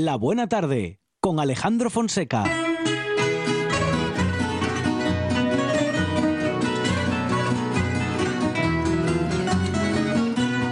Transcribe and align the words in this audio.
La 0.00 0.14
Buena 0.14 0.46
Tarde 0.46 1.00
con 1.18 1.40
Alejandro 1.40 1.90
Fonseca. 1.90 2.44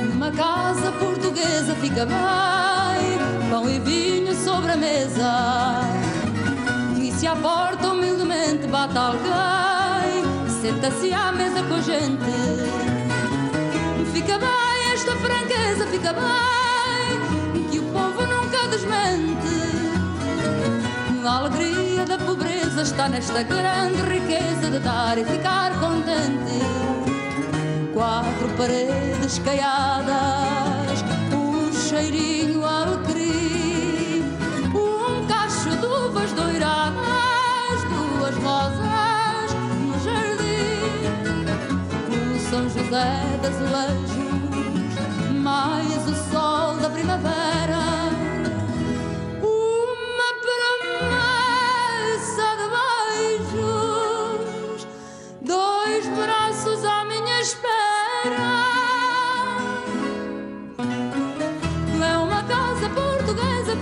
Numa 0.04 0.30
casa 0.30 0.92
portuguesa 0.92 1.74
fica 1.80 2.06
bem, 2.06 3.50
pão 3.50 3.68
e 3.68 3.80
vinho 3.80 4.32
sobre 4.32 4.70
a 4.70 4.76
mesa. 4.76 5.80
E 6.96 7.10
se 7.10 7.26
à 7.26 7.34
porta 7.34 7.88
humildemente 7.88 8.68
bate 8.68 8.96
alguém, 8.96 10.22
senta-se 10.62 11.12
à 11.12 11.32
mesa 11.32 11.64
com 11.64 11.74
a 11.74 11.80
gente. 11.80 12.32
Fica 14.12 14.38
bem 14.38 14.92
esta 14.94 15.16
franqueza, 15.16 15.84
fica 15.88 16.12
bem, 16.12 16.65
nunca 18.76 19.06
desmente. 19.06 19.56
A 21.24 21.38
alegria 21.38 22.04
da 22.04 22.18
pobreza 22.18 22.82
está 22.82 23.08
nesta 23.08 23.42
grande 23.42 24.02
riqueza 24.02 24.70
de 24.70 24.78
dar 24.78 25.18
e 25.18 25.24
ficar 25.24 25.72
contente 25.80 26.60
quatro 27.92 28.48
paredes 28.56 29.38
caiadas, 29.40 31.02
um 31.34 31.72
cheirinho 31.72 32.64
alecrim, 32.64 34.22
um 34.72 35.26
cacho 35.26 35.70
de 35.76 35.86
uvas 35.86 36.30
doiradas, 36.32 37.82
duas 37.88 38.36
rosas 38.36 39.54
no 39.80 39.98
jardim, 40.04 41.46
o 42.12 42.50
São 42.50 42.68
José 42.68 43.22
das 43.42 43.54
azulejos, 43.54 44.12
mais 45.32 46.06
o 46.06 46.30
sol 46.30 46.76
da 46.76 46.90
primavera. 46.90 47.45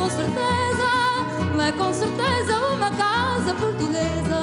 Com 0.05 0.11
certeza. 0.11 0.91
É 1.67 1.73
com 1.73 1.93
certeza 1.95 2.61
uma 2.75 2.91
casa 2.91 3.55
portuguesa. 3.55 4.41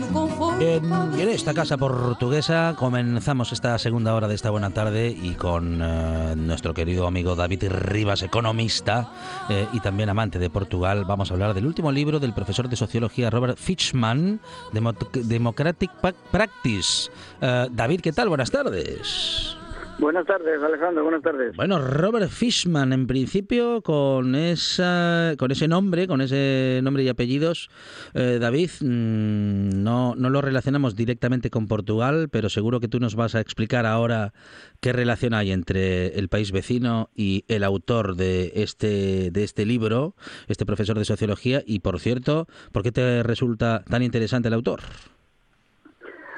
No 0.00 0.08
conforto. 0.12 0.60
En, 0.60 1.28
esta 1.30 1.54
casa 1.54 1.76
portuguesa 1.76 2.74
comenzamos 2.76 3.52
esta 3.52 3.78
segunda 3.78 4.14
hora 4.14 4.26
de 4.26 4.34
esta 4.34 4.50
buena 4.50 4.70
tarde 4.70 5.10
y 5.10 5.34
con 5.34 5.80
eh, 5.80 6.34
nuestro 6.36 6.74
querido 6.74 7.06
amigo 7.06 7.36
David 7.36 7.64
Rivas, 7.70 8.22
economista 8.22 9.08
eh, 9.48 9.68
y 9.72 9.78
también 9.80 10.08
amante 10.08 10.38
de 10.40 10.50
Portugal, 10.50 11.04
vamos 11.04 11.30
a 11.30 11.34
hablar 11.34 11.54
del 11.54 11.66
último 11.66 11.92
libro 11.92 12.18
del 12.18 12.32
profesor 12.32 12.68
de 12.68 12.74
sociología 12.76 13.30
Robert 13.30 13.56
Fitchman, 13.58 14.40
Demo- 14.72 14.94
Democratic 15.12 15.92
Practice. 16.32 17.10
Eh, 17.40 17.68
David, 17.70 18.00
¿qué 18.00 18.12
tal? 18.12 18.28
Buenas 18.28 18.50
tardes. 18.50 19.55
Buenas 19.98 20.26
tardes, 20.26 20.62
Alejandro, 20.62 21.04
buenas 21.04 21.22
tardes. 21.22 21.56
Bueno, 21.56 21.78
Robert 21.78 22.28
Fishman, 22.28 22.92
en 22.92 23.06
principio, 23.06 23.80
con 23.80 24.34
esa, 24.34 25.34
con 25.38 25.50
ese 25.50 25.68
nombre, 25.68 26.06
con 26.06 26.20
ese 26.20 26.80
nombre 26.82 27.02
y 27.02 27.08
apellidos, 27.08 27.70
eh, 28.12 28.38
David, 28.38 28.70
mm, 28.80 29.82
no, 29.82 30.14
no 30.14 30.28
lo 30.28 30.42
relacionamos 30.42 30.96
directamente 30.96 31.48
con 31.48 31.66
Portugal, 31.66 32.28
pero 32.30 32.50
seguro 32.50 32.78
que 32.78 32.88
tú 32.88 33.00
nos 33.00 33.14
vas 33.14 33.34
a 33.34 33.40
explicar 33.40 33.86
ahora 33.86 34.34
qué 34.80 34.92
relación 34.92 35.32
hay 35.32 35.50
entre 35.50 36.18
el 36.18 36.28
país 36.28 36.52
vecino 36.52 37.08
y 37.14 37.46
el 37.48 37.64
autor 37.64 38.16
de 38.16 38.52
este, 38.56 39.30
de 39.30 39.44
este 39.44 39.64
libro, 39.64 40.14
este 40.46 40.66
profesor 40.66 40.98
de 40.98 41.06
sociología, 41.06 41.62
y 41.64 41.80
por 41.80 42.00
cierto, 42.00 42.46
¿por 42.70 42.82
qué 42.82 42.92
te 42.92 43.22
resulta 43.22 43.82
tan 43.88 44.02
interesante 44.02 44.48
el 44.48 44.54
autor? 44.54 44.80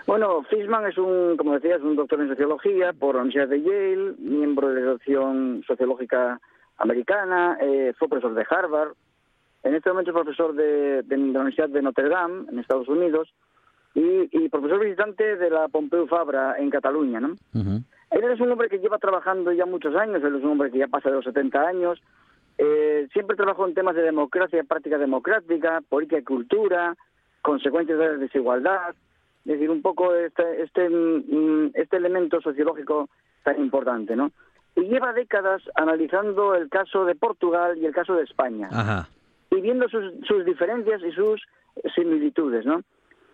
Bueno, 0.08 0.42
Fishman 0.44 0.86
es 0.86 0.96
un, 0.96 1.36
como 1.36 1.52
decías, 1.52 1.82
un 1.82 1.94
doctor 1.94 2.22
en 2.22 2.28
sociología 2.28 2.94
por 2.94 3.16
la 3.16 3.20
Universidad 3.20 3.46
de 3.46 3.60
Yale, 3.60 4.14
miembro 4.18 4.70
de 4.70 4.80
la 4.80 4.92
Asociación 4.92 5.62
Sociológica 5.66 6.40
Americana, 6.78 7.58
eh, 7.60 7.92
fue 7.98 8.08
profesor 8.08 8.32
de 8.32 8.46
Harvard, 8.48 8.92
en 9.64 9.74
este 9.74 9.90
momento 9.90 10.12
es 10.12 10.14
profesor 10.14 10.54
de, 10.54 11.02
de 11.02 11.16
la 11.18 11.40
Universidad 11.40 11.68
de 11.68 11.82
Notre 11.82 12.08
Dame, 12.08 12.46
en 12.50 12.58
Estados 12.58 12.88
Unidos, 12.88 13.28
y, 13.94 14.30
y 14.32 14.48
profesor 14.48 14.80
visitante 14.80 15.36
de 15.36 15.50
la 15.50 15.68
Pompeu 15.68 16.06
Fabra 16.06 16.56
en 16.56 16.70
Cataluña, 16.70 17.20
¿no? 17.20 17.36
Él 18.10 18.24
es 18.32 18.40
un 18.40 18.50
hombre 18.50 18.70
que 18.70 18.78
lleva 18.78 18.96
trabajando 18.96 19.52
ya 19.52 19.66
muchos 19.66 19.94
años, 19.94 20.24
él 20.24 20.36
es 20.36 20.42
un 20.42 20.52
hombre 20.52 20.70
que 20.70 20.78
ya 20.78 20.88
pasa 20.88 21.10
de 21.10 21.16
los 21.16 21.24
70 21.26 21.60
años, 21.60 22.00
eh, 22.56 23.08
siempre 23.12 23.36
trabajó 23.36 23.68
en 23.68 23.74
temas 23.74 23.94
de 23.94 24.00
democracia, 24.00 24.64
práctica 24.64 24.96
democrática, 24.96 25.82
política 25.86 26.18
y 26.18 26.24
cultura, 26.24 26.96
consecuencias 27.42 27.98
de 27.98 28.06
la 28.06 28.14
desigualdad, 28.14 28.94
es 29.44 29.52
decir, 29.52 29.70
un 29.70 29.82
poco 29.82 30.14
este, 30.14 30.62
este, 30.62 30.88
este 31.74 31.96
elemento 31.96 32.40
sociológico 32.40 33.08
tan 33.44 33.60
importante, 33.60 34.16
¿no? 34.16 34.30
Y 34.76 34.82
lleva 34.82 35.12
décadas 35.12 35.62
analizando 35.74 36.54
el 36.54 36.68
caso 36.68 37.04
de 37.04 37.14
Portugal 37.14 37.78
y 37.78 37.86
el 37.86 37.94
caso 37.94 38.14
de 38.14 38.24
España 38.24 38.68
Ajá. 38.70 39.08
y 39.50 39.60
viendo 39.60 39.88
sus, 39.88 40.14
sus 40.26 40.44
diferencias 40.44 41.02
y 41.02 41.12
sus 41.12 41.40
similitudes, 41.94 42.66
¿no? 42.66 42.82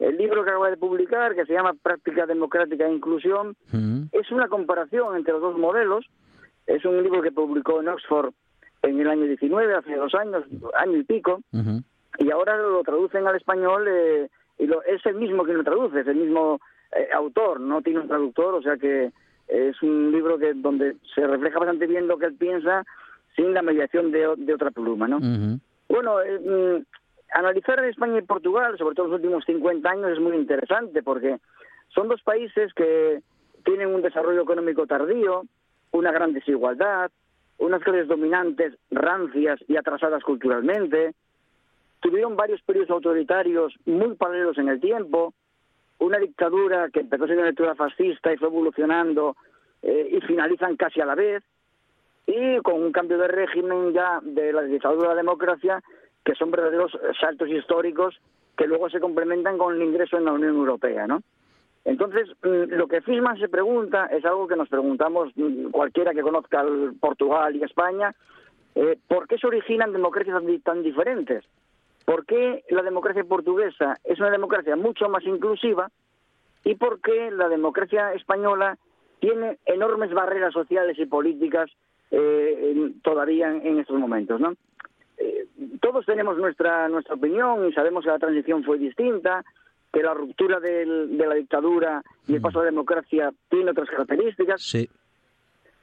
El 0.00 0.16
libro 0.16 0.44
que 0.44 0.50
acaba 0.50 0.70
de 0.70 0.76
publicar, 0.76 1.34
que 1.34 1.46
se 1.46 1.52
llama 1.52 1.74
Práctica 1.80 2.26
Democrática 2.26 2.86
e 2.86 2.92
Inclusión, 2.92 3.56
es 4.12 4.30
una 4.32 4.48
comparación 4.48 5.16
entre 5.16 5.32
los 5.34 5.42
dos 5.42 5.58
modelos. 5.58 6.04
Es 6.66 6.84
un 6.84 7.02
libro 7.02 7.22
que 7.22 7.30
publicó 7.30 7.80
en 7.80 7.88
Oxford 7.88 8.32
en 8.82 9.00
el 9.00 9.08
año 9.08 9.24
19, 9.24 9.74
hace 9.74 9.94
dos 9.94 10.14
años, 10.14 10.44
año 10.76 10.98
y 10.98 11.04
pico, 11.04 11.40
y 12.18 12.30
ahora 12.30 12.56
lo 12.58 12.82
traducen 12.82 13.26
al 13.26 13.36
español 13.36 13.86
eh, 13.88 14.28
y 14.58 14.66
lo, 14.66 14.82
es 14.84 15.04
el 15.06 15.16
mismo 15.16 15.44
que 15.44 15.52
lo 15.52 15.64
traduce, 15.64 16.00
es 16.00 16.06
el 16.06 16.16
mismo 16.16 16.60
eh, 16.92 17.08
autor, 17.12 17.60
no 17.60 17.82
tiene 17.82 18.00
un 18.00 18.08
traductor, 18.08 18.54
o 18.54 18.62
sea 18.62 18.76
que 18.76 19.12
es 19.48 19.82
un 19.82 20.10
libro 20.12 20.38
que 20.38 20.54
donde 20.54 20.96
se 21.14 21.26
refleja 21.26 21.58
bastante 21.58 21.86
bien 21.86 22.08
lo 22.08 22.18
que 22.18 22.26
él 22.26 22.34
piensa 22.34 22.84
sin 23.36 23.52
la 23.52 23.62
mediación 23.62 24.10
de, 24.12 24.32
de 24.36 24.54
otra 24.54 24.70
pluma, 24.70 25.08
¿no? 25.08 25.18
Bueno, 25.88 26.20
eh, 26.22 26.38
mm, 26.38 26.84
analizar 27.32 27.84
España 27.84 28.18
y 28.18 28.22
Portugal, 28.22 28.78
sobre 28.78 28.94
todo 28.94 29.08
los 29.08 29.16
últimos 29.16 29.44
50 29.44 29.90
años, 29.90 30.10
es 30.12 30.20
muy 30.20 30.36
interesante 30.36 31.02
porque 31.02 31.38
son 31.88 32.08
dos 32.08 32.22
países 32.22 32.72
que 32.74 33.20
tienen 33.64 33.94
un 33.94 34.02
desarrollo 34.02 34.42
económico 34.42 34.86
tardío, 34.86 35.42
una 35.90 36.12
gran 36.12 36.32
desigualdad, 36.32 37.10
unas 37.58 37.82
clases 37.82 38.08
dominantes 38.08 38.74
rancias 38.90 39.60
y 39.68 39.76
atrasadas 39.76 40.22
culturalmente, 40.22 41.14
tuvieron 42.04 42.36
varios 42.36 42.60
periodos 42.60 42.90
autoritarios 42.90 43.72
muy 43.86 44.14
paralelos 44.14 44.58
en 44.58 44.68
el 44.68 44.78
tiempo, 44.78 45.32
una 45.98 46.18
dictadura 46.18 46.90
que 46.90 47.00
empezó 47.00 47.24
siendo 47.24 47.40
una 47.40 47.50
dictadura 47.50 47.76
fascista 47.76 48.30
y 48.30 48.36
fue 48.36 48.48
evolucionando 48.48 49.36
eh, 49.80 50.10
y 50.12 50.20
finalizan 50.20 50.76
casi 50.76 51.00
a 51.00 51.06
la 51.06 51.14
vez, 51.14 51.42
y 52.26 52.58
con 52.58 52.82
un 52.82 52.92
cambio 52.92 53.16
de 53.16 53.28
régimen 53.28 53.94
ya 53.94 54.20
de 54.22 54.52
la 54.52 54.60
dictadura 54.62 55.06
a 55.06 55.14
la 55.14 55.22
democracia, 55.22 55.82
que 56.22 56.34
son 56.34 56.50
verdaderos 56.50 56.92
saltos 57.18 57.48
históricos 57.48 58.20
que 58.54 58.66
luego 58.66 58.90
se 58.90 59.00
complementan 59.00 59.56
con 59.56 59.74
el 59.74 59.82
ingreso 59.82 60.18
en 60.18 60.26
la 60.26 60.32
Unión 60.32 60.56
Europea, 60.56 61.06
¿no? 61.06 61.22
Entonces, 61.86 62.28
mm, 62.42 62.74
lo 62.74 62.86
que 62.86 63.00
Fishman 63.00 63.38
se 63.38 63.48
pregunta 63.48 64.06
es 64.06 64.26
algo 64.26 64.46
que 64.46 64.56
nos 64.56 64.68
preguntamos 64.68 65.32
mm, 65.36 65.70
cualquiera 65.70 66.12
que 66.12 66.20
conozca 66.20 66.62
Portugal 67.00 67.56
y 67.56 67.62
España, 67.62 68.14
eh, 68.74 68.98
¿por 69.08 69.26
qué 69.26 69.38
se 69.38 69.46
originan 69.46 69.92
democracias 69.92 70.42
tan 70.62 70.82
diferentes? 70.82 71.44
¿Por 72.04 72.26
qué 72.26 72.64
la 72.70 72.82
democracia 72.82 73.24
portuguesa 73.24 73.96
es 74.04 74.18
una 74.20 74.30
democracia 74.30 74.76
mucho 74.76 75.08
más 75.08 75.24
inclusiva 75.24 75.90
y 76.64 76.74
por 76.74 77.00
qué 77.00 77.30
la 77.30 77.48
democracia 77.48 78.12
española 78.12 78.76
tiene 79.20 79.58
enormes 79.64 80.12
barreras 80.12 80.52
sociales 80.52 80.98
y 80.98 81.06
políticas 81.06 81.70
eh, 82.10 82.92
todavía 83.02 83.50
en, 83.50 83.78
estos 83.78 83.98
momentos, 83.98 84.38
¿no? 84.40 84.54
Eh, 85.16 85.46
todos 85.80 86.04
tenemos 86.04 86.36
nuestra 86.36 86.88
nuestra 86.88 87.14
opinión 87.14 87.66
y 87.66 87.72
sabemos 87.72 88.04
que 88.04 88.10
la 88.10 88.18
transición 88.18 88.62
fue 88.64 88.78
distinta, 88.78 89.44
que 89.92 90.02
la 90.02 90.12
ruptura 90.12 90.60
del- 90.60 91.16
de 91.16 91.26
la 91.26 91.34
dictadura 91.34 92.02
y 92.28 92.34
el 92.34 92.40
paso 92.42 92.58
a 92.60 92.64
la 92.64 92.70
democracia 92.70 93.32
tiene 93.48 93.70
otras 93.70 93.88
características, 93.88 94.60
Sí. 94.62 94.88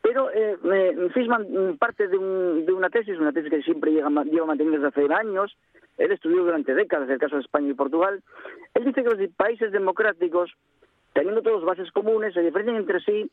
pero 0.02 0.30
eh, 0.32 1.10
Fishman 1.14 1.48
mm, 1.50 1.78
parte 1.78 2.08
de, 2.08 2.18
un- 2.18 2.66
de 2.66 2.74
una 2.74 2.90
tesis, 2.90 3.18
una 3.18 3.32
tesis 3.32 3.50
que 3.50 3.62
siempre 3.64 3.92
llega, 3.92 4.10
ma- 4.10 4.24
lleva 4.26 4.46
manteniendo 4.46 4.86
desde 4.86 5.02
hace 5.02 5.14
años. 5.14 5.56
Él 6.02 6.12
estudió 6.12 6.44
durante 6.44 6.74
décadas 6.74 7.10
el 7.10 7.20
caso 7.20 7.36
de 7.36 7.44
España 7.44 7.70
y 7.70 7.74
Portugal. 7.76 8.24
Él 8.74 8.86
dice 8.86 9.04
que 9.04 9.16
los 9.16 9.30
países 9.36 9.72
democráticos, 9.72 10.52
teniendo 11.14 11.44
todos 11.44 11.64
bases 11.64 11.92
comunes, 11.92 12.34
se 12.34 12.42
diferencian 12.42 12.78
entre 12.78 13.00
sí 13.02 13.30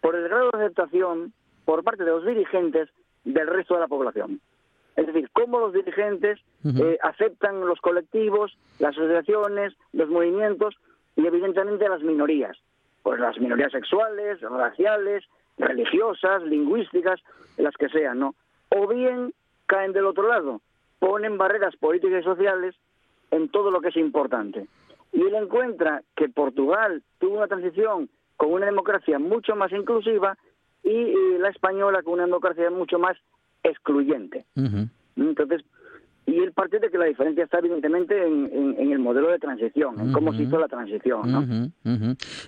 por 0.00 0.16
el 0.16 0.24
grado 0.24 0.50
de 0.50 0.58
aceptación 0.58 1.34
por 1.66 1.84
parte 1.84 2.04
de 2.04 2.10
los 2.10 2.24
dirigentes 2.24 2.88
del 3.24 3.46
resto 3.46 3.74
de 3.74 3.80
la 3.80 3.88
población. 3.88 4.40
Es 4.96 5.06
decir, 5.06 5.28
cómo 5.34 5.60
los 5.60 5.74
dirigentes 5.74 6.40
eh, 6.64 6.98
aceptan 7.02 7.60
los 7.60 7.78
colectivos, 7.80 8.56
las 8.78 8.96
asociaciones, 8.96 9.74
los 9.92 10.08
movimientos 10.08 10.76
y 11.14 11.26
evidentemente 11.26 11.88
las 11.88 12.02
minorías. 12.02 12.56
Pues 13.02 13.20
las 13.20 13.38
minorías 13.38 13.70
sexuales, 13.70 14.40
raciales, 14.40 15.24
religiosas, 15.58 16.42
lingüísticas, 16.42 17.20
las 17.58 17.76
que 17.76 17.90
sean, 17.90 18.18
¿no? 18.18 18.34
O 18.70 18.88
bien 18.88 19.34
caen 19.66 19.92
del 19.92 20.06
otro 20.06 20.26
lado, 20.26 20.62
ponen 20.98 21.38
barreras 21.38 21.76
políticas 21.76 22.20
y 22.20 22.24
sociales 22.24 22.74
en 23.30 23.48
todo 23.48 23.70
lo 23.70 23.80
que 23.80 23.88
es 23.88 23.96
importante. 23.96 24.66
Y 25.12 25.22
él 25.22 25.34
encuentra 25.34 26.02
que 26.16 26.28
Portugal 26.28 27.02
tuvo 27.18 27.36
una 27.38 27.48
transición 27.48 28.08
con 28.36 28.52
una 28.52 28.66
democracia 28.66 29.18
mucho 29.18 29.56
más 29.56 29.72
inclusiva 29.72 30.36
y, 30.82 30.90
y 30.90 31.38
la 31.38 31.48
española 31.48 32.02
con 32.02 32.14
una 32.14 32.24
democracia 32.24 32.70
mucho 32.70 32.98
más 32.98 33.16
excluyente. 33.62 34.44
Entonces, 35.16 35.64
y 36.28 36.38
él 36.40 36.52
parte 36.52 36.78
de 36.78 36.90
que 36.90 36.98
la 36.98 37.06
diferencia 37.06 37.44
está 37.44 37.58
evidentemente 37.58 38.14
en, 38.26 38.50
en- 38.52 38.76
en 38.78 38.92
el 38.92 38.98
modelo 38.98 39.30
de 39.30 39.38
transición, 39.38 39.98
en 39.98 40.12
cómo 40.12 40.32
se 40.34 40.42
hizo 40.42 40.58
la 40.58 40.68
transición, 40.68 41.32
¿no? 41.32 41.40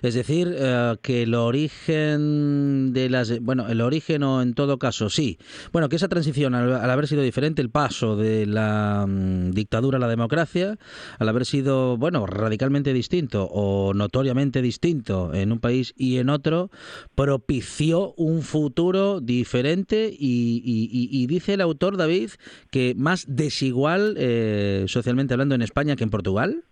Es 0.03 0.13
decir, 0.13 0.53
eh, 0.55 0.95
que 1.01 1.23
el 1.23 1.33
origen 1.33 2.93
de 2.93 3.09
las. 3.09 3.39
Bueno, 3.41 3.67
el 3.67 3.81
origen 3.81 4.21
o 4.23 4.41
en 4.41 4.53
todo 4.53 4.77
caso, 4.77 5.09
sí. 5.09 5.37
Bueno, 5.71 5.89
que 5.89 5.95
esa 5.95 6.07
transición, 6.09 6.53
al, 6.53 6.73
al 6.75 6.89
haber 6.91 7.07
sido 7.07 7.23
diferente, 7.23 7.61
el 7.61 7.69
paso 7.71 8.15
de 8.15 8.45
la 8.45 9.05
mm, 9.07 9.51
dictadura 9.51 9.97
a 9.97 9.99
la 10.01 10.07
democracia, 10.07 10.77
al 11.17 11.29
haber 11.29 11.45
sido, 11.45 11.97
bueno, 11.97 12.25
radicalmente 12.27 12.93
distinto 12.93 13.45
o 13.51 13.93
notoriamente 13.95 14.61
distinto 14.61 15.33
en 15.33 15.51
un 15.51 15.59
país 15.59 15.93
y 15.97 16.17
en 16.17 16.29
otro, 16.29 16.69
propició 17.15 18.13
un 18.17 18.41
futuro 18.43 19.21
diferente 19.21 20.09
y, 20.11 20.61
y- 20.63 20.89
y- 20.91 21.23
y 21.23 21.27
dice 21.27 21.53
el 21.55 21.61
autor, 21.61 21.97
David, 21.97 22.29
que 22.69 22.93
más 22.95 23.25
desigual 23.27 23.70
eh, 24.17 24.85
socialmente 24.87 25.33
hablando 25.33 25.55
en 25.55 25.61
España 25.61 25.95
que 25.95 26.03
en 26.03 26.09
Portugal. 26.09 26.63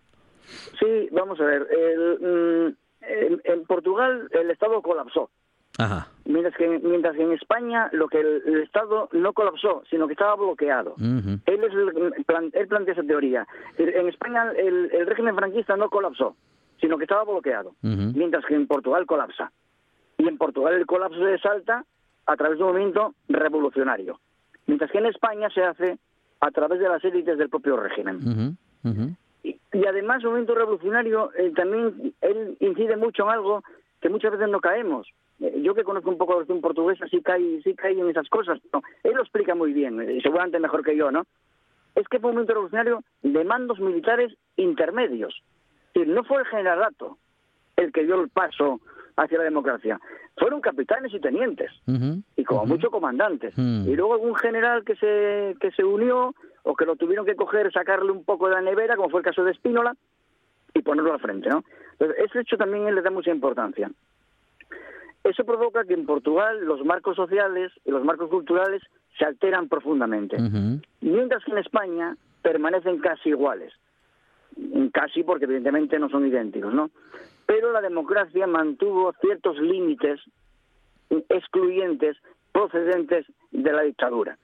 Sí, 0.80 1.10
vamos 1.12 1.40
a 1.40 1.44
ver. 1.46 1.68
el, 1.72 2.20
mm, 2.20 2.76
en, 3.44 3.66
Portugal 3.66 4.28
el 4.32 4.52
Estado 4.52 4.82
colapsó, 4.82 5.30
Ajá. 5.78 6.08
mientras 6.26 6.56
que, 6.56 6.68
mientras 6.68 7.16
que 7.16 7.24
en 7.24 7.32
España 7.34 7.90
lo 7.94 8.08
que 8.08 8.20
el, 8.20 8.42
el 8.46 8.62
Estado 8.64 9.10
no 9.14 9.34
colapsó, 9.34 9.84
sino 9.90 10.08
que 10.08 10.14
estaba 10.14 10.36
bloqueado. 10.36 10.96
Él, 11.00 11.64
es 11.64 11.74
el- 11.74 12.26
plan- 12.26 12.52
él 12.54 12.68
plantea 12.68 12.94
esa 12.94 13.04
teoría. 13.04 13.48
En 13.78 14.08
España 14.10 14.52
el, 14.58 14.90
el 14.92 15.06
régimen 15.08 15.36
franquista 15.36 15.76
no 15.78 15.90
colapsó, 15.90 16.36
sino 16.82 16.98
que 16.98 17.04
estaba 17.06 17.24
bloqueado, 17.24 17.74
mientras 17.82 18.46
que 18.46 18.56
en 18.56 18.68
Portugal 18.68 19.06
colapsa. 19.06 19.52
Y 20.18 20.28
en 20.28 20.38
Portugal 20.38 20.74
el 20.74 20.86
colapso 20.86 21.20
se 21.20 21.38
salta 21.40 21.86
a 22.26 22.36
través 22.36 22.58
de 22.58 22.64
un 22.64 22.72
movimiento 22.72 23.14
revolucionario, 23.30 24.20
mientras 24.68 24.92
que 24.92 24.98
en 24.98 25.06
España 25.08 25.50
se 25.54 25.64
hace 25.64 25.98
a 26.40 26.52
través 26.52 26.80
de 26.80 26.90
las 26.90 27.04
élites 27.04 27.38
del 27.38 27.50
propio 27.50 27.78
régimen. 27.78 28.58
Y, 29.44 29.60
y 29.74 29.86
además, 29.86 30.20
el 30.20 30.28
movimiento 30.28 30.56
revolucionario 30.56 31.32
eh, 31.38 31.52
también 31.56 32.14
él 32.22 32.58
incide 32.60 32.98
mucho 32.98 33.24
en 33.24 33.30
algo 33.30 33.64
que 34.02 34.10
muchas 34.10 34.32
veces 34.32 34.50
no 34.50 34.60
caemos. 34.60 35.08
Eh, 35.40 35.62
yo 35.64 35.74
que 35.74 35.84
conozco 35.84 36.10
un 36.10 36.18
poco 36.18 36.34
la 36.34 36.40
versión 36.40 36.62
portuguesa, 36.62 37.08
sí 37.08 37.22
cae, 37.22 37.62
sí 37.64 37.74
cae 37.76 37.94
en 37.94 38.10
esas 38.10 38.28
cosas. 38.30 38.60
pero 38.72 38.84
él 39.04 39.14
lo 39.16 39.22
explica 39.22 39.56
muy 39.56 39.74
bien, 39.74 40.02
eh, 40.02 40.20
seguramente 40.22 40.60
mejor 40.60 40.84
que 40.84 40.96
yo, 40.96 41.12
¿no? 41.12 41.26
Es 41.96 42.08
que 42.08 42.20
fue 42.20 42.30
un 42.30 42.36
movimiento 42.36 42.54
revolucionario 42.54 43.04
de 43.24 43.44
mandos 43.44 43.80
militares 43.80 44.34
intermedios. 44.56 45.42
Es 45.94 46.02
decir, 46.02 46.14
no 46.14 46.24
fue 46.24 46.40
el 46.40 46.48
generalato 46.48 47.18
el 47.76 47.92
que 47.92 48.04
dio 48.04 48.22
el 48.22 48.30
paso 48.30 48.80
hacia 49.16 49.38
la 49.38 49.46
democracia. 49.46 50.00
Fueron 50.40 50.62
capitanes 50.62 51.14
y 51.14 51.20
tenientes 51.20 51.70
y 52.36 52.44
como 52.44 52.62
ujú. 52.62 52.70
mucho 52.70 52.90
comandantes. 52.90 53.54
Y 53.58 53.96
luego 53.96 54.14
algún 54.14 54.36
general 54.36 54.84
que 54.86 54.96
se, 54.96 55.56
que 55.60 55.72
se 55.72 55.84
unió 55.84 56.34
o 56.64 56.76
que 56.76 56.86
lo 56.86 56.96
tuvieron 56.96 57.26
que 57.26 57.36
coger, 57.36 57.72
sacarle 57.72 58.12
un 58.12 58.24
poco 58.24 58.48
de 58.48 58.56
la 58.56 58.62
nevera, 58.62 58.96
como 58.96 59.10
fue 59.10 59.20
el 59.20 59.26
caso 59.26 59.44
de 59.44 59.52
Espínola, 59.52 59.96
y 60.74 60.82
ponerlo 60.82 61.14
al 61.14 61.20
frente, 61.20 61.50
¿no? 61.50 61.64
Entonces, 61.94 62.18
ese 62.26 62.42
hecho 62.42 62.58
también 62.58 62.94
le 62.94 63.02
da 63.02 63.12
mucha 63.12 63.32
importancia. 63.32 63.92
Eso 65.24 65.44
provoca 65.44 65.84
que 65.84 65.94
en 65.94 66.06
Portugal 66.06 66.64
los 66.64 66.84
marcos 66.86 67.16
sociales 67.16 67.72
y 67.86 67.92
los 67.92 68.04
marcos 68.04 68.30
culturales 68.30 68.82
se 69.18 69.26
alteran 69.26 69.68
profundamente, 69.68 70.38
mientras 71.02 71.44
que 71.44 71.52
en 71.52 71.58
España 71.58 72.16
permanecen 72.42 73.00
casi 73.00 73.30
iguales. 73.30 73.74
Casi 74.94 75.24
porque 75.24 75.46
evidentemente 75.46 76.00
no 76.00 76.10
son 76.10 76.26
idénticos, 76.26 76.74
¿no? 76.74 76.90
Pero 77.50 77.72
la 77.72 77.82
democracia 77.82 78.46
mantuvo 78.46 79.12
ciertos 79.22 79.58
límites 79.58 80.22
excluyentes 81.30 82.16
procedentes 82.52 83.26
de 83.50 83.74
la 83.74 83.82
dictadura. 83.82 84.38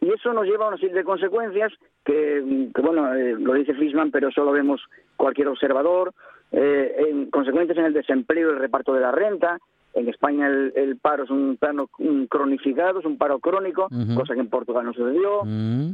Y 0.00 0.10
eso 0.10 0.32
nos 0.32 0.44
lleva 0.44 0.64
a 0.64 0.68
una 0.70 0.78
serie 0.78 0.96
de 0.96 1.04
consecuencias 1.04 1.72
que, 2.04 2.68
que, 2.74 2.82
bueno, 2.82 3.14
eh, 3.14 3.36
lo 3.38 3.52
dice 3.54 3.74
Fishman, 3.74 4.10
pero 4.10 4.30
eso 4.30 4.42
lo 4.44 4.50
vemos 4.50 4.80
cualquier 5.14 5.46
observador, 5.46 6.12
eh, 6.50 6.96
en 7.10 7.30
consecuencias 7.30 7.78
en 7.78 7.84
el 7.84 7.92
desempleo 7.92 8.50
y 8.50 8.54
el 8.54 8.58
reparto 8.58 8.92
de 8.92 9.02
la 9.02 9.12
renta. 9.12 9.60
En 9.94 10.08
España 10.08 10.48
el, 10.48 10.72
el 10.74 10.96
paro 10.96 11.22
es 11.22 11.30
un 11.30 11.58
plano 11.58 11.90
un 12.00 12.26
cronificado, 12.26 12.98
es 12.98 13.06
un 13.06 13.18
paro 13.18 13.38
crónico, 13.38 13.86
Ujú. 13.86 14.16
cosa 14.16 14.34
que 14.34 14.40
en 14.40 14.50
Portugal 14.50 14.84
no 14.84 14.94
sucedió. 14.94 15.42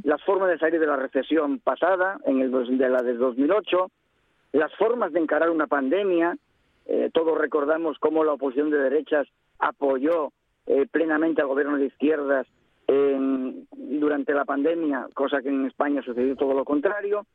Las 0.02 0.22
formas 0.24 0.48
de 0.48 0.58
salir 0.58 0.80
de 0.80 0.86
la 0.86 0.96
recesión 0.96 1.58
pasada, 1.58 2.16
en 2.24 2.40
el 2.40 2.50
de 2.78 2.88
la 2.88 3.02
del 3.02 3.18
2008, 3.18 3.90
las 4.56 4.74
formas 4.76 5.12
de 5.12 5.20
encarar 5.20 5.50
una 5.50 5.66
pandemia. 5.66 6.36
eh, 6.86 7.10
todos 7.12 7.36
recordamos 7.36 7.98
cómo 7.98 8.24
la 8.24 8.32
oposición 8.32 8.70
de 8.70 8.78
derechas 8.78 9.26
apoyó 9.58 10.32
eh, 10.66 10.86
plenamente 10.90 11.42
al 11.42 11.48
gobierno 11.48 11.76
de 11.76 11.86
izquierdas 11.86 12.46
durante 13.72 14.32
la 14.32 14.44
pandemia, 14.44 15.08
cosa 15.12 15.42
que 15.42 15.48
en 15.48 15.66
España 15.66 16.02
sucedió 16.02 16.36
todo 16.36 16.54
lo 16.54 16.64
contrario. 16.64 17.26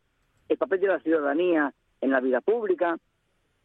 El 0.48 0.58
papel 0.58 0.80
de 0.80 0.88
la 0.88 1.00
ciudadanía 1.00 1.74
en 2.00 2.10
la 2.10 2.22
vida 2.22 2.40
pública, 2.40 2.98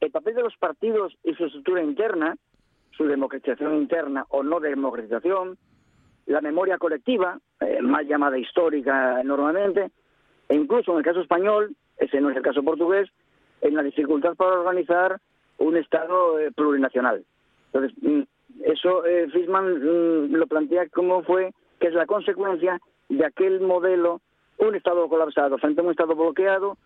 el 0.00 0.10
papel 0.10 0.34
de 0.34 0.42
los 0.42 0.56
partidos 0.56 1.16
y 1.22 1.34
su 1.34 1.44
estructura 1.44 1.82
interna, 1.82 2.36
su 2.90 3.04
democratización 3.04 3.76
interna 3.76 4.26
o 4.30 4.42
no 4.42 4.58
democratización, 4.58 5.56
la 6.26 6.40
memoria 6.40 6.76
colectiva, 6.76 7.38
eh, 7.60 7.80
mal 7.80 8.04
llamada 8.06 8.36
histórica 8.36 9.22
normalmente, 9.22 9.92
e 10.48 10.56
incluso 10.56 10.90
en 10.92 10.98
el 10.98 11.04
caso 11.04 11.20
español, 11.20 11.76
ese 11.98 12.20
no 12.20 12.30
es 12.30 12.36
el 12.36 12.42
caso 12.42 12.64
portugués, 12.64 13.08
en 13.60 13.74
la 13.74 13.82
dificultad 13.82 14.34
para 14.36 14.60
organizar 14.60 15.18
un 15.58 15.76
Estado 15.76 16.38
eh, 16.38 16.50
plurinacional. 16.52 17.24
Entonces, 17.72 17.96
mm, 18.02 18.20
eso 18.64 19.04
eh, 19.06 19.28
Fishman 19.32 20.28
mm, 20.28 20.34
lo 20.34 20.46
plantea 20.46 20.88
como 20.88 21.22
fue, 21.22 21.52
que 21.80 21.88
es 21.88 21.94
la 21.94 22.06
consecuencia 22.06 22.80
de 23.08 23.24
aquel 23.24 23.60
modelo, 23.60 24.20
un 24.58 24.74
Estado 24.74 25.08
colapsado 25.08 25.58
frente 25.58 25.80
a 25.80 25.84
un 25.84 25.90
Estado 25.90 26.14
bloqueado, 26.14 26.76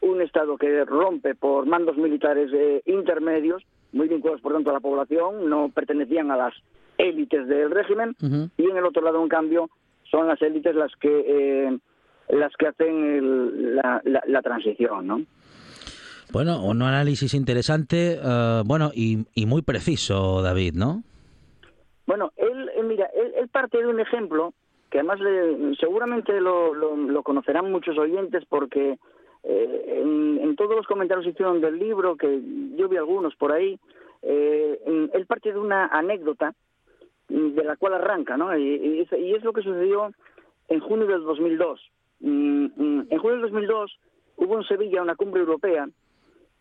un 0.00 0.20
Estado 0.22 0.56
que 0.56 0.84
rompe 0.84 1.34
por 1.34 1.66
mandos 1.66 1.96
militares 1.96 2.50
eh, 2.54 2.82
intermedios, 2.86 3.62
muy 3.92 4.08
vinculados 4.08 4.40
por 4.40 4.52
tanto 4.52 4.70
a 4.70 4.74
la 4.74 4.80
población, 4.80 5.48
no 5.50 5.68
pertenecían 5.74 6.30
a 6.30 6.36
las 6.36 6.54
élites 6.98 7.46
del 7.48 7.70
régimen, 7.70 8.14
y 8.56 8.64
en 8.70 8.76
el 8.76 8.84
otro 8.84 9.02
lado, 9.02 9.22
en 9.22 9.28
cambio, 9.28 9.68
son 10.10 10.26
las 10.26 10.40
élites 10.42 10.74
las 10.74 10.94
que 10.96 11.24
eh, 11.26 11.78
las 12.30 12.52
que 12.56 12.66
hacen 12.68 13.04
el- 13.16 13.76
la, 13.76 14.00
la- 14.04 14.22
la 14.26 14.42
transición, 14.42 15.06
¿no? 15.06 15.22
Bueno, 16.32 16.64
un 16.64 16.80
análisis 16.82 17.34
interesante, 17.34 18.18
eh, 18.22 18.62
bueno, 18.64 18.90
y, 18.94 19.26
y 19.34 19.46
muy 19.46 19.62
preciso, 19.62 20.42
David, 20.42 20.74
¿no? 20.74 21.02
Bueno, 22.06 22.32
él, 22.36 22.70
eh, 22.76 22.82
mira, 22.82 23.06
él, 23.14 23.48
parte 23.48 23.78
de 23.78 23.86
un 23.86 24.00
ejemplo 24.00 24.52
que 24.90 24.98
además 24.98 25.20
le- 25.20 25.74
seguramente 25.76 26.40
lo, 26.40 26.74
lo- 26.74 27.22
conocerán 27.22 27.70
muchos 27.70 27.96
oyentes 27.98 28.44
porque 28.48 28.98
eh, 29.44 30.00
en, 30.02 30.38
en 30.42 30.56
todos 30.56 30.74
los 30.76 30.86
comentarios 30.86 31.24
que 31.24 31.30
hicieron 31.30 31.60
del 31.60 31.78
libro, 31.78 32.16
que 32.16 32.40
yo 32.76 32.88
vi 32.88 32.96
algunos 32.96 33.34
por 33.36 33.52
ahí, 33.52 33.78
él 34.22 35.26
parte 35.26 35.52
de 35.52 35.58
una 35.58 35.86
anécdota 35.86 36.54
mm, 37.28 37.50
de 37.54 37.64
la 37.64 37.76
cual 37.76 37.94
arranca, 37.94 38.36
¿no? 38.36 38.56
Y, 38.56 38.62
y 38.76 39.00
es, 39.00 39.12
y 39.12 39.32
es 39.34 39.42
lo 39.44 39.52
que 39.52 39.62
sucedió 39.62 40.10
en 40.68 40.80
junio 40.80 41.06
del 41.06 41.22
2002. 41.22 41.80
Mm, 42.20 42.64
mm, 42.76 43.06
En 43.10 43.18
junio 43.18 43.36
del 43.36 43.42
2002 43.50 43.98
hubo 44.36 44.56
en 44.58 44.64
Sevilla 44.64 45.02
una 45.02 45.14
cumbre 45.16 45.40
europea 45.40 45.88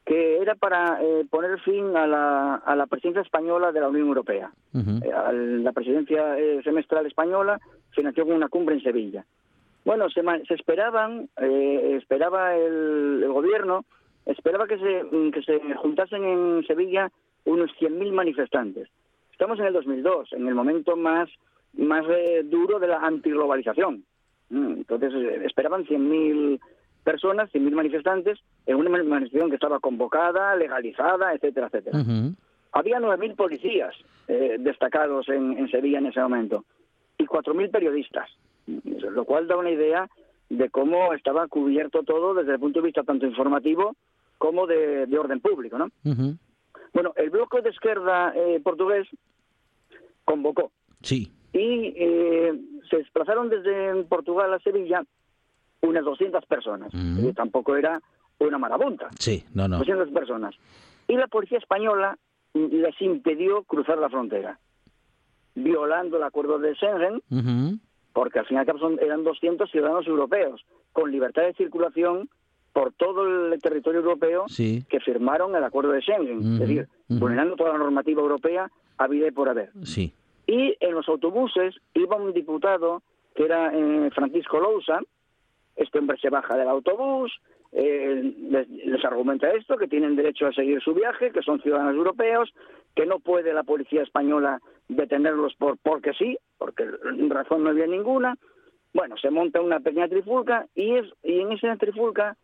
que 0.10 0.40
era 0.42 0.56
para 0.56 0.98
eh, 1.04 1.24
poner 1.30 1.60
fin 1.60 1.96
a 1.96 2.08
la, 2.08 2.56
a 2.56 2.76
la 2.76 2.88
presidencia 2.88 3.22
española 3.22 3.72
de 3.72 3.80
la 3.80 3.90
Unión 3.90 4.08
Europea. 4.08 4.50
Ujú. 4.74 5.06
Eh, 5.06 5.12
al- 5.14 5.64
la 5.64 5.72
presidencia 5.72 6.36
eh, 6.40 6.62
semestral 6.64 7.06
española 7.06 7.60
se 7.94 8.02
nació 8.02 8.26
con 8.26 8.34
una 8.34 8.50
cumbre 8.50 8.74
en 8.74 8.82
Sevilla. 8.82 9.24
Bueno, 9.86 10.10
se, 10.10 10.24
se 10.48 10.56
esperaban, 10.56 11.30
eh, 11.40 11.96
esperaba 12.02 12.56
el, 12.58 13.22
el 13.24 13.32
gobierno, 13.32 13.86
esperaba 14.26 14.66
que 14.66 14.80
se, 14.80 15.06
que 15.32 15.44
se 15.44 15.60
juntasen 15.76 16.24
en 16.24 16.64
Sevilla 16.66 17.12
unos 17.46 17.70
100.000 17.80 18.12
manifestantes. 18.12 18.90
Estamos 19.32 19.60
en 19.60 19.66
el 19.68 19.74
2002, 19.74 20.34
en 20.34 20.48
el 20.48 20.56
momento 20.56 20.96
más, 20.96 21.30
más 21.78 22.04
eh, 22.10 22.42
duro 22.46 22.80
de 22.80 22.88
la 22.88 22.98
antiglobalización. 22.98 24.04
Mm, 24.50 24.72
Entonces 24.74 25.14
eh, 25.14 25.44
esperaban 25.46 25.86
100.000 25.86 26.60
personas, 27.04 27.52
100.000 27.52 27.72
manifestantes, 27.72 28.40
en 28.66 28.76
una 28.78 28.90
manifestación 28.90 29.50
que 29.50 29.56
estaba 29.56 29.80
convocada, 29.80 30.56
legalizada, 30.56 31.34
etcétera, 31.34 31.68
etcétera. 31.68 32.00
Ujú. 32.00 32.34
Había 32.72 33.00
9.000 33.00 33.36
policías 33.36 33.96
eh, 34.28 34.58
destacados 34.60 35.28
en, 35.30 35.58
en 35.58 35.70
Sevilla 35.72 35.98
en 36.00 36.06
ese 36.08 36.20
momento 36.22 36.66
y 37.18 37.26
4.000 37.26 37.72
periodistas, 37.72 38.30
lo 38.68 39.26
cual 39.26 39.48
da 39.48 39.58
una 39.58 39.72
idea 39.72 40.08
de 40.50 40.70
cómo 40.70 41.14
estaba 41.14 41.48
cubierto 41.48 42.04
todo 42.04 42.34
desde 42.34 42.54
el 42.54 42.60
punto 42.60 42.80
de 42.80 42.86
vista 42.88 43.04
tanto 43.04 43.26
informativo 43.26 43.96
como 44.38 44.68
de, 44.68 45.06
de 45.08 45.18
orden 45.18 45.40
público. 45.40 45.78
¿no? 45.78 45.90
Bueno, 46.94 47.14
el 47.16 47.30
bloque 47.30 47.62
de 47.62 47.70
izquierda 47.70 48.34
eh, 48.36 48.60
portugués 48.64 49.08
convocó 50.26 50.72
Sí. 51.02 51.32
y 51.54 51.94
eh, 51.98 52.54
se 52.90 52.98
desplazaron 52.98 53.50
desde 53.50 54.04
Portugal 54.06 54.54
a 54.54 54.60
Sevilla 54.60 55.04
unas 55.82 56.04
200 56.06 56.46
personas. 56.46 56.94
Ujú. 56.94 57.30
Y 57.30 57.34
tampoco 57.34 57.76
era 57.76 58.02
una 58.40 58.58
marabunta. 58.58 59.10
Sí, 59.20 59.44
no, 59.54 59.68
no. 59.68 59.78
200 59.80 60.10
personas. 60.10 60.56
Y 61.08 61.16
la 61.16 61.28
policía 61.28 61.58
española 61.58 62.18
les 62.54 63.02
impidió 63.02 63.64
cruzar 63.64 63.98
la 63.98 64.10
frontera, 64.10 64.60
violando 65.56 66.18
el 66.18 66.24
acuerdo 66.24 66.60
de 66.60 66.76
Schengen, 66.76 67.22
Ujú. 67.30 67.80
porque 68.14 68.40
al 68.40 68.46
fin 68.46 68.58
y 68.58 68.60
al 68.60 68.66
cabo 68.66 68.80
son- 68.80 69.00
eran 69.02 69.24
200 69.24 69.70
ciudadanos 69.72 70.08
europeos, 70.08 70.66
con 70.94 71.12
libertad 71.12 71.44
de 71.44 71.54
circulación 71.54 72.30
por 72.74 72.94
todo 72.94 73.26
el 73.54 73.60
territorio 73.62 74.00
europeo 74.00 74.46
Sí. 74.48 74.84
que 74.90 75.00
firmaron 75.00 75.56
el 75.56 75.64
acuerdo 75.64 75.92
de 75.92 76.02
Schengen, 76.02 76.38
Ujú, 76.40 76.54
es 76.54 76.60
decir, 76.60 76.88
vulnerando 77.08 77.56
toda 77.56 77.72
la 77.74 77.80
normativa 77.80 78.22
europea 78.22 78.70
a 78.98 79.08
vida 79.08 79.28
y 79.28 79.32
por 79.32 79.50
haber. 79.50 79.72
Sí. 79.84 80.14
Y 80.48 80.76
en 80.80 80.94
los 80.94 81.08
autobuses 81.10 81.76
iba 81.94 82.16
un 82.16 82.34
diputado 82.34 83.02
que 83.36 83.46
era 83.46 83.72
eh, 83.74 84.10
Francisco 84.14 84.60
Lousa. 84.60 85.00
Este 85.80 85.98
hombre 86.00 86.18
se 86.20 86.30
baja 86.30 86.56
del 86.58 86.68
autobús, 86.68 87.32
eh, 87.72 88.34
les, 88.52 88.68
les 88.70 89.06
argumenta 89.06 89.50
esto, 89.52 89.78
que 89.78 89.88
tienen 89.88 90.16
derecho 90.16 90.48
a 90.48 90.54
seguir 90.54 90.82
su 90.82 90.94
viaje, 90.94 91.32
que 91.32 91.42
son 91.42 91.62
ciudadanos 91.62 91.96
europeos, 91.96 92.54
que 92.96 93.06
no 93.06 93.20
puede 93.20 93.54
la 93.54 93.64
policía 93.64 94.04
española 94.04 94.60
detenerlos 94.90 95.54
por 95.56 95.78
porque 95.78 96.14
sí, 96.14 96.38
porque 96.58 96.86
razón 97.30 97.64
no 97.64 97.70
había 97.70 97.88
ninguna. 97.88 98.36
Bueno, 98.94 99.16
se 99.18 99.30
monta 99.30 99.62
una 99.62 99.80
pequeña 99.80 100.08
trifulca 100.10 100.66
y, 100.76 100.96
es, 100.96 101.06
y 101.24 101.40
en 101.42 101.52
esa 101.54 101.76
trifulca 101.78 102.36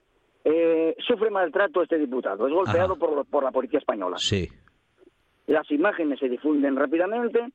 eh, 0.43 0.95
sufre 1.07 1.29
maltrato 1.31 1.81
este 1.81 1.97
diputado. 1.97 2.47
Es 2.47 2.53
golpeado 2.53 2.93
Ajá. 2.93 2.99
por, 2.99 3.25
por 3.25 3.43
la 3.43 3.51
policía 3.51 3.79
española 3.79 4.17
Sí. 4.19 4.47
las 5.47 5.69
imágenes 5.71 6.19
se 6.19 6.29
difunden 6.29 6.75
rápidamente 6.75 7.49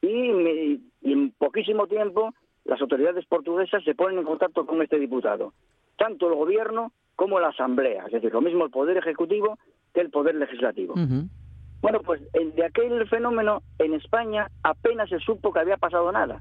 y, 0.00 0.30
me- 0.30 0.78
y 1.02 1.12
en 1.12 1.32
poquísimo 1.32 1.86
tiempo 1.88 2.32
las 2.66 2.80
autoridades 2.80 3.24
portuguesas 3.26 3.82
se 3.84 3.94
ponen 3.94 4.18
en 4.18 4.24
contacto 4.24 4.66
con 4.66 4.82
este 4.82 4.98
diputado, 4.98 5.52
tanto 5.96 6.28
el 6.28 6.34
gobierno 6.34 6.92
como 7.14 7.40
la 7.40 7.48
asamblea, 7.48 8.04
es 8.06 8.12
decir, 8.12 8.32
lo 8.32 8.40
mismo 8.42 8.64
el 8.64 8.70
poder 8.70 8.96
ejecutivo 8.98 9.58
que 9.94 10.00
el 10.02 10.10
poder 10.10 10.34
legislativo. 10.34 10.94
Bueno, 11.80 12.00
pues 12.04 12.20
de 12.32 12.64
aquel 12.64 13.06
fenómeno 13.08 13.62
en 13.78 13.94
España 13.94 14.48
apenas 14.62 15.08
se 15.08 15.18
supo 15.20 15.52
que 15.52 15.60
había 15.60 15.76
pasado 15.76 16.10
nada. 16.12 16.40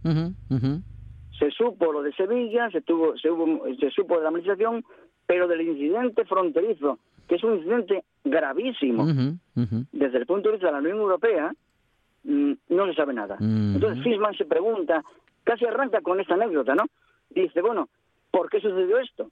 Se 1.38 1.52
supo 1.52 1.92
lo 1.92 2.02
de 2.02 2.14
Sevilla, 2.14 2.70
se, 2.72 2.82
tuvo, 2.82 3.18
se, 3.18 3.30
hubo- 3.30 3.62
se 3.80 3.90
supo 3.92 4.18
de 4.18 4.24
la 4.24 4.32
manifestación, 4.32 4.84
pero 5.28 5.48
del 5.48 5.62
incidente 5.62 6.24
fronterizo, 6.26 6.98
que 7.28 7.36
es 7.36 7.44
un 7.44 7.56
incidente 7.58 8.04
gravísimo, 8.24 9.04
desde 9.92 10.18
el 10.18 10.26
punto 10.26 10.50
de 10.50 10.54
vista 10.56 10.68
de 10.68 10.74
la 10.74 10.80
Unión 10.80 10.98
Europea, 10.98 11.54
mm, 12.24 12.54
no 12.70 12.86
se 12.88 12.94
sabe 12.96 13.14
nada. 13.14 13.36
Entonces 13.76 14.04
Fishman 14.04 14.34
se 14.36 14.46
pregunta, 14.46 15.04
casi 15.46 15.66
arranca 15.66 16.02
con 16.02 16.20
esta 16.20 16.34
anécdota, 16.34 16.76
¿no? 16.76 16.84
Y 17.34 17.44
dice, 17.44 17.62
bueno, 17.62 17.88
¿por 18.32 18.50
qué 18.50 18.60
sucedió 18.60 19.00
esto? 19.00 19.30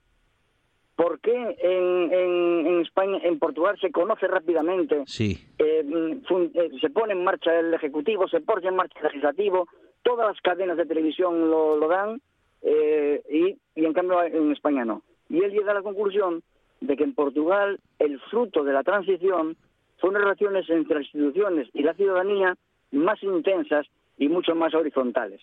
¿Por 0.95 1.19
qué 1.19 1.33
en, 1.33 2.13
en, 2.13 2.67
en 2.67 2.81
España, 2.81 3.19
en 3.23 3.39
Portugal 3.39 3.77
se 3.81 3.91
conoce 3.91 4.27
rápidamente, 4.27 5.03
Sí. 5.07 5.37
eh, 5.57 5.83
fun- 6.27 6.51
eh, 6.53 6.69
se 6.79 6.89
pone 6.91 7.13
en 7.13 7.23
marcha 7.23 7.59
el 7.59 7.73
Ejecutivo, 7.73 8.27
se 8.27 8.41
pone 8.41 8.67
en 8.67 8.75
marcha 8.75 8.99
el 8.99 9.05
Legislativo, 9.07 9.67
todas 10.03 10.27
las 10.27 10.41
cadenas 10.41 10.77
de 10.77 10.85
televisión 10.85 11.49
lo, 11.49 11.77
lo 11.77 11.87
dan, 11.87 12.21
eh, 12.61 13.21
y, 13.29 13.57
y 13.81 13.85
en 13.85 13.93
cambio 13.93 14.21
en 14.23 14.51
España 14.51 14.85
no. 14.85 15.01
Y 15.29 15.43
él 15.43 15.51
llega 15.51 15.71
a 15.71 15.75
la 15.75 15.81
conclusión 15.81 16.43
de 16.79 16.95
que 16.95 17.03
en 17.03 17.15
Portugal 17.15 17.79
el 17.97 18.19
fruto 18.29 18.63
de 18.63 18.73
la 18.73 18.83
transición 18.83 19.57
son 19.99 20.13
relaciones 20.13 20.69
entre 20.69 20.97
las 20.99 21.05
instituciones 21.05 21.69
y 21.73 21.81
la 21.81 21.93
ciudadanía 21.95 22.55
más 22.91 23.21
intensas 23.23 23.87
y 24.17 24.27
mucho 24.29 24.53
más 24.53 24.73
horizontales. 24.75 25.41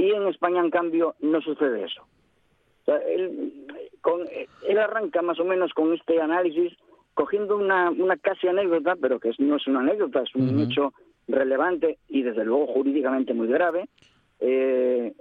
Y 0.00 0.10
en 0.12 0.26
España, 0.28 0.60
en 0.60 0.70
cambio, 0.70 1.14
no 1.20 1.40
sucede 1.42 1.84
eso. 1.84 2.02
O 2.02 2.84
sea, 2.86 2.96
él, 3.06 3.66
con- 4.00 4.26
él 4.68 4.78
arranca 4.78 5.20
más 5.22 5.38
o 5.40 5.44
menos 5.44 5.72
con 5.74 5.92
este 5.92 6.20
análisis 6.20 6.72
cogiendo 7.14 7.56
una, 7.56 7.90
una 7.90 8.16
casi 8.16 8.48
anécdota, 8.48 8.96
pero 9.00 9.20
que 9.20 9.30
no 9.38 9.56
es 9.56 9.66
una 9.66 9.80
anécdota, 9.80 10.22
es 10.22 10.34
un 10.34 10.46
hecho 10.70 10.92
relevante 11.28 11.98
y 12.08 12.22
desde 12.22 12.44
luego 12.44 12.66
jurídicamente 12.68 13.34
muy 13.34 13.46
grave, 13.48 13.88
eh, 14.40 15.12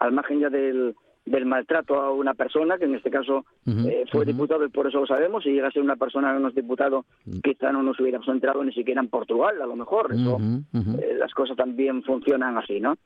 al 0.00 0.12
margen 0.12 0.40
ya 0.40 0.50
del, 0.50 0.94
del 1.24 1.46
maltrato 1.46 1.94
a 2.00 2.10
una 2.12 2.34
persona, 2.34 2.76
que 2.76 2.84
en 2.86 2.96
este 2.96 3.10
caso 3.10 3.44
eh, 3.88 4.04
fue 4.10 4.24
diputado 4.32 4.64
y 4.64 4.68
por 4.70 4.86
eso 4.88 5.00
lo 5.00 5.06
sabemos, 5.06 5.44
si 5.44 5.50
llega 5.52 5.68
a 5.68 5.70
ser 5.70 5.82
una 5.82 5.96
persona 5.96 6.34
que 6.34 6.40
no 6.40 6.48
es 6.48 6.54
diputado, 6.54 7.04
quizá 7.42 7.70
no 7.72 7.82
nos 7.82 7.98
hubiéramos 8.00 8.28
enterado 8.28 8.64
ni 8.64 8.72
siquiera 8.72 9.00
en 9.00 9.08
Portugal, 9.08 9.62
a 9.62 9.66
lo 9.66 9.76
mejor. 9.76 10.12
Eso, 10.12 10.38
eh, 11.00 11.14
las 11.18 11.32
cosas 11.32 11.56
también 11.56 12.02
funcionan 12.02 12.58
así, 12.58 12.80
¿no? 12.80 12.96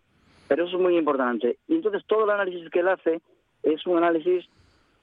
Pero 0.48 0.64
eso 0.64 0.76
es 0.76 0.82
muy 0.82 0.96
importante. 0.96 1.58
Y 1.68 1.74
entonces 1.76 2.02
todo 2.06 2.24
el 2.24 2.30
análisis 2.30 2.68
que 2.70 2.80
él 2.80 2.88
hace 2.88 3.20
es 3.62 3.86
un 3.86 3.98
análisis 3.98 4.46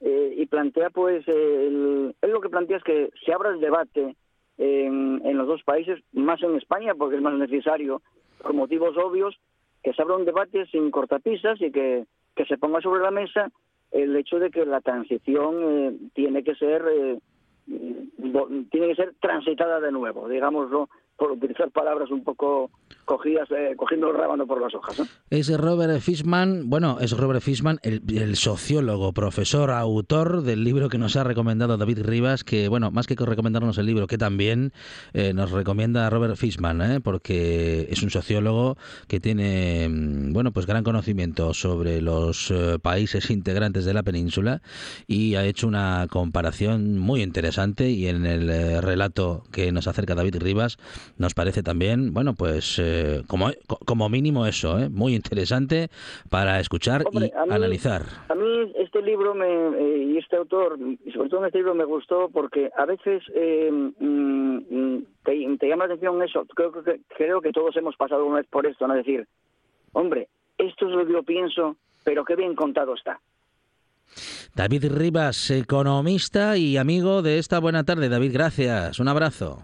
eh, 0.02 0.34
y 0.38 0.46
plantea, 0.48 0.90
pues, 0.90 1.26
el- 1.28 2.14
él 2.22 2.32
lo 2.32 2.42
que 2.42 2.50
plantea 2.50 2.78
es 2.78 2.84
que 2.84 3.10
se 3.26 3.32
abra 3.34 3.50
el 3.52 3.60
debate 3.62 4.16
en, 4.58 5.22
en 5.24 5.38
los 5.38 5.48
dos 5.48 5.64
países, 5.64 6.00
más 6.14 6.42
en 6.44 6.56
España, 6.56 6.94
porque 6.96 7.16
es 7.18 7.22
más 7.22 7.34
necesario, 7.36 8.02
por 8.42 8.54
motivos 8.54 8.98
obvios, 8.98 9.38
que 9.84 9.94
se 9.94 10.02
abra 10.02 10.16
un 10.16 10.26
debate 10.26 10.66
sin 10.68 10.92
cortapisas 10.92 11.62
y 11.62 11.72
que, 11.72 12.06
que 12.36 12.46
se 12.46 12.58
ponga 12.58 12.82
sobre 12.82 13.02
la 13.04 13.12
mesa 13.12 13.52
el 13.92 14.16
hecho 14.16 14.40
de 14.40 14.50
que 14.50 14.66
la 14.66 14.82
transición 14.82 15.56
eh, 15.64 15.98
tiene 16.14 16.44
que 16.44 16.56
ser 16.56 16.84
eh, 16.92 17.20
vo- 17.68 18.50
tiene 18.72 18.88
que 18.90 18.96
ser 18.96 19.14
transitada 19.22 19.80
de 19.80 19.92
nuevo, 19.92 20.28
digámoslo, 20.28 20.90
por 21.18 21.32
utilizar 21.32 21.70
palabras 21.72 22.12
un 22.12 22.24
poco 22.24 22.72
cogidas, 23.06 23.50
eh, 23.52 23.74
cogiendo 23.78 24.10
el 24.10 24.18
rábano 24.18 24.48
por 24.48 24.62
las 24.62 24.74
hojas. 24.74 25.02
Es 25.30 25.56
Robert 25.56 26.00
Fishman, 26.00 26.70
bueno, 26.70 26.98
es 27.00 27.16
Robert 27.18 27.42
Fishman, 27.42 27.80
el, 27.84 28.36
sociólogo, 28.36 29.14
profesor, 29.14 29.72
autor 29.72 30.42
del 30.42 30.64
libro 30.64 30.90
que 30.90 30.98
nos 30.98 31.16
ha 31.16 31.24
recomendado 31.24 31.78
David 31.78 32.02
Rivas, 32.04 32.44
que, 32.44 32.68
bueno, 32.68 32.92
más 32.92 33.08
que 33.08 33.16
recomendarnos 33.16 33.78
el 33.78 33.86
libro, 33.86 34.08
que 34.08 34.18
también 34.18 34.72
eh, 35.14 35.34
nos 35.34 35.52
recomienda 35.52 36.10
Robert 36.10 36.36
Fishman, 36.36 36.82
¿eh? 36.82 37.00
porque 37.02 37.88
es 37.90 38.04
un 38.04 38.10
sociólogo 38.10 38.78
que 39.08 39.20
tiene, 39.20 39.88
mm, 39.90 40.34
bueno, 40.34 40.52
pues 40.52 40.66
gran 40.66 40.84
conocimiento 40.84 41.54
sobre 41.54 42.02
los 42.02 42.52
eh, 42.52 42.78
países 42.82 43.30
integrantes 43.30 43.86
de 43.86 43.94
la 43.94 44.04
península 44.04 44.62
y 45.08 45.36
ha 45.36 45.46
hecho 45.46 45.68
una 45.68 46.08
comparación 46.10 46.98
muy 46.98 47.22
interesante 47.22 47.90
y 47.90 48.08
en 48.08 48.26
el 48.26 48.50
eh, 48.50 48.82
relato 48.82 49.44
que 49.52 49.72
nos 49.72 49.88
acerca 49.88 50.16
David 50.16 50.38
Rivas 50.38 50.78
nos 51.18 51.34
parece 51.34 51.64
también, 51.64 52.14
bueno, 52.14 52.34
pues 52.36 52.80
eh, 52.80 53.24
como, 53.28 53.50
como 53.86 54.10
mínimo 54.10 54.46
eso, 54.46 54.80
¿eh? 54.80 54.90
muy 54.90 55.16
interesante 55.16 55.90
para 56.30 56.60
escuchar 56.60 57.04
Hombre, 57.06 57.32
y 57.34 57.38
a 57.38 57.46
mí- 57.46 57.54
analizar. 57.54 58.04
A 58.30 58.36
mí 58.36 58.72
este 58.78 59.02
libro 59.02 59.34
me, 59.34 59.46
eh, 59.48 60.04
y 60.14 60.18
este 60.18 60.36
autor, 60.38 60.78
y 61.06 61.12
sobre 61.12 61.30
todo 61.30 61.40
en 61.42 61.46
este 61.48 61.60
libro 61.60 61.76
me 61.76 61.86
gustó 61.86 62.30
porque 62.32 62.70
a 62.78 62.86
veces 62.86 63.24
eh, 63.34 63.70
mm, 63.72 64.56
mm, 64.70 65.04
te, 65.24 65.58
te 65.60 65.68
llama 65.68 65.88
la 65.88 65.94
atención 65.94 66.22
eso. 66.24 66.46
Creo 66.56 66.72
que, 66.72 67.00
creo 67.18 67.42
que 67.42 67.52
todos 67.52 67.76
hemos 67.78 67.96
pasado 67.96 68.26
una 68.26 68.38
vez 68.38 68.48
por 68.50 68.66
esto, 68.66 68.88
¿no? 68.88 68.96
Es 68.96 69.06
decir, 69.06 69.28
hombre, 69.94 70.28
esto 70.58 70.88
es 70.88 70.92
lo 70.94 71.06
que 71.06 71.14
yo 71.14 71.24
pienso, 71.24 71.76
pero 72.04 72.24
qué 72.26 72.36
bien 72.36 72.56
contado 72.56 72.94
está. 72.94 73.20
David 74.56 74.86
Rivas, 74.94 75.50
economista 75.52 76.56
y 76.58 76.78
amigo 76.78 77.22
de 77.22 77.40
esta 77.40 77.60
buena 77.60 77.84
tarde. 77.84 78.08
David, 78.08 78.32
gracias. 78.32 79.00
Un 79.00 79.10
abrazo. 79.10 79.64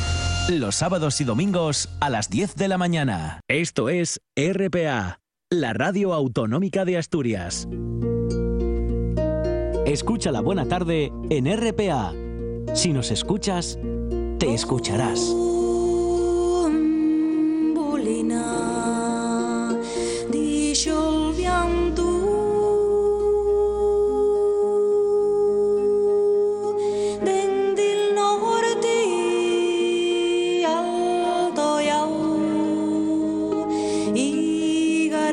Los 0.49 0.75
sábados 0.75 1.21
y 1.21 1.23
domingos 1.23 1.89
a 1.99 2.09
las 2.09 2.29
10 2.29 2.55
de 2.55 2.67
la 2.67 2.77
mañana. 2.77 3.41
Esto 3.47 3.89
es 3.89 4.19
RPA, 4.35 5.19
la 5.49 5.73
radio 5.73 6.13
autonómica 6.13 6.83
de 6.83 6.97
Asturias. 6.97 7.67
Escucha 9.85 10.31
la 10.31 10.41
buena 10.41 10.67
tarde 10.67 11.11
en 11.29 11.45
RPA. 11.45 12.13
Si 12.73 12.91
nos 12.91 13.11
escuchas, 13.11 13.77
te 14.39 14.53
escucharás. 14.53 15.33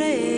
Alto 0.01 0.38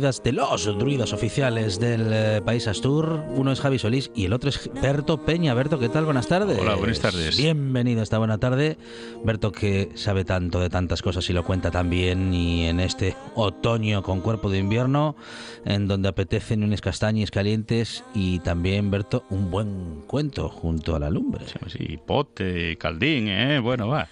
gare 0.00 0.10
de 0.24 0.32
los 0.32 0.64
druidas 0.78 1.12
oficiales 1.12 1.78
del 1.78 2.10
eh, 2.12 2.42
país 2.44 2.66
Astur. 2.66 3.22
Uno 3.28 3.52
es 3.52 3.60
Javi 3.60 3.78
Solís 3.78 4.10
y 4.14 4.24
el 4.24 4.32
otro 4.32 4.48
es 4.48 4.70
Berto 4.82 5.24
Peña. 5.24 5.52
Berto, 5.54 5.78
¿qué 5.78 5.88
tal? 5.88 6.06
Buenas 6.06 6.26
tardes. 6.26 6.58
Hola, 6.58 6.74
buenas 6.74 7.00
tardes. 7.00 7.36
Bienvenido 7.36 8.02
esta 8.02 8.18
buena 8.18 8.38
tarde. 8.38 8.78
Berto 9.24 9.52
que 9.52 9.90
sabe 9.94 10.24
tanto 10.24 10.58
de 10.58 10.70
tantas 10.70 11.02
cosas 11.02 11.28
y 11.28 11.34
lo 11.34 11.44
cuenta 11.44 11.70
tan 11.70 11.90
bien 11.90 12.32
y 12.32 12.66
en 12.66 12.80
este 12.80 13.14
otoño 13.34 14.02
con 14.02 14.20
cuerpo 14.20 14.48
de 14.50 14.58
invierno, 14.58 15.16
en 15.64 15.86
donde 15.86 16.08
apetecen 16.08 16.64
unas 16.64 16.80
castañas 16.80 17.30
calientes 17.30 18.02
y 18.14 18.38
también, 18.40 18.90
Berto, 18.90 19.24
un 19.28 19.50
buen 19.50 20.02
cuento 20.06 20.48
junto 20.48 20.96
a 20.96 20.98
la 20.98 21.10
lumbre. 21.10 21.44
Sí, 21.66 21.98
pote, 22.04 22.76
caldín, 22.78 23.28
¿eh? 23.28 23.58
Bueno, 23.58 23.88
va. 23.88 24.08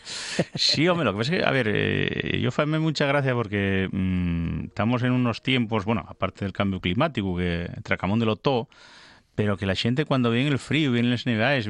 Sí, 0.55 0.87
hombre, 0.87 1.07
lo 1.07 1.13
que 1.13 1.19
pasa 1.19 1.33
es 1.35 1.41
que, 1.41 1.47
a 1.47 1.51
ver, 1.51 1.69
eh, 1.73 2.41
yo 2.41 2.51
me 2.67 2.79
mucha 2.79 3.07
gracia 3.07 3.35
porque 3.35 3.89
mm, 3.91 4.67
estamos 4.67 5.03
en 5.03 5.13
unos 5.13 5.43
tiempos 5.43 5.78
bueno, 5.85 6.05
aparte 6.09 6.45
del 6.45 6.53
cambio 6.53 6.81
climático, 6.81 7.37
que 7.37 7.71
tracamón 7.83 8.19
de 8.19 8.27
lo 8.27 8.37
todo, 8.37 8.69
pero 9.39 9.57
que 9.57 9.67
la 9.67 9.77
gente 9.77 10.05
cuando 10.05 10.33
viene 10.33 10.51
el 10.51 10.59
frío, 10.59 10.91
vienen 10.91 11.13
las 11.13 11.25
nevadas, 11.25 11.69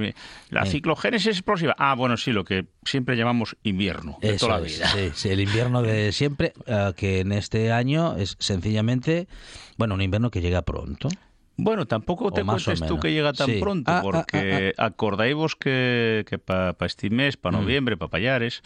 la 0.48 0.64
ciclogénesis 0.64 1.26
explosiva. 1.26 1.76
Ah, 1.78 1.94
bueno, 1.94 2.16
sí, 2.16 2.32
lo 2.32 2.42
que 2.42 2.64
siempre 2.82 3.14
llamamos 3.14 3.58
invierno 3.62 4.16
de 4.22 4.38
toda 4.38 4.58
la 4.58 4.64
vida. 4.64 4.88
sí, 5.12 5.28
el 5.28 5.40
invierno 5.40 5.82
de 5.82 6.12
siempre, 6.12 6.54
eh, 6.64 6.92
que 6.96 7.20
en 7.20 7.32
este 7.32 7.70
año 7.70 8.16
es 8.16 8.36
sencillamente, 8.38 9.28
bueno, 9.76 9.96
un 9.96 10.00
invierno 10.00 10.30
que 10.30 10.40
llega 10.40 10.62
pronto. 10.62 11.10
Bueno, 11.58 11.86
tampoco 11.86 12.32
te 12.32 12.42
cuentes 12.42 12.80
tú 12.86 13.00
que 13.00 13.12
llega 13.12 13.34
tan 13.34 13.50
pronto, 13.60 13.90
ah, 13.90 13.98
ah, 13.98 14.02
porque 14.02 14.72
ah, 14.78 14.86
acordáis 14.86 15.34
vos 15.34 15.54
que, 15.54 16.24
que 16.26 16.38
para 16.38 16.74
este 16.86 17.10
mes, 17.10 17.36
para 17.36 17.58
mm. 17.58 17.60
noviembre, 17.60 17.96
para 17.98 18.08
Payares, 18.08 18.62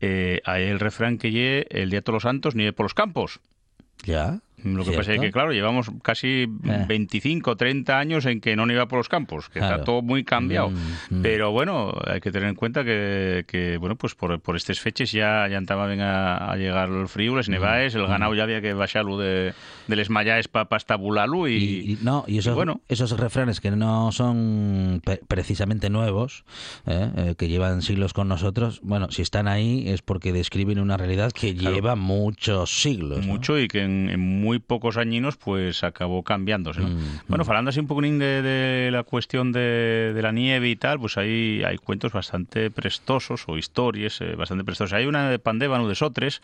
eh, 0.00 0.40
hay 0.44 0.64
el 0.64 0.80
refrán 0.80 1.18
que 1.18 1.30
llegue 1.30 1.66
el 1.70 1.90
Día 1.90 1.98
de 1.98 2.02
Todos 2.02 2.14
los 2.14 2.22
Santos, 2.24 2.56
ni 2.56 2.72
por 2.72 2.84
los 2.84 2.94
campos. 2.94 3.38
Ya. 4.04 4.40
Lo 4.64 4.84
que 4.84 4.92
pasa 4.92 5.14
es 5.14 5.20
que, 5.20 5.30
claro, 5.30 5.52
llevamos 5.52 5.90
casi 6.02 6.46
25, 6.48 7.52
eh. 7.52 7.56
30 7.56 7.98
años 7.98 8.26
en 8.26 8.40
que 8.40 8.56
no 8.56 8.70
iba 8.70 8.86
por 8.86 8.98
los 8.98 9.08
campos, 9.08 9.48
que 9.48 9.58
está 9.58 9.84
todo 9.84 10.02
muy 10.02 10.24
cambiado. 10.24 10.70
Mm, 10.70 11.18
mm. 11.18 11.22
Pero 11.22 11.52
bueno, 11.52 11.92
hay 12.06 12.20
que 12.20 12.30
tener 12.30 12.48
en 12.48 12.54
cuenta 12.54 12.84
que, 12.84 13.76
bueno, 13.80 13.96
pues 13.96 14.14
por, 14.14 14.40
por 14.40 14.56
estas 14.56 14.80
fechas 14.80 15.12
ya, 15.12 15.46
ya 15.48 15.58
estaban 15.58 16.00
a, 16.00 16.50
a 16.50 16.56
llegar 16.56 16.88
el 16.88 17.08
frío, 17.08 17.36
les 17.36 17.48
mm, 17.48 17.52
nevaes, 17.52 17.94
el 17.94 18.06
ganado 18.06 18.34
ya 18.34 18.44
había 18.44 18.60
que 18.60 18.72
bajarlo 18.72 19.18
de, 19.18 19.54
de 19.86 19.96
les 19.96 20.10
mayaes 20.10 20.48
para 20.48 20.68
pa 20.68 20.76
estabularlo 20.76 21.48
y, 21.48 21.54
y, 21.54 21.98
no, 22.02 22.24
y 22.26 22.38
esos, 22.38 22.54
bueno. 22.54 22.80
esos 22.88 23.18
refranes 23.18 23.60
que 23.60 23.70
no 23.70 24.12
son 24.12 25.02
precisamente 25.28 25.90
nuevos, 25.90 26.44
¿eh? 26.86 27.10
Eh, 27.16 27.34
que 27.36 27.48
llevan 27.48 27.82
siglos 27.82 28.12
con 28.12 28.28
nosotros, 28.28 28.80
bueno, 28.82 29.10
si 29.10 29.22
están 29.22 29.48
ahí 29.48 29.88
es 29.88 30.02
porque 30.02 30.32
describen 30.32 30.78
una 30.78 30.96
realidad 30.96 31.32
que 31.32 31.54
lleva 31.54 31.96
muchos 31.96 32.80
siglos. 32.82 33.26
Mucho 33.26 33.58
y 33.58 33.68
que 33.68 33.82
en, 33.82 34.08
en 34.08 34.20
muy 34.20 34.49
pocos 34.58 34.96
añinos 34.96 35.36
pues 35.36 35.84
acabó 35.84 36.22
cambiándose. 36.22 36.80
Mm, 36.80 37.20
bueno, 37.28 37.44
mm. 37.44 37.48
hablando 37.48 37.68
así 37.70 37.80
un 37.80 37.86
poco 37.86 38.02
de, 38.02 38.88
la 38.92 39.02
cuestión 39.02 39.52
de, 39.52 40.18
la 40.20 40.32
nieve 40.32 40.68
y 40.68 40.76
tal, 40.76 40.98
pues 40.98 41.16
ahí 41.16 41.62
hay 41.64 41.78
cuentos 41.78 42.12
bastante 42.12 42.70
prestosos 42.70 43.44
o 43.46 43.56
historias 43.56 44.20
eh, 44.20 44.34
bastante 44.36 44.64
prestosas. 44.64 44.94
Hay 44.94 45.06
una 45.06 45.30
de 45.30 45.38
Pandébano 45.38 45.88
de 45.88 45.94
Sotres 45.94 46.42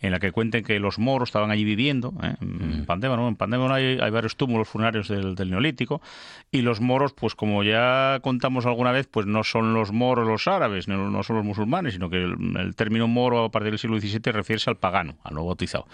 en 0.00 0.12
la 0.12 0.18
que 0.18 0.32
cuenten 0.32 0.64
que 0.64 0.78
los 0.78 0.98
moros 0.98 1.30
estaban 1.30 1.50
allí 1.50 1.64
viviendo. 1.64 2.12
¿eh? 2.22 2.34
En 2.40 2.82
mm. 2.82 2.86
Pandébano, 2.86 3.28
en 3.28 3.36
Pandébano 3.36 3.74
hay, 3.74 3.96
varios 4.10 4.36
túmulos 4.36 4.68
funerarios 4.68 5.08
del, 5.08 5.36
Neolítico 5.46 6.02
y 6.50 6.62
los 6.62 6.80
moros, 6.80 7.12
pues 7.12 7.34
como 7.34 7.62
ya 7.62 8.18
contamos 8.22 8.66
alguna 8.66 8.92
vez, 8.92 9.06
pues 9.06 9.26
no 9.26 9.44
son 9.44 9.74
los 9.74 9.92
moros 9.92 10.26
los 10.26 10.48
árabes, 10.48 10.88
no, 10.88 11.22
son 11.22 11.36
los 11.36 11.44
musulmanes, 11.44 11.94
sino 11.94 12.10
que 12.10 12.24
el, 12.24 12.74
término 12.74 13.06
moro 13.06 13.44
a 13.44 13.50
partir 13.50 13.70
del 13.70 13.78
siglo 13.78 13.98
XVII 14.00 14.32
refiere 14.32 14.62
al 14.66 14.76
pagano, 14.76 15.16
al 15.22 15.34
no 15.34 15.44
bautizado. 15.44 15.86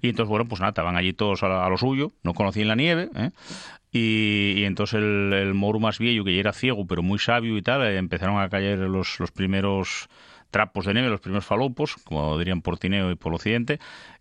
Y 0.00 0.10
entonces, 0.10 0.28
bueno, 0.28 0.46
pues 0.46 0.60
nada, 0.60 0.70
estaban 0.70 0.96
allí 0.96 1.09
todos 1.12 1.42
a, 1.42 1.68
lo 1.68 1.76
suyo, 1.76 2.12
no 2.22 2.34
conocían 2.34 2.68
la 2.68 2.76
nieve, 2.76 3.08
¿eh? 3.14 3.30
y, 3.92 4.64
entonces 4.64 5.00
el, 5.00 5.54
moro 5.54 5.80
más 5.80 5.98
viejo, 5.98 6.24
que 6.24 6.34
ya 6.34 6.40
era 6.40 6.52
ciego, 6.52 6.86
pero 6.86 7.02
muy 7.02 7.18
sabio 7.18 7.56
y 7.56 7.62
tal, 7.62 7.82
empezaron 7.82 8.40
a 8.40 8.48
caer 8.48 8.78
los, 8.78 9.20
los 9.20 9.30
primeros 9.30 10.08
trapos 10.50 10.86
de 10.86 10.94
nieve, 10.94 11.08
los 11.08 11.20
primeros 11.20 11.44
falopos, 11.44 11.96
como 12.04 12.38
dirían 12.38 12.62
por 12.62 12.78
Tineo 12.78 13.10
y 13.10 13.14
por 13.14 13.34
Occidente, 13.34 13.78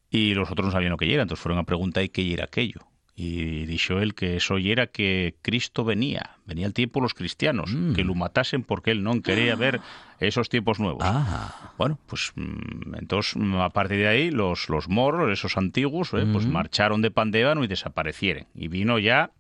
y 0.10 0.34
los 0.34 0.52
otros 0.52 0.67
no 0.67 0.71
sabían 0.71 0.91
lo 0.91 0.97
que 0.97 1.13
era, 1.13 1.21
entonces 1.21 1.41
fueron 1.41 1.60
a 1.60 1.63
preguntar 1.63 2.04
¿y 2.04 2.10
qué 2.10 2.34
era 2.34 2.45
aquello? 2.45 2.88
Y 3.21 3.65
dijo 3.65 3.99
él 3.99 4.15
que 4.15 4.38
eso 4.38 4.55
era 4.58 4.88
que 4.88 5.36
Cristo 5.41 5.84
venía, 5.84 6.38
venía 6.45 6.65
el 6.65 6.73
tiempo 6.73 7.01
los 7.01 7.13
cristianos, 7.13 7.69
mm. 7.73 7.91
que 7.91 8.05
lo 8.05 8.15
matasen 8.15 8.63
porque 8.63 8.91
él 8.91 9.03
no 9.03 9.21
quería 9.21 9.58
ver 9.58 9.82
esos 10.21 10.47
tiempos 10.47 10.79
nuevos. 10.79 11.03
Ah. 11.05 11.73
Bueno, 11.77 11.99
pues 12.05 12.32
mm, 12.36 12.95
entonces 12.95 13.36
mm, 13.36 13.55
a 13.55 13.71
partir 13.71 13.97
de 13.97 14.08
ahí 14.08 14.32
los, 14.32 14.69
los 14.69 14.88
moros, 14.88 15.29
esos 15.32 15.58
antiguos, 15.58 16.13
eh, 16.13 16.25
pues 16.32 16.47
marcharon 16.47 17.01
de 17.01 17.12
Pandébano 17.12 17.62
y 17.65 17.67
desaparecieron. 17.67 18.47
Y 18.55 18.69
vino 18.69 18.99
ya 18.99 19.32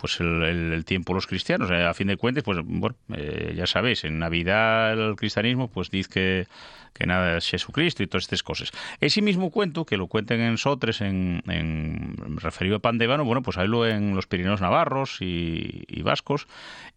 pues 0.00 0.18
el, 0.20 0.84
tiempo 0.86 1.12
los 1.12 1.26
cristianos. 1.26 1.70
Eh, 1.70 1.84
a 1.84 1.92
fin 1.94 2.06
de 2.08 2.16
cuentas, 2.16 2.42
pues 2.42 2.58
bueno, 2.64 2.96
eh, 3.14 3.52
ya 3.56 3.66
sabéis, 3.66 4.04
en 4.04 4.18
Navidad 4.18 4.92
el 4.92 5.16
cristianismo 5.16 5.68
pues 5.68 5.90
dice 5.90 6.10
que, 6.10 6.46
que 6.94 7.06
nada 7.06 7.36
es 7.36 7.48
Jesucristo 7.48 8.02
y 8.02 8.06
todas 8.06 8.24
estas 8.24 8.42
cosas. 8.42 8.72
Ese 9.00 9.22
mismo 9.22 9.50
cuento, 9.50 9.84
que 9.84 9.96
lo 9.96 10.06
cuenten 10.06 10.40
en 10.40 10.58
Sotres, 10.58 11.00
en, 11.00 11.42
referido 12.36 12.76
a 12.76 12.78
Pandébano, 12.80 13.24
bueno, 13.24 13.42
pues 13.42 13.56
lo 13.56 13.86
en 13.86 14.14
los 14.14 14.26
Pirineos 14.26 14.60
Navarros 14.60 15.18
y, 15.20 16.02
Vascos, 16.02 16.46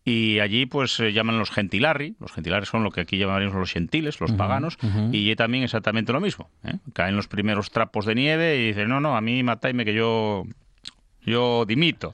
y 0.05 0.39
allí 0.39 0.65
pues 0.65 0.95
se 0.95 1.13
llaman 1.13 1.37
los 1.37 1.51
gentilarri, 1.51 2.15
los 2.19 2.31
gentilarri 2.31 2.65
son 2.65 2.83
lo 2.83 2.91
que 2.91 3.01
aquí 3.01 3.17
llamaríamos 3.17 3.55
los 3.57 3.71
gentiles, 3.71 4.19
los 4.21 4.31
paganos, 4.31 4.77
y 5.11 5.19
allí 5.19 5.35
también 5.35 5.63
exactamente 5.63 6.13
lo 6.13 6.21
mismo. 6.21 6.49
¿eh? 6.63 6.77
Caen 6.93 7.15
los 7.15 7.27
primeros 7.27 7.69
trapos 7.71 8.05
de 8.05 8.15
nieve 8.15 8.57
y 8.57 8.67
dicen, 8.67 8.89
no, 8.89 8.99
no, 8.99 9.15
a 9.17 9.21
mí 9.21 9.43
matáis 9.43 9.75
que 9.83 9.93
yo 9.93 10.45
yo 11.25 11.65
dimito. 11.65 12.13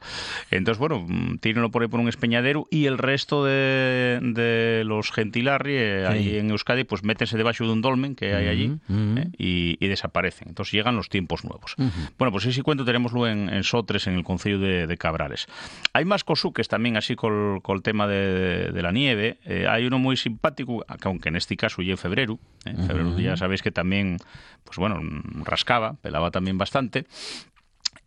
Entonces, 0.52 0.80
bueno, 0.80 1.06
tírenlo 1.40 1.72
por 1.72 1.82
ahí 1.82 1.88
por 1.88 2.00
un 2.00 2.10
espeñadero 2.10 2.68
y 2.70 2.86
el 2.86 2.98
resto 2.98 3.44
de, 3.44 4.20
de 4.22 4.84
los 4.86 5.12
gentilarri 5.12 5.76
eh, 5.76 6.08
ahí 6.08 6.38
en 6.38 6.50
Euskadi, 6.52 6.84
pues 6.84 7.04
métense 7.04 7.38
debajo 7.38 7.64
de 7.64 7.72
un 7.72 7.82
dolmen 7.82 8.16
que 8.16 8.34
hay 8.34 8.48
allí 8.48 8.78
eh, 8.90 9.30
y, 9.38 9.88
desaparecen. 9.88 10.50
Entonces 10.50 10.74
llegan 10.74 10.96
los 10.96 11.10
tiempos 11.10 11.44
nuevos. 11.44 11.76
Bueno, 12.18 12.32
pues 12.32 12.46
ese 12.46 12.62
cuento 12.62 12.86
tenemoslo 12.86 13.28
en, 13.28 13.50
en 13.50 13.64
Sotres, 13.64 14.06
en 14.08 14.16
el 14.16 14.24
Concello 14.24 14.60
de, 14.60 14.86
de, 14.86 14.98
Cabrales. 14.98 15.48
Hay 15.94 16.06
más 16.06 16.24
cosuques 16.24 16.68
también 16.68 16.96
así 16.96 17.16
con, 17.16 17.62
el 17.68 17.82
tema 17.82 18.08
de, 18.08 18.80
la 18.82 18.92
nieve. 18.92 19.40
Eh, 19.46 19.66
hay 19.68 19.86
uno 19.86 19.98
muy 19.98 20.16
simpático, 20.16 20.86
aunque 21.04 21.30
en 21.30 21.36
este 21.36 21.58
caso 21.58 21.82
ya 21.82 21.92
en 21.92 21.98
febrero. 21.98 22.40
En 22.66 22.86
febrero 22.86 23.18
ya 23.18 23.36
sabéis 23.36 23.62
que 23.62 23.72
también, 23.72 24.18
pues 24.64 24.78
bueno, 24.78 25.00
rascaba, 25.44 25.94
pelaba 26.02 26.30
también 26.30 26.58
bastante 26.58 27.06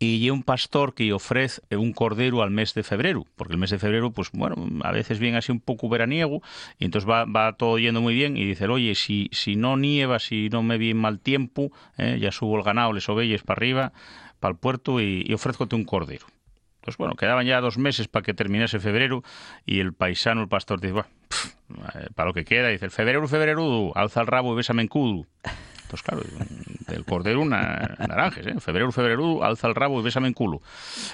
y 0.05 0.31
un 0.31 0.43
pastor 0.43 0.95
que 0.95 1.13
ofrece 1.13 1.63
un 1.71 1.93
cordero 1.93 2.43
al 2.43 2.51
mes 2.51 2.75
de 2.75 2.83
febrero, 2.83 3.25
porque 3.37 3.53
el 3.53 3.59
mes 3.59 3.71
de 3.71 3.79
febrero, 3.79 4.11
pues 4.11 4.31
bueno, 4.33 4.57
a 4.83 4.91
veces 4.91 5.19
viene 5.19 5.39
así 5.39 5.53
un 5.53 5.61
poco 5.61 5.89
veraniego, 5.89 6.43
y 6.79 6.87
entonces 6.87 7.09
va, 7.09 7.25
va 7.25 7.53
todo 7.53 7.79
yendo 7.79 8.01
muy 8.01 8.15
bien, 8.15 8.37
y 8.37 8.45
dice, 8.45 8.67
oye, 8.67 8.95
si, 8.95 9.29
si 9.33 9.55
no 9.55 9.77
nieva, 9.77 10.19
si 10.19 10.49
no 10.49 10.63
me 10.63 10.79
viene 10.79 11.01
mal 11.01 11.21
tiempo, 11.21 11.71
eh, 11.99 12.19
ya 12.21 12.33
subo 12.33 12.57
el 12.57 12.65
ganado, 12.65 12.93
les 12.93 13.09
oveyes 13.09 13.43
para 13.43 13.59
arriba, 13.59 13.93
para 14.41 14.53
el 14.53 14.59
puerto, 14.59 15.01
y, 15.01 15.25
y 15.27 15.37
un 15.73 15.85
cordero. 15.85 16.27
Entonces, 16.81 16.99
bueno, 16.99 17.15
quedaban 17.15 17.47
ya 17.47 17.61
dos 17.61 17.79
meses 17.79 18.09
para 18.09 18.25
que 18.25 18.35
terminase 18.35 18.81
febrero, 18.81 19.23
y 19.65 19.79
el 19.79 19.93
paisano, 19.93 20.43
el 20.43 20.49
pastor, 20.49 20.81
dice, 20.81 20.95
bueno, 20.95 21.09
eh, 21.95 22.09
para 22.17 22.29
lo 22.29 22.35
que 22.35 22.45
queda, 22.45 22.69
dice, 22.69 22.87
el 22.87 22.91
febrero, 22.91 23.29
febrero, 23.29 23.93
alza 23.95 24.21
el 24.21 24.27
rabo 24.27 24.53
y 24.53 24.57
bésame 24.57 24.83
en 24.83 24.89
cudo. 24.89 25.27
Pues 25.93 26.03
claro, 26.03 26.23
del 26.89 27.05
cordero 27.05 27.43
una, 27.43 27.97
naranjes, 27.99 28.47
¿eh? 28.47 28.55
Febrero, 28.61 28.91
febrero, 28.93 29.45
alza 29.45 29.69
el 29.69 29.75
rabo 29.75 30.01
y 30.01 30.03
bésame 30.03 30.27
en 30.27 30.33
culo. 30.33 30.63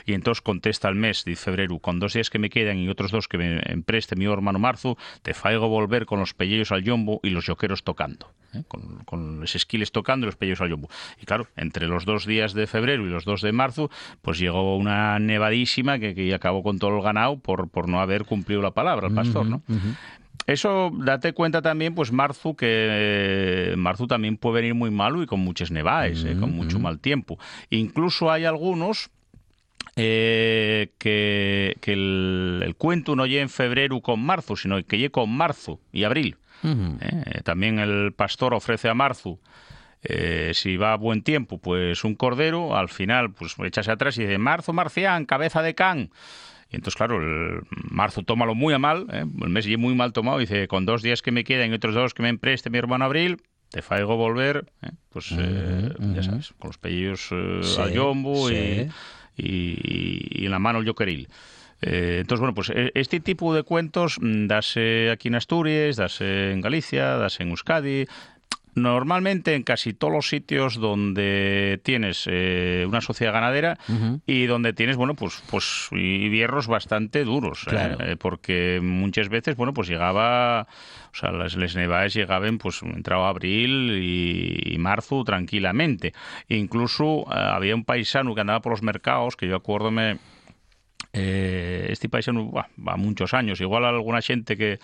Y 0.06 0.12
entonces 0.12 0.40
contesta 0.40 0.88
el 0.88 0.94
mes 0.94 1.24
de 1.24 1.34
febrero, 1.34 1.80
con 1.80 1.98
dos 1.98 2.12
días 2.12 2.30
que 2.30 2.38
me 2.38 2.48
quedan 2.48 2.78
y 2.78 2.88
otros 2.88 3.10
dos 3.10 3.26
que 3.26 3.38
me 3.38 3.60
empreste 3.64 4.14
mi 4.14 4.26
hermano 4.26 4.60
marzo, 4.60 4.96
te 5.22 5.34
faigo 5.34 5.66
volver 5.66 6.06
con 6.06 6.20
los 6.20 6.32
pellejos 6.32 6.70
al 6.70 6.84
yombo 6.84 7.18
y 7.24 7.30
los 7.30 7.46
yoqueros 7.46 7.82
tocando. 7.82 8.30
¿eh? 8.54 8.62
Con, 8.68 9.40
los 9.40 9.56
esquiles 9.56 9.90
tocando 9.90 10.26
y 10.26 10.28
los 10.28 10.36
pellejos 10.36 10.60
al 10.60 10.68
yombo. 10.68 10.88
Y 11.20 11.26
claro, 11.26 11.48
entre 11.56 11.88
los 11.88 12.04
dos 12.04 12.24
días 12.24 12.52
de 12.54 12.68
febrero 12.68 13.04
y 13.04 13.10
los 13.10 13.24
dos 13.24 13.42
de 13.42 13.50
marzo, 13.50 13.90
pues 14.22 14.38
llegó 14.38 14.76
una 14.76 15.18
nevadísima 15.18 15.98
que, 15.98 16.14
que 16.14 16.32
acabó 16.32 16.62
con 16.62 16.78
todo 16.78 16.96
el 16.98 17.02
ganado 17.02 17.40
por, 17.40 17.68
por 17.68 17.88
no 17.88 18.00
haber 18.00 18.26
cumplido 18.26 18.62
la 18.62 18.70
palabra 18.70 19.08
el 19.08 19.14
pastor, 19.14 19.44
¿no? 19.44 19.60
Eso, 20.48 20.90
date 20.94 21.34
cuenta 21.34 21.60
también, 21.60 21.94
pues 21.94 22.10
marzo, 22.10 22.56
que 22.56 22.66
eh, 22.70 23.74
marzo 23.76 24.06
también 24.06 24.38
puede 24.38 24.62
venir 24.62 24.74
muy 24.74 24.90
malo 24.90 25.22
y 25.22 25.26
con 25.26 25.40
muchas 25.40 25.70
nevaes, 25.70 26.24
eh, 26.24 26.38
con 26.40 26.52
mucho 26.52 26.78
mal 26.78 27.00
tiempo. 27.00 27.38
Incluso 27.68 28.30
hay 28.30 28.46
algunos 28.46 29.10
eh, 29.96 30.88
que, 30.96 31.76
el, 31.82 32.74
cuento 32.78 33.14
no 33.14 33.26
llegue 33.26 33.42
en 33.42 33.50
febrero 33.50 34.00
con 34.00 34.20
marzo, 34.20 34.56
sino 34.56 34.82
que 34.86 34.96
llegue 34.96 35.10
con 35.10 35.28
marzo 35.28 35.80
y 35.92 36.04
abril. 36.04 36.38
también 37.44 37.78
el 37.78 38.14
pastor 38.14 38.54
ofrece 38.54 38.88
a 38.88 38.94
marzo 38.94 39.38
Eh, 40.02 40.52
si 40.54 40.76
va 40.78 40.92
a 40.92 40.96
buen 40.96 41.22
tiempo, 41.22 41.58
pues 41.58 42.04
un 42.04 42.14
cordero, 42.14 42.74
al 42.76 42.88
final, 42.88 43.32
pues 43.32 43.56
echase 43.58 43.90
atrás 43.90 44.16
y 44.16 44.22
dice, 44.22 44.38
marzo 44.38 44.72
marcián, 44.72 45.26
cabeza 45.26 45.60
de 45.60 45.74
can. 45.74 46.10
Y 46.70 46.76
entonces, 46.76 46.96
claro, 46.96 47.16
el 47.20 47.60
marzo 47.90 48.22
tómalo 48.22 48.54
muy 48.54 48.74
a 48.74 48.78
mal, 48.78 49.06
¿eh? 49.10 49.24
el 49.42 49.48
mes 49.48 49.64
ya 49.64 49.78
muy 49.78 49.94
mal 49.94 50.12
tomado, 50.12 50.38
dice, 50.38 50.68
con 50.68 50.84
dos 50.84 51.02
días 51.02 51.22
que 51.22 51.32
me 51.32 51.44
quedan 51.44 51.70
y 51.70 51.74
otros 51.74 51.94
dos 51.94 52.12
que 52.14 52.22
me 52.22 52.28
empreste 52.28 52.68
mi 52.70 52.76
hermano 52.78 53.06
Abril, 53.06 53.38
te 53.70 53.80
faigo 53.82 54.16
volver, 54.16 54.66
¿eh? 54.82 54.90
pues 55.08 55.34
eh, 55.38 55.90
ya 56.14 56.22
sabes, 56.22 56.52
con 56.58 56.68
los 56.68 56.78
pellos 56.78 57.28
eh, 57.32 57.60
Sí, 57.62 57.80
al 57.80 57.92
yombo 57.92 58.48
sí. 58.48 58.54
y, 58.54 59.42
y- 59.42 60.42
y 60.42 60.44
en 60.46 60.50
la 60.50 60.58
mano 60.58 60.80
el 60.80 60.84
yoqueril. 60.86 61.28
Eh, 61.80 62.18
entonces, 62.20 62.40
bueno, 62.40 62.54
pues 62.54 62.70
eh, 62.74 62.90
este 62.94 63.20
tipo 63.20 63.54
de 63.54 63.62
cuentos 63.62 64.18
mm, 64.20 64.46
dase 64.48 65.10
aquí 65.10 65.28
en 65.28 65.36
Asturias, 65.36 65.96
dase 65.96 66.52
en 66.52 66.60
Galicia, 66.60 67.16
dase 67.16 67.44
en 67.44 67.50
Euskadi, 67.50 68.06
Normalmente 68.78 69.54
en 69.54 69.62
casi 69.62 69.92
todos 69.92 70.12
los 70.12 70.28
sitios 70.28 70.76
donde 70.76 71.80
tienes 71.82 72.24
eh, 72.26 72.84
una 72.88 73.00
sociedad 73.00 73.32
ganadera 73.32 73.78
y 74.26 74.46
donde 74.46 74.72
tienes, 74.72 74.96
bueno, 74.96 75.14
pues, 75.14 75.42
pues 75.50 75.88
hierros 75.90 76.66
bastante 76.66 77.24
duros, 77.24 77.64
¿eh? 77.66 77.70
Claro. 77.70 78.04
Eh, 78.04 78.16
porque 78.16 78.80
muchas 78.82 79.28
veces, 79.28 79.56
bueno, 79.56 79.72
pues 79.72 79.88
llegaba, 79.88 80.66
o 81.12 81.14
sea, 81.14 81.32
las, 81.32 81.56
les 81.56 81.76
nevadas 81.76 82.14
llegaban, 82.14 82.58
pues 82.58 82.82
entraba 82.82 83.28
abril 83.28 83.98
y, 84.02 84.74
y 84.74 84.78
marzo 84.78 85.24
tranquilamente. 85.24 86.12
Incluso 86.48 87.22
eh, 87.22 87.34
había 87.34 87.74
un 87.74 87.84
paisano 87.84 88.34
que 88.34 88.40
andaba 88.40 88.60
por 88.60 88.72
los 88.72 88.82
mercados, 88.82 89.36
que 89.36 89.48
yo 89.48 89.56
acuérdome, 89.56 90.18
eh, 91.12 91.86
este 91.90 92.08
paisano 92.08 92.52
va 92.52 92.96
muchos 92.96 93.34
años, 93.34 93.60
igual 93.60 93.84
alguna 93.84 94.20
gente 94.20 94.56
que, 94.56 94.78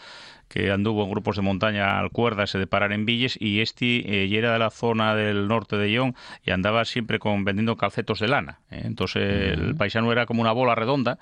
que 0.54 0.70
anduvo 0.70 1.02
en 1.02 1.10
grupos 1.10 1.34
de 1.34 1.42
montaña 1.42 1.98
al 1.98 2.10
cuerda 2.10 2.46
se 2.46 2.58
de 2.58 2.68
parar 2.68 2.92
en 2.92 3.06
Villes 3.06 3.36
y 3.40 3.60
este 3.60 4.22
eh, 4.22 4.26
y 4.26 4.36
era 4.36 4.52
de 4.52 4.60
la 4.60 4.70
zona 4.70 5.16
del 5.16 5.48
norte 5.48 5.76
de 5.76 5.88
León 5.88 6.14
y 6.44 6.52
andaba 6.52 6.84
siempre 6.84 7.18
con 7.18 7.44
vendiendo 7.44 7.76
calcetos 7.76 8.20
de 8.20 8.28
lana. 8.28 8.60
¿eh? 8.70 8.82
Entonces 8.84 9.58
el 9.58 9.74
paisano 9.74 10.12
era 10.12 10.26
como 10.26 10.42
una 10.42 10.52
bola 10.52 10.76
redonda 10.76 11.18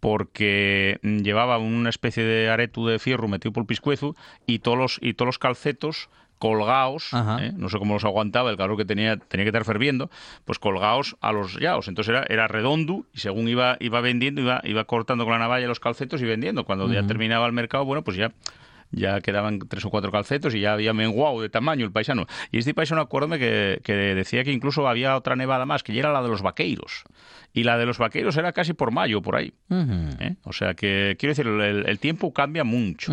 porque 0.00 0.98
mm, 1.02 1.18
llevaba 1.18 1.58
una 1.58 1.90
especie 1.90 2.24
de 2.24 2.48
aretu 2.48 2.86
de 2.86 2.98
fierro 2.98 3.28
metido 3.28 3.52
por 3.52 3.64
el 3.64 3.66
piscuezo 3.66 4.16
y 4.46 4.60
todos 4.60 4.78
los, 4.78 4.98
y 5.02 5.12
todos 5.12 5.26
los 5.26 5.38
calcetos 5.38 6.08
colgados, 6.44 7.14
Ajá. 7.14 7.42
¿eh? 7.42 7.52
no 7.56 7.70
sé 7.70 7.78
cómo 7.78 7.94
los 7.94 8.04
aguantaba, 8.04 8.50
el 8.50 8.58
calor 8.58 8.76
que 8.76 8.84
tenía 8.84 9.16
tenía 9.16 9.44
que 9.44 9.48
estar 9.48 9.64
ferviendo, 9.64 10.10
pues 10.44 10.58
colgados 10.58 11.16
a 11.22 11.32
los 11.32 11.58
yaos. 11.58 11.88
Entonces 11.88 12.14
era, 12.14 12.26
era 12.28 12.48
redondo 12.48 13.06
y 13.14 13.20
según 13.20 13.48
iba, 13.48 13.78
iba 13.80 14.02
vendiendo, 14.02 14.42
iba, 14.42 14.60
iba 14.64 14.84
cortando 14.84 15.24
con 15.24 15.32
la 15.32 15.38
navalla 15.38 15.66
los 15.66 15.80
calcetos 15.80 16.20
y 16.20 16.26
vendiendo. 16.26 16.64
Cuando 16.66 16.92
ya 16.92 17.06
terminaba 17.06 17.46
el 17.46 17.54
mercado, 17.54 17.86
bueno, 17.86 18.04
pues 18.04 18.18
ya 18.18 18.30
ya 18.90 19.20
quedaban 19.20 19.58
tres 19.60 19.84
o 19.84 19.90
cuatro 19.90 20.12
calcetos 20.12 20.54
y 20.54 20.60
ya 20.60 20.74
había 20.74 20.92
menguado 20.92 21.40
de 21.40 21.48
tamaño 21.48 21.84
el 21.84 21.92
paisano. 21.92 22.26
Y 22.52 22.58
este 22.58 22.74
paisano, 22.74 23.00
acuérdame 23.00 23.38
que, 23.38 23.80
que 23.82 23.92
decía 23.92 24.44
que 24.44 24.52
incluso 24.52 24.86
había 24.86 25.16
otra 25.16 25.36
nevada 25.36 25.66
más, 25.66 25.82
que 25.82 25.92
ya 25.92 26.00
era 26.00 26.12
la 26.12 26.22
de 26.22 26.28
los 26.28 26.42
vaqueiros. 26.42 27.04
Y 27.52 27.62
la 27.62 27.78
de 27.78 27.86
los 27.86 27.98
vaqueiros 27.98 28.36
era 28.36 28.52
casi 28.52 28.72
por 28.72 28.90
mayo, 28.90 29.22
por 29.22 29.36
ahí. 29.36 29.52
¿eh? 29.70 30.36
O 30.44 30.52
sea 30.52 30.74
que, 30.74 31.16
quiero 31.18 31.30
decir, 31.30 31.46
el, 31.46 31.88
el 31.88 31.98
tiempo 31.98 32.32
cambia 32.32 32.64
mucho. 32.64 33.12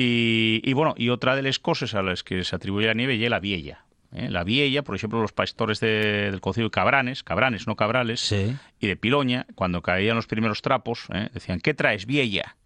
Y, 0.00 0.60
y 0.62 0.72
bueno, 0.74 0.94
y 0.98 1.08
otra 1.08 1.34
de 1.36 1.42
las 1.42 1.58
cosas 1.58 1.94
a 1.94 2.02
las 2.02 2.22
que 2.22 2.44
se 2.44 2.54
atribuye 2.54 2.86
la 2.86 2.94
nieve 2.94 3.14
es 3.22 3.30
la 3.30 3.40
viella. 3.40 3.84
¿eh? 4.12 4.28
La 4.30 4.44
viella, 4.44 4.82
por 4.82 4.94
ejemplo, 4.94 5.20
los 5.22 5.32
pastores 5.32 5.80
de- 5.80 6.30
del 6.30 6.40
Concejo 6.40 6.66
de 6.66 6.70
Cabranes, 6.70 7.22
Cabranes, 7.22 7.66
no 7.66 7.76
Cabrales, 7.76 8.20
Sí. 8.20 8.54
y 8.78 8.86
de 8.86 8.96
Piloña, 8.96 9.46
cuando 9.54 9.80
caían 9.82 10.16
los 10.16 10.26
primeros 10.26 10.60
trapos, 10.60 11.06
¿eh? 11.14 11.30
decían, 11.32 11.60
¿qué 11.60 11.72
traes, 11.74 12.04
viella? 12.06 12.56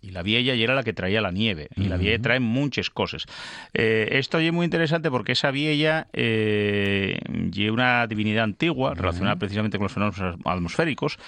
Y 0.00 0.10
la 0.10 0.22
viella 0.22 0.54
ya 0.54 0.64
era 0.64 0.74
la 0.74 0.82
que 0.82 0.92
traía 0.92 1.20
la 1.20 1.30
nieve. 1.30 1.68
Y 1.76 1.84
la 1.88 1.96
viella 1.96 2.20
trae 2.22 2.40
muchas 2.40 2.90
cosas. 2.90 3.26
Eh, 3.74 4.08
esto 4.12 4.38
es 4.38 4.52
muy 4.52 4.64
interesante 4.64 5.10
porque 5.10 5.32
esa 5.32 5.50
viella 5.50 6.08
eh, 6.12 7.18
lleva 7.52 7.74
una 7.74 8.06
divinidad 8.06 8.44
antigua 8.44 8.94
relacionada 8.94 9.36
precisamente 9.36 9.78
con 9.78 9.84
los 9.84 9.92
fenómenos 9.92 10.36
atmosféricos. 10.44 11.18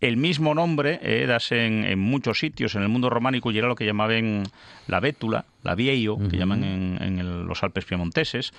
El 0.00 0.16
mismo 0.16 0.54
nombre 0.54 0.98
eh, 1.02 1.26
dase 1.26 1.66
en, 1.66 1.84
en 1.84 1.98
muchos 1.98 2.38
sitios 2.38 2.74
en 2.74 2.82
el 2.82 2.88
mundo 2.88 3.10
románico 3.10 3.50
y 3.52 3.58
era 3.58 3.68
lo 3.68 3.74
que 3.76 3.86
llamaban 3.86 4.44
la 4.88 5.00
bétula, 5.00 5.44
la 5.62 5.74
vieio, 5.74 6.18
que 6.28 6.36
llaman 6.36 6.64
en, 6.64 6.98
en 7.02 7.18
el- 7.18 7.44
los 7.44 7.62
Alpes 7.62 7.84
piemonteses. 7.84 8.52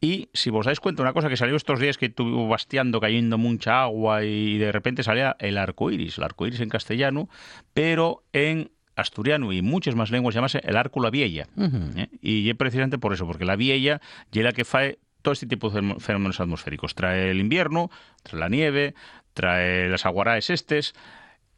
Y 0.00 0.28
si 0.32 0.50
vos 0.50 0.66
dais 0.66 0.80
cuenta, 0.80 1.00
una 1.02 1.12
cosa 1.12 1.28
que 1.28 1.36
salió 1.36 1.54
estos 1.54 1.78
días 1.78 1.96
que 1.96 2.06
estuvo 2.06 2.48
bastiando, 2.48 2.98
cayendo 3.00 3.38
mucha 3.38 3.82
agua 3.82 4.24
y 4.24 4.58
de 4.58 4.72
repente 4.72 5.04
salía 5.04 5.36
el 5.38 5.56
arco 5.56 5.92
iris, 5.92 6.18
el 6.18 6.24
arco 6.24 6.44
iris 6.44 6.58
en 6.58 6.68
castellano, 6.68 7.28
pero 7.72 8.24
en 8.32 8.71
asturiano 8.96 9.52
y 9.52 9.62
muchas 9.62 9.94
más 9.94 10.10
lenguas 10.10 10.34
llamase 10.34 10.60
el 10.64 10.76
arco 10.76 11.00
la 11.00 11.10
viella. 11.10 11.46
¿eh? 11.96 12.08
Y 12.20 12.48
es 12.50 12.56
precisamente 12.56 12.98
por 12.98 13.12
eso, 13.12 13.26
porque 13.26 13.44
la 13.44 13.56
viella 13.56 14.00
es 14.32 14.42
la 14.42 14.52
que 14.52 14.64
fae 14.64 14.98
todo 15.22 15.32
este 15.32 15.46
tipo 15.46 15.70
de 15.70 15.80
fenó- 15.80 16.00
fenómenos 16.00 16.40
atmosféricos. 16.40 16.94
Trae 16.94 17.30
el 17.30 17.38
invierno, 17.40 17.90
trae 18.22 18.40
la 18.40 18.48
nieve, 18.48 18.94
trae 19.34 19.88
las 19.88 20.04
aguaraes 20.04 20.50
estes, 20.50 20.94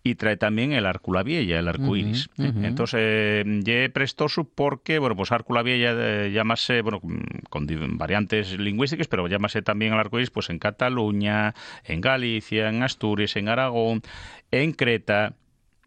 y 0.07 0.17
trae 0.17 0.37
también 0.37 0.73
el 0.73 0.85
Árcula 0.85 1.23
Vieja, 1.23 1.59
el 1.59 1.67
arco 1.67 1.97
iris. 1.97 2.29
¿eh? 2.37 2.53
Entonces, 2.67 3.01
eh, 3.03 3.61
ye 3.65 3.89
prestoso 3.89 4.45
porque, 4.45 4.99
bueno, 4.99 5.17
pues 5.17 5.33
Árcula 5.33 5.63
Vieja 5.63 5.93
eh, 5.97 6.31
llámase, 6.31 6.83
bueno, 6.83 7.01
con 7.49 7.67
variantes 7.97 8.59
lingüísticas, 8.59 9.09
pero 9.09 9.27
llámase 9.29 9.63
también 9.63 9.95
el 9.95 9.99
arco 9.99 10.19
iris 10.19 10.29
pues 10.31 10.51
en 10.51 10.59
Cataluña, 10.59 11.55
en 11.85 12.03
Galicia, 12.03 12.69
en 12.69 12.83
Asturias, 12.83 13.35
en 13.37 13.49
Aragón, 13.49 14.03
en 14.51 14.73
Creta, 14.73 15.37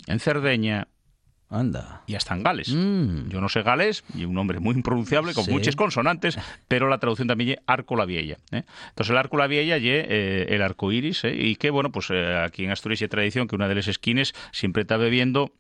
en 0.07 0.19
Cerdeña 0.19 0.87
Anda. 1.49 2.01
y 2.07 2.15
hasta 2.15 2.35
en 2.35 2.43
Gales. 2.43 2.69
Mm. 2.73 3.29
Yo 3.29 3.39
no 3.39 3.47
sé 3.49 3.61
galés, 3.63 4.03
y 4.13 4.25
un 4.25 4.33
nombre 4.33 4.59
muy 4.59 4.75
impronunciable, 4.75 5.33
con 5.33 5.45
Sí. 5.45 5.51
muchas 5.51 5.75
consonantes, 5.75 6.37
pero 6.67 6.89
la 6.89 6.97
traducción 6.97 7.27
también 7.27 7.51
es 7.51 7.57
arco 7.67 7.95
la 7.95 8.05
vieja. 8.05 8.37
¿eh? 8.51 8.63
Entonces 8.89 9.11
el 9.11 9.17
arco 9.17 9.37
la 9.37 9.47
vieja 9.47 9.77
y 9.77 9.87
el 9.89 10.61
arco 10.61 10.91
iris, 10.91 11.23
¿eh? 11.23 11.35
y 11.35 11.55
que, 11.55 11.69
bueno, 11.69 11.91
pues 11.91 12.07
eh, 12.11 12.35
aquí 12.45 12.65
en 12.65 12.71
Asturias 12.71 13.01
hay 13.01 13.07
tradición 13.07 13.47
que 13.47 13.55
una 13.55 13.67
de 13.67 13.75
las 13.75 13.87
esquines 13.87 14.33
siempre 14.51 14.81
está 14.81 14.97
bebiendo 14.97 15.51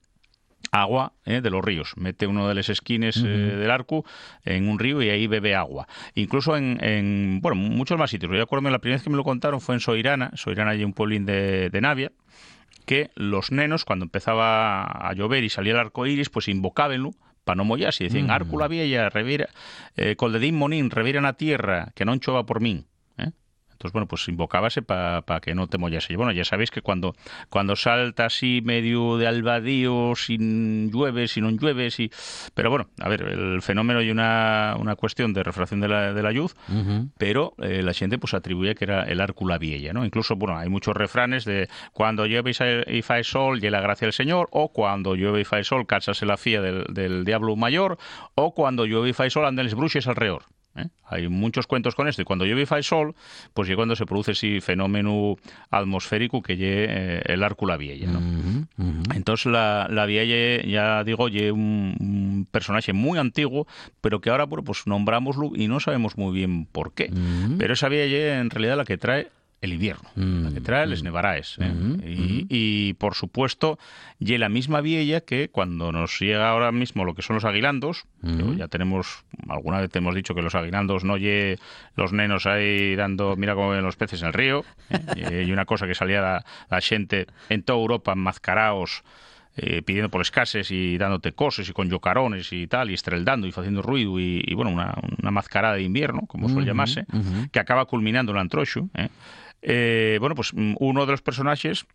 agua 0.71 1.13
¿eh? 1.25 1.39
de 1.41 1.49
los 1.49 1.63
ríos. 1.63 1.93
Mete 1.95 2.27
uno 2.27 2.47
de 2.49 2.55
los 2.55 2.67
esquines 2.69 3.17
eh, 3.17 3.21
del 3.27 3.71
arco 3.71 4.03
en 4.43 4.67
un 4.67 4.79
río 4.79 5.01
y 5.01 5.09
ahí 5.09 5.27
bebe 5.27 5.55
agua. 5.55 5.87
Incluso 6.15 6.57
en, 6.57 6.77
en, 6.83 7.39
bueno, 7.41 7.55
muchos 7.55 7.97
más 7.97 8.09
sitios. 8.09 8.31
Yo 8.33 8.41
acuerdo 8.41 8.69
la 8.69 8.79
primera 8.79 8.97
vez 8.97 9.03
que 9.03 9.09
me 9.09 9.15
lo 9.15 9.23
contaron 9.23 9.61
fue 9.61 9.75
en 9.75 9.79
Soirana. 9.81 10.31
Soirana 10.35 10.71
hay 10.71 10.83
un 10.83 10.93
pueblín 10.93 11.25
de, 11.25 11.69
de 11.69 11.81
Navia 11.81 12.11
que 12.85 13.11
los 13.15 13.51
nenos, 13.51 13.83
cuando 13.83 14.05
empezaba 14.05 14.83
a 14.83 15.13
llover 15.13 15.43
y 15.43 15.49
salía 15.49 15.73
el 15.73 15.79
arco 15.79 16.05
iris, 16.05 16.29
pues 16.29 16.47
invocabenlo 16.47 17.11
para 17.43 17.55
no 17.55 17.65
mollarse. 17.65 18.03
Y 18.03 18.07
decían, 18.07 18.31
arco 18.31 18.57
la 18.59 18.67
vieja, 18.67 19.09
revira, 19.09 19.49
eh, 19.95 20.15
col 20.15 20.33
de 20.33 20.39
din 20.39 20.55
monín, 20.55 20.89
revira 20.89 21.21
na 21.21 21.33
tierra, 21.33 21.91
que 21.95 22.03
non 22.03 22.19
chova 22.19 22.47
por 22.47 22.59
min. 22.59 22.87
¿eh? 23.17 23.31
Entonces, 23.77 23.93
bueno, 23.93 24.07
pues 24.07 24.27
invocábase 24.27 24.81
para 24.81 25.39
que 25.39 25.53
no 25.53 25.67
te 25.67 25.77
mollase. 25.77 26.11
Y 26.11 26.15
bueno, 26.15 26.31
ya 26.31 26.43
sabéis 26.43 26.71
que 26.71 26.81
cuando, 26.81 27.15
cuando 27.49 27.75
salta 27.75 28.25
así 28.25 28.61
medio 28.63 29.17
de 29.17 29.27
albadío, 29.27 30.13
sin 30.15 30.89
llueve, 30.91 31.27
si 31.27 31.41
no 31.41 31.51
llueve, 31.51 31.91
si... 31.91 32.09
Pero 32.55 32.71
bueno, 32.71 32.89
a 32.99 33.07
ver, 33.07 33.21
el 33.21 33.61
fenómeno 33.61 34.01
y 34.01 34.09
una, 34.09 34.75
una 34.79 34.95
cuestión 34.95 35.31
de 35.31 35.43
refracción 35.43 35.79
de 35.79 35.89
la, 35.89 36.11
de 36.11 36.23
la 36.23 36.31
luz, 36.31 36.55
pero 37.19 37.53
eh, 37.59 37.83
la 37.83 37.93
gente 37.93 38.17
pues 38.17 38.33
atribuye 38.33 38.73
que 38.73 38.85
era 38.85 39.03
el 39.03 39.21
Árcula 39.21 39.59
Vieja, 39.59 39.93
¿no? 39.93 40.03
Incluso, 40.03 40.35
bueno, 40.35 40.57
hay 40.57 40.69
muchos 40.69 40.97
refranes 40.97 41.45
de 41.45 41.69
cuando 41.93 42.25
llueve 42.25 42.51
y 42.87 43.01
fae 43.03 43.23
sol, 43.23 43.63
y 43.63 43.69
la 43.69 43.79
gracia 43.79 44.07
del 44.07 44.13
Señor, 44.13 44.47
o 44.51 44.69
cuando 44.69 45.13
llueve 45.13 45.41
y 45.41 45.45
fae 45.45 45.63
sol, 45.63 45.85
cáchase 45.85 46.25
la 46.25 46.37
fía 46.37 46.61
del, 46.61 46.85
del 46.89 47.25
diablo 47.25 47.55
mayor, 47.55 47.99
o 48.33 48.55
cuando 48.55 48.87
llueve 48.87 49.09
y 49.09 49.13
fae 49.13 49.29
sol, 49.29 49.45
andan 49.45 49.65
les 49.65 49.75
bruxes 49.75 50.07
alrededor. 50.07 50.45
¿Eh? 50.77 50.87
Hay 51.09 51.27
muchos 51.29 51.67
cuentos 51.67 51.95
con 51.95 52.07
esto, 52.07 52.21
y 52.21 52.25
cuando 52.25 52.45
llueve 52.45 52.63
y 52.63 52.65
fae 52.65 52.83
sol, 52.83 53.15
pues 53.53 53.69
es 53.69 53.75
cuando 53.75 53.95
se 53.95 54.05
produce 54.05 54.31
ese 54.33 54.59
fenómeno 54.61 55.35
atmosférico 55.69 56.41
que 56.41 56.57
lle 56.57 57.21
el 57.33 57.43
Árcula 57.43 57.77
Vieja, 57.77 58.11
¿no? 58.11 58.19
Entonces 59.15 59.51
la, 59.51 59.87
la 59.89 60.05
ye- 60.25 60.63
ya 60.69 61.03
digo, 61.03 61.29
ye 61.29 61.51
un, 61.51 61.95
un 61.99 62.47
personaje 62.51 62.93
muy 62.93 63.17
antiguo, 63.19 63.67
pero 64.01 64.19
que 64.21 64.29
ahora 64.29 64.45
bueno, 64.45 64.63
pues 64.63 64.85
nombramoslo 64.87 65.51
y 65.55 65.67
no 65.67 65.79
sabemos 65.79 66.17
muy 66.17 66.33
bien 66.33 66.65
por 66.65 66.93
qué. 66.93 67.09
Pero 67.57 67.73
esa 67.73 67.87
ye 68.07 68.33
en 68.37 68.49
realidad 68.49 68.77
la 68.77 68.85
que 68.85 68.97
trae 68.97 69.29
el 69.59 69.73
invierno, 69.73 70.09
la 70.15 70.51
que 70.51 70.61
trae 70.61 70.85
les 70.85 71.01
nevaraes. 71.01 71.57
¿eh? 71.59 71.73
y, 72.05 72.45
y, 72.47 72.93
por 72.93 73.15
supuesto, 73.15 73.79
ye 74.19 74.37
la 74.37 74.49
misma 74.49 74.81
vieja 74.81 75.21
que 75.21 75.49
cuando 75.49 75.91
nos 75.91 76.19
llega 76.19 76.49
ahora 76.49 76.71
mismo 76.71 77.05
lo 77.05 77.15
que 77.15 77.23
son 77.23 77.35
los 77.35 77.45
aguilandos, 77.45 78.05
que 78.21 78.55
ya 78.55 78.67
tenemos, 78.67 79.25
alguna 79.49 79.81
vez 79.81 79.89
te 79.89 79.97
hemos 79.97 80.13
dicho 80.13 80.35
que 80.35 80.43
los 80.43 80.53
aguilandos 80.53 81.03
no 81.03 81.17
ye 81.17 81.57
los 81.95 82.13
nenos 82.13 82.45
ahí 82.45 82.95
dando, 82.95 83.35
mira 83.35 83.55
cómo 83.55 83.69
ven 83.69 83.83
los 83.83 83.95
peces 83.95 84.21
en 84.21 84.27
el 84.27 84.33
río, 84.33 84.63
¿eh? 85.15 85.45
y 85.47 85.51
una 85.51 85.65
cosa 85.65 85.87
que 85.87 85.95
salía 85.95 86.21
la, 86.21 86.45
la 86.69 86.81
gente 86.81 87.25
en 87.49 87.63
toda 87.63 87.79
Europa 87.79 88.13
mascaraos 88.15 89.03
eh, 89.59 89.81
pidiendo 89.81 90.09
por 90.11 90.21
escases 90.21 90.69
y 90.69 90.99
dándote 90.99 91.31
cosas 91.31 91.67
y 91.67 91.73
con 91.73 91.89
yocarones 91.89 92.53
y 92.53 92.67
tal, 92.67 92.91
y 92.91 92.93
estreldando 92.93 93.47
y 93.47 93.49
haciendo 93.49 93.81
ruido 93.81 94.19
y, 94.19 94.43
y, 94.45 94.53
bueno, 94.53 94.69
una, 94.69 94.93
una 95.19 95.31
mascarada 95.31 95.73
de 95.73 95.81
invierno, 95.81 96.27
como 96.27 96.47
suele 96.47 96.67
llamarse, 96.67 97.07
que 97.51 97.59
acaba 97.59 97.85
culminando 97.85 98.31
en 98.33 98.37
Antroxo. 98.37 98.87
¿eh? 98.93 99.09
Eh, 99.69 100.17
bueno, 100.21 100.33
pues 100.33 100.53
mm, 100.53 100.75
uno 100.79 101.05
de 101.05 101.11
los 101.11 101.21
personajes 101.21 101.85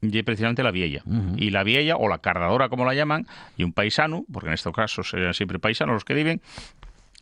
y 0.00 0.22
precisamente 0.24 0.64
la 0.64 0.72
vieja. 0.72 1.04
Y 1.36 1.50
la 1.50 1.62
vieja, 1.62 1.96
o 1.96 2.08
la 2.08 2.18
cardadora 2.18 2.68
como 2.68 2.84
la 2.84 2.92
llaman, 2.92 3.28
y 3.56 3.62
un 3.62 3.72
paisano, 3.72 4.24
porque 4.32 4.48
en 4.48 4.54
estos 4.54 4.74
casos 4.74 5.14
eran 5.14 5.32
siempre 5.32 5.60
paisanos 5.60 5.94
los 5.94 6.04
que 6.04 6.14
viven, 6.14 6.42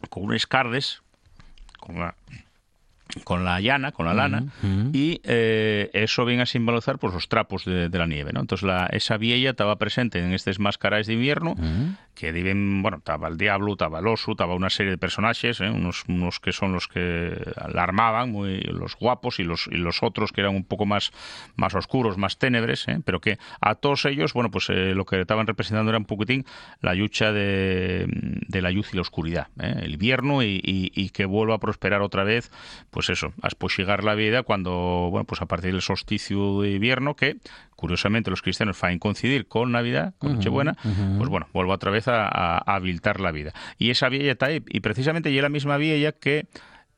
con 0.09 0.25
unos 0.25 0.47
cardes, 0.47 1.03
con 1.79 2.01
la 2.01 2.15
con 3.25 3.45
la 3.45 3.61
llana, 3.61 3.93
con 3.93 4.07
la 4.07 4.15
lana, 4.15 4.45
y 4.93 5.21
eh, 5.25 5.91
eso 5.93 6.25
viene 6.25 6.43
a 6.43 6.47
simbolizar 6.47 6.99
pues, 6.99 7.13
los 7.15 7.29
trapos 7.29 7.65
de, 7.65 7.89
la 7.91 8.07
nieve. 8.07 8.33
¿no? 8.33 8.41
Entonces 8.41 8.67
la, 8.67 8.87
esa 8.87 9.17
vieja 9.17 9.51
estaba 9.51 9.77
presente 9.77 10.19
en 10.19 10.33
estas 10.33 10.59
máscaras 10.59 11.07
de 11.07 11.15
invierno, 11.15 11.55
que 12.15 12.33
viven, 12.33 12.83
bueno, 12.83 12.99
estaba 12.99 13.29
el 13.29 13.39
diablo, 13.39 13.73
estaba 13.73 14.01
el 14.01 14.07
oso, 14.07 14.33
estaba 14.33 14.55
una 14.55 14.71
serie 14.71 14.93
de 14.93 14.99
personajes, 14.99 15.61
¿eh? 15.61 15.71
unos, 15.71 16.05
unos 16.09 16.41
que 16.41 16.53
son 16.53 16.73
los 16.73 16.87
que 16.89 17.41
la 17.73 17.83
armaban, 17.83 18.31
muy, 18.31 18.61
los 18.61 18.97
guapos, 18.97 19.41
y 19.41 19.45
los, 19.45 19.69
y 19.69 19.77
los 19.77 20.03
otros 20.03 20.33
que 20.33 20.43
eran 20.43 20.55
un 20.55 20.65
poco 20.65 20.87
más, 20.87 21.13
más 21.57 21.75
oscuros, 21.75 22.19
más 22.19 22.39
ténebres, 22.39 22.87
¿eh? 22.89 23.01
pero 23.05 23.21
que 23.21 23.39
a 23.61 23.75
todos 23.75 24.05
ellos, 24.05 24.33
bueno, 24.35 24.51
pues 24.51 24.69
lo 24.69 25.05
que 25.05 25.21
estaban 25.21 25.47
representando 25.47 25.91
era 25.91 25.99
un 25.99 26.05
poquitín 26.05 26.45
la 26.81 26.95
lucha 26.95 27.33
de, 27.33 28.07
de 28.07 28.63
la 28.63 28.71
luz 28.71 28.93
y 28.93 28.97
la 28.97 29.03
oscuridad, 29.03 29.49
el 29.59 29.93
invierno, 29.93 30.43
y, 30.43 30.61
y, 30.63 31.11
que 31.11 31.25
vuelva 31.25 31.55
a 31.55 31.59
prosperar 31.59 32.03
otra 32.03 32.25
vez, 32.25 32.51
pues 32.91 33.00
pues 33.01 33.09
eso, 33.09 33.33
a 33.41 33.49
espoxigar 33.49 34.05
la 34.05 34.15
vida 34.15 34.43
cuando, 34.43 35.09
bueno, 35.11 35.25
pues 35.25 35.41
a 35.41 35.47
partir 35.47 35.73
del 35.73 35.81
solsticio 35.81 36.61
de 36.61 36.73
invierno, 36.73 37.17
que 37.17 37.39
curiosamente 37.75 38.29
los 38.29 38.43
cristianos 38.43 38.77
faen 38.77 38.99
coincidir 38.99 39.47
con 39.47 39.73
Navidad, 39.73 40.13
con 40.19 40.35
Nochebuena, 40.35 40.77
pues 41.17 41.31
bueno, 41.31 41.49
vuelvo 41.55 41.73
otra 41.73 41.91
vez 41.91 42.09
a, 42.09 42.59
a, 42.59 42.81
la 43.19 43.33
vida. 43.33 43.55
Y 43.79 43.89
esa 43.89 44.11
vieja 44.11 44.33
está 44.33 44.47
ahí, 44.47 44.63
y 44.69 44.81
precisamente 44.81 45.31
y 45.31 45.41
la 45.41 45.49
misma 45.49 45.79
vieja 45.79 46.13
que 46.13 46.45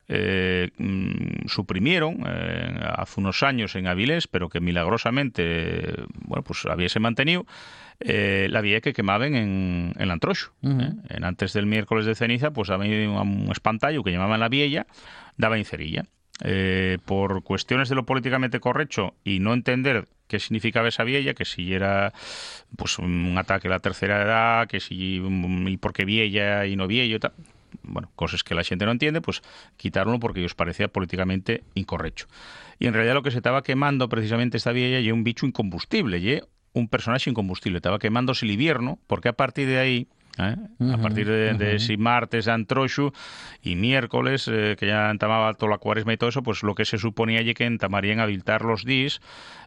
eh, 0.09 0.71
mm, 0.77 1.47
suprimieron 1.47 2.21
eh, 2.27 2.81
hace 2.97 3.21
unos 3.21 3.41
años 3.41 3.73
en 3.77 3.87
Avilés, 3.87 4.27
pero 4.27 4.49
que 4.49 4.59
milagrosamente, 4.59 6.03
bueno, 6.25 6.43
pues 6.43 6.65
se 6.89 6.99
mantenido, 6.99 7.45
eh, 8.05 8.47
la 8.49 8.61
vía 8.61 8.81
que 8.81 8.93
quemaban 8.93 9.35
en, 9.35 9.93
el 9.97 10.11
Antrocho. 10.11 10.51
en 10.61 11.23
antes 11.23 11.53
del 11.53 11.65
miércoles 11.65 12.05
de 12.05 12.15
ceniza, 12.15 12.51
pues 12.51 12.69
había 12.69 13.09
un 13.09 13.49
espantallo 13.51 14.03
que 14.03 14.11
llamaban 14.11 14.39
la 14.39 14.49
Vieja, 14.49 14.85
daba 15.37 15.57
incerilla. 15.57 16.05
Eh, 16.41 16.97
por 17.05 17.43
cuestiones 17.43 17.89
de 17.89 17.95
lo 17.95 18.05
políticamente 18.05 18.59
correcto 18.59 19.13
y 19.23 19.39
no 19.39 19.53
entender 19.53 20.07
qué 20.27 20.39
significaba 20.39 20.87
esa 20.87 21.03
vieja, 21.03 21.35
que 21.35 21.45
si 21.45 21.73
era 21.73 22.11
pues 22.75 22.97
un 22.97 23.37
ataque 23.37 23.67
a 23.67 23.71
la 23.71 23.79
tercera 23.79 24.23
edad, 24.23 24.67
que 24.67 24.79
si 24.79 25.21
y 25.23 25.77
por 25.77 25.93
qué 25.93 26.05
vieja 26.05 26.65
y 26.65 26.75
no 26.75 26.87
viejo, 26.87 27.19
tal. 27.19 27.33
bueno, 27.83 28.11
cosas 28.15 28.43
que 28.43 28.55
la 28.55 28.63
gente 28.63 28.83
no 28.85 28.91
entiende, 28.91 29.21
pues 29.21 29.43
quitaronlo 29.77 30.19
porque 30.19 30.43
os 30.43 30.55
parecía 30.55 30.87
políticamente 30.87 31.63
incorrecto. 31.75 32.25
Y 32.79 32.87
en 32.87 32.93
realidad 32.93 33.13
lo 33.13 33.21
que 33.21 33.31
se 33.31 33.37
estaba 33.37 33.61
quemando 33.61 34.09
precisamente 34.09 34.57
esta 34.57 34.71
vieja 34.71 34.99
y 34.99 35.11
un 35.11 35.23
bicho 35.23 35.45
incombustible, 35.45 36.17
y 36.17 36.41
un 36.73 36.87
personaje 36.87 37.29
incombustible, 37.29 37.77
estaba 37.77 37.99
quemándose 37.99 38.45
el 38.45 38.51
invierno, 38.51 38.99
porque 39.07 39.29
a 39.29 39.33
partir 39.33 39.67
de 39.67 39.77
ahí 39.77 40.07
¿eh? 40.37 40.55
a 40.91 40.97
partir 40.97 41.27
de, 41.27 41.75
ese 41.75 41.97
martes 41.97 42.45
de 42.45 42.51
Antroxu 42.51 43.11
y 43.61 43.75
miércoles, 43.75 44.49
eh, 44.51 44.75
que 44.79 44.87
ya 44.87 45.09
entamaba 45.09 45.53
toda 45.53 45.71
la 45.71 45.77
cuaresma 45.77 46.13
y 46.13 46.17
todo 46.17 46.29
eso, 46.29 46.43
pues 46.43 46.63
lo 46.63 46.75
que 46.75 46.85
se 46.85 46.97
suponía 46.97 47.39
allí 47.39 47.53
que 47.53 47.65
entamarían 47.65 48.19
a 48.19 48.23
habilitar 48.23 48.63
los 48.63 48.85
días 48.85 49.21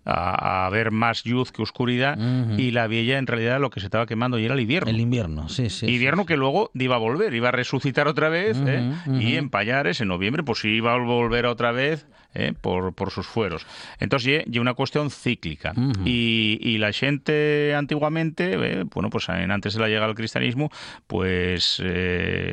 a, 0.06 0.68
ver 0.70 0.90
más 0.90 1.26
luz 1.26 1.52
que 1.52 1.62
oscuridad 1.62 2.18
y 2.56 2.70
la 2.70 2.86
vieja 2.86 3.18
en 3.18 3.26
realidad 3.26 3.60
lo 3.60 3.70
que 3.70 3.80
se 3.80 3.86
estaba 3.86 4.06
quemando 4.06 4.38
y 4.38 4.44
era 4.44 4.54
el 4.54 4.60
invierno. 4.60 4.90
El 4.90 5.00
invierno, 5.00 5.48
sí, 5.48 5.70
sí. 5.70 5.86
Invierno 5.86 6.26
que 6.26 6.36
luego 6.36 6.70
iba 6.74 6.96
a 6.96 6.98
volver, 6.98 7.34
iba 7.34 7.48
a 7.48 7.52
resucitar 7.52 8.08
otra 8.08 8.28
vez 8.28 8.56
¿eh? 8.66 8.92
y 9.20 9.36
en 9.36 9.50
Payares 9.50 10.00
en 10.00 10.08
noviembre 10.08 10.42
pues 10.42 10.64
iba 10.64 10.94
a 10.94 10.98
volver 10.98 11.46
otra 11.46 11.72
vez 11.72 12.06
¿eh? 12.34 12.52
por, 12.60 12.94
por, 12.94 13.10
sus 13.10 13.26
fueros. 13.26 13.66
Entonces, 13.98 14.44
y 14.50 14.58
una 14.58 14.74
cuestión 14.74 15.10
cíclica. 15.10 15.72
y, 16.04 16.58
y, 16.60 16.78
la 16.78 16.92
gente 16.92 17.74
antiguamente, 17.74 18.54
eh, 18.54 18.84
bueno, 18.84 19.10
pues 19.10 19.28
antes 19.28 19.74
de 19.74 19.80
la 19.80 19.88
llegada 19.88 20.06
al 20.06 20.14
cristianismo, 20.14 20.70
pues 21.06 21.82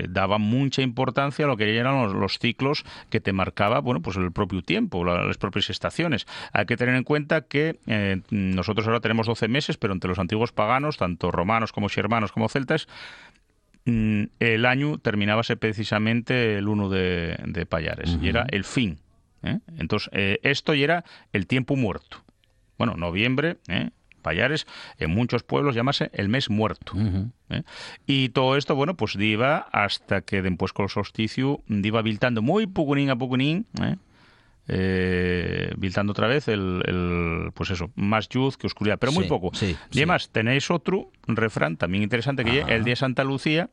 daba 0.09 0.37
mucha 0.37 0.81
importancia 0.81 1.45
a 1.45 1.47
lo 1.47 1.57
que 1.57 1.77
eran 1.77 2.19
los, 2.19 2.39
ciclos 2.39 2.83
que 3.09 3.19
te 3.19 3.33
marcaba, 3.33 3.79
bueno, 3.79 4.01
pues 4.01 4.17
el 4.17 4.31
propio 4.31 4.61
tiempo, 4.61 5.03
las 5.03 5.37
propias 5.37 5.69
estaciones. 5.69 6.25
Hay 6.51 6.65
que 6.65 6.77
tener 6.77 6.95
en 6.95 7.03
cuenta 7.03 7.42
que 7.43 7.79
nosotros 8.29 8.87
ahora 8.87 8.99
tenemos 8.99 9.27
12 9.27 9.47
meses, 9.47 9.77
pero 9.77 9.93
entre 9.93 10.09
los 10.09 10.19
antiguos 10.19 10.51
paganos, 10.51 10.97
tanto 10.97 11.31
romanos 11.31 11.71
como 11.71 11.89
germanos 11.89 12.31
como 12.31 12.49
celtas, 12.49 12.87
mm, 13.85 14.23
el 14.39 14.65
año 14.65 14.97
terminábase 14.97 15.55
precisamente 15.55 16.57
el 16.57 16.67
1 16.67 16.89
de, 16.89 17.37
de 17.45 17.65
Payares 17.65 18.17
y 18.21 18.29
era 18.29 18.45
el 18.49 18.63
fin 18.63 18.99
¿eh? 19.43 19.59
Entonces, 19.77 20.09
eh, 20.13 20.39
esto 20.43 20.73
ya 20.73 20.83
era 20.83 21.05
el 21.31 21.47
tiempo 21.47 21.75
muerto. 21.75 22.23
Bueno, 22.77 22.95
noviembre, 22.95 23.57
¿eh? 23.67 23.91
Payares, 24.21 24.65
en 24.99 25.11
muchos 25.11 25.43
pueblos 25.43 25.75
llamase 25.75 26.09
el 26.13 26.29
mes 26.29 26.49
muerto. 26.49 26.93
Y 28.07 28.29
todo 28.29 28.55
esto, 28.55 28.73
bueno, 28.73 28.95
pues 28.95 29.15
iba 29.15 29.57
hasta 29.73 30.21
que 30.21 30.41
después 30.41 30.71
con 30.71 30.85
el 30.85 30.89
solsticio 30.89 31.61
iba 31.67 32.01
viltando 32.01 32.41
muy 32.41 32.65
pocunín 32.65 33.09
a 33.09 33.17
pocunín, 33.17 33.67
eh, 33.81 33.97
viltando 34.67 36.11
otra 36.11 36.27
vez 36.27 36.47
el, 36.47 37.51
pues 37.53 37.69
eso, 37.71 37.91
más 37.95 38.33
luz 38.33 38.57
que 38.57 38.67
oscuridad, 38.67 38.97
pero 38.99 39.11
muy 39.11 39.27
poco. 39.27 39.51
y 39.61 39.97
además, 39.97 40.29
tenéis 40.31 40.71
otro 40.71 41.11
refrán 41.27 41.77
también 41.77 42.03
interesante 42.03 42.43
que 42.43 42.59
es 42.59 42.67
el 42.67 42.83
día 42.83 42.93
de 42.93 42.95
Santa 42.97 43.23
Lucía, 43.23 43.69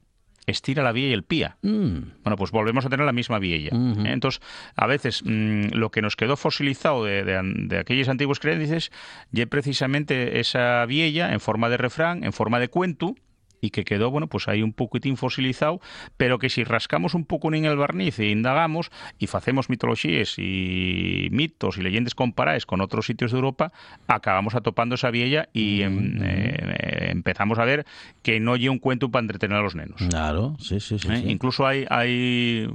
estira 0.47 0.83
la 0.83 0.93
vía 0.93 1.09
y 1.09 1.13
el 1.13 1.23
pía. 1.23 1.57
Mm. 1.63 1.99
Bueno, 2.23 2.37
pues 2.37 2.51
volvemos 2.51 2.85
a 2.85 2.89
tener 2.89 3.07
la 3.07 3.13
misma 3.13 3.39
vía. 3.39 3.57
¿eh? 3.57 3.71
Entonces, 4.05 4.43
a 4.77 4.87
veces 4.87 5.23
mm, 5.25 5.69
lo 5.73 5.91
que 5.91 6.03
nos 6.03 6.17
quedó 6.17 6.37
fosilizado 6.37 7.05
de, 7.05 7.25
de, 7.25 7.79
aquellos 7.79 8.09
antiguos 8.09 8.41
creencias 8.41 8.91
y 9.33 9.45
precisamente 9.47 10.41
esa 10.41 10.85
vieja 10.87 11.33
en 11.33 11.41
forma 11.41 11.69
de 11.69 11.77
refrán, 11.77 12.25
en 12.25 12.33
forma 12.33 12.59
de 12.59 12.69
cuento, 12.69 13.15
y 13.61 13.71
que 13.71 13.85
quedó, 13.85 14.11
bueno, 14.11 14.27
pues 14.27 14.49
ahí 14.49 14.63
un 14.63 14.73
poquitín 14.73 15.17
fosilizado, 15.17 15.81
pero 16.17 16.39
que 16.39 16.49
si 16.49 16.65
rascamos 16.65 17.15
un 17.15 17.25
poco 17.25 17.53
en 17.53 17.65
el 17.65 17.77
barniz 17.77 18.19
e 18.19 18.31
indagamos 18.31 18.91
y 19.19 19.29
hacemos 19.33 19.71
mitologías 19.71 20.35
y 20.39 21.29
mitos 21.31 21.79
y 21.79 21.83
leyendas 21.83 22.15
comparadas 22.15 22.67
con 22.67 22.81
otros 22.81 23.07
sitios 23.07 23.33
de 23.33 23.39
Europa, 23.39 23.73
acabamos 24.07 24.55
atopando 24.55 24.95
esa 24.95 25.11
vieja 25.11 25.49
y 25.53 25.83
em, 25.83 26.19
eh, 26.23 27.11
empezamos 27.11 27.59
a 27.59 27.65
ver 27.65 27.87
que 28.23 28.41
no 28.41 28.55
hay 28.55 28.69
un 28.69 28.79
cuento 28.79 29.11
para 29.11 29.23
entretener 29.23 29.59
a 29.59 29.63
los 29.63 29.75
nenos. 29.75 30.01
Claro, 30.09 30.57
sí, 30.59 30.81
sí, 30.81 30.99
sí. 30.99 31.09
¿Eh? 31.11 31.25
Incluso 31.27 31.67
hay, 31.67 31.87
hay 31.91 32.69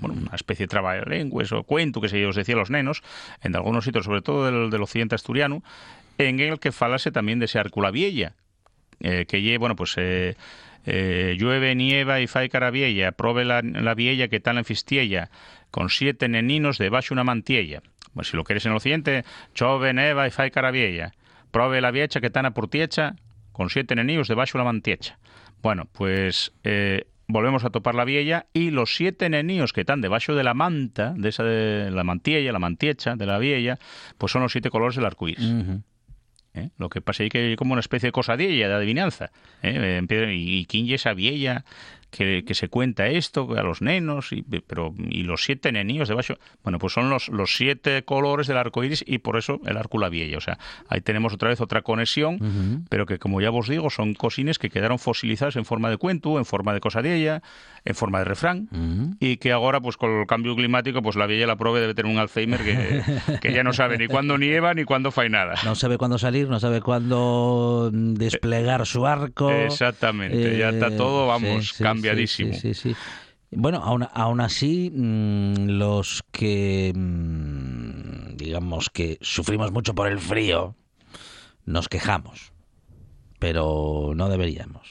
bueno, 0.00 0.20
una 0.22 0.34
especie 0.34 0.64
de 0.64 0.68
trabajo 0.68 1.04
de 1.04 1.18
lenguas 1.18 1.52
o 1.52 1.62
cuento 1.64 2.00
que 2.00 2.08
se 2.08 2.24
os 2.26 2.36
decía 2.36 2.54
a 2.54 2.58
los 2.58 2.70
nenos, 2.70 3.02
en 3.42 3.54
algunos 3.56 3.84
sitios, 3.84 4.04
sobre 4.04 4.22
todo 4.22 4.46
del, 4.46 4.70
del 4.70 4.82
occidente 4.82 5.14
asturiano, 5.14 5.62
en 6.18 6.40
el 6.40 6.58
que 6.58 6.72
falase 6.72 7.12
también 7.12 7.38
de 7.38 7.44
ese 7.44 7.58
Arcula 7.58 7.90
Vieja, 7.90 8.34
eh, 9.00 9.26
que 9.26 9.58
bueno, 9.58 9.76
pues 9.76 9.94
eh, 9.96 10.36
eh, 10.86 11.36
llueve, 11.38 11.74
nieva 11.74 12.20
y 12.20 12.26
fai 12.26 12.48
cara 12.48 12.70
vieja, 12.70 13.12
prove 13.12 13.44
la, 13.44 13.62
la 13.62 13.94
vieja 13.94 14.28
que 14.28 14.40
tal 14.40 14.58
en 14.58 14.64
fistiella, 14.64 15.30
con 15.70 15.90
siete 15.90 16.28
neninos 16.28 16.78
debajo 16.78 17.12
una 17.12 17.24
mantiella. 17.24 17.82
Bueno, 18.14 18.24
si 18.24 18.36
lo 18.36 18.44
quieres 18.44 18.64
en 18.66 18.72
el 18.72 18.76
occidente, 18.76 19.24
chove, 19.54 19.92
neva 19.92 20.26
y 20.26 20.30
fai 20.30 20.50
cara 20.50 20.70
vieja, 20.70 21.12
prove 21.50 21.80
la 21.80 21.90
viecha 21.90 22.20
que 22.20 22.30
tan 22.30 22.46
a 22.46 22.52
purtiecha, 22.52 23.16
con 23.52 23.70
siete 23.70 23.94
neninos 23.94 24.28
debajo 24.28 24.56
una 24.56 24.64
mantiecha. 24.64 25.18
Bueno, 25.62 25.88
pues 25.92 26.52
eh, 26.64 27.06
volvemos 27.26 27.64
a 27.64 27.70
topar 27.70 27.94
la 27.94 28.04
vieja 28.04 28.46
y 28.52 28.70
los 28.70 28.94
siete 28.94 29.28
neníos 29.28 29.72
que 29.72 29.80
están 29.80 30.00
debajo 30.00 30.34
de 30.34 30.44
la 30.44 30.54
manta, 30.54 31.12
de 31.16 31.28
esa 31.28 31.42
de 31.44 31.90
la 31.90 32.04
mantilla, 32.04 32.52
la 32.52 32.58
mantiecha 32.58 33.16
de 33.16 33.26
la 33.26 33.38
vieja, 33.38 33.78
pues 34.16 34.32
son 34.32 34.42
los 34.42 34.52
siete 34.52 34.70
colores 34.70 34.96
del 34.96 35.04
arco 35.04 35.28
iris. 35.28 35.44
¿Eh? 36.58 36.70
Lo 36.78 36.88
que 36.88 37.00
pasa 37.00 37.24
es 37.24 37.30
que 37.30 37.38
hay 37.38 37.56
como 37.56 37.72
una 37.72 37.80
especie 37.80 38.08
de 38.08 38.12
cosadilla, 38.12 38.68
de 38.68 38.74
adivinanza. 38.74 39.30
¿eh? 39.62 40.00
¿Y 40.32 40.66
quién 40.66 40.86
es 40.86 41.06
esa 41.06 41.14
vieja 42.16 42.46
que, 42.46 42.54
se 42.54 42.68
cuenta 42.68 43.06
esto 43.06 43.48
a 43.56 43.62
los 43.62 43.82
nenos, 43.82 44.32
y, 44.32 44.42
pero 44.42 44.94
y 44.98 45.22
los 45.22 45.44
siete 45.44 45.72
neníos 45.72 46.08
debajo. 46.08 46.34
Bueno, 46.62 46.78
pues 46.78 46.92
son 46.92 47.10
los, 47.10 47.28
los 47.28 47.56
siete 47.56 48.02
colores 48.04 48.46
del 48.46 48.56
arco 48.56 48.82
iris 48.84 49.04
y 49.06 49.18
por 49.18 49.36
eso 49.36 49.60
el 49.66 49.76
arco 49.76 49.98
la 49.98 50.08
vieja. 50.08 50.38
O 50.38 50.40
sea, 50.40 50.58
ahí 50.88 51.00
tenemos 51.00 51.32
otra 51.32 51.50
vez 51.50 51.60
otra 51.60 51.82
conexión, 51.82 52.86
pero 52.88 53.06
que 53.06 53.18
como 53.18 53.40
ya 53.40 53.50
os 53.50 53.68
digo, 53.68 53.90
son 53.90 54.14
cosines 54.14 54.58
que 54.58 54.70
quedaron 54.70 54.98
fosilizadas 54.98 55.56
en 55.56 55.64
forma 55.64 55.90
de 55.90 55.96
cuento, 55.96 56.38
en 56.38 56.44
forma 56.44 56.72
de 56.72 56.80
cosadilla, 56.80 57.42
en 57.84 57.94
forma 57.94 58.18
de 58.18 58.24
refrán, 58.24 58.68
y 59.20 59.36
que 59.36 59.52
ahora, 59.52 59.80
pues 59.80 59.96
con 59.96 60.20
el 60.20 60.26
cambio 60.26 60.54
climático, 60.56 61.02
pues 61.02 61.16
la 61.16 61.26
vieja 61.26 61.46
la 61.46 61.56
prove 61.56 61.80
debe 61.80 61.94
tener 61.94 62.10
un 62.10 62.18
Alzheimer 62.18 62.60
que, 62.62 63.02
que 63.40 63.52
ya 63.52 63.62
no 63.62 63.72
sabe 63.72 63.98
ni 63.98 64.06
cuándo 64.06 64.38
nieva 64.38 64.74
ni 64.74 64.84
cuándo 64.84 65.10
fai 65.10 65.28
nada. 65.28 65.54
No 65.64 65.74
sabe 65.74 65.98
cuándo 65.98 66.18
salir, 66.18 66.48
no 66.48 66.60
sabe 66.60 66.80
cuándo 66.80 67.90
desplegar 67.92 68.86
su 68.86 69.06
arco. 69.06 69.50
Exactamente, 69.50 70.58
ya 70.58 70.70
está 70.70 70.96
todo, 70.96 71.26
vamos, 71.26 71.74
cambiadísimo. 71.98 72.54
Sí, 72.54 72.74
sí, 72.74 72.94
bueno, 73.50 73.78
aún, 73.78 74.06
aún 74.12 74.40
así, 74.40 74.90
mm, 74.94 75.70
los 75.78 76.22
que, 76.30 76.92
mm, 76.94 78.36
digamos 78.36 78.90
que 78.90 79.18
sufrimos 79.22 79.72
mucho 79.72 79.94
por 79.94 80.08
el 80.08 80.18
frío, 80.18 80.76
nos 81.64 81.88
quejamos, 81.88 82.52
pero 83.38 84.12
no 84.14 84.28
deberíamos. 84.28 84.86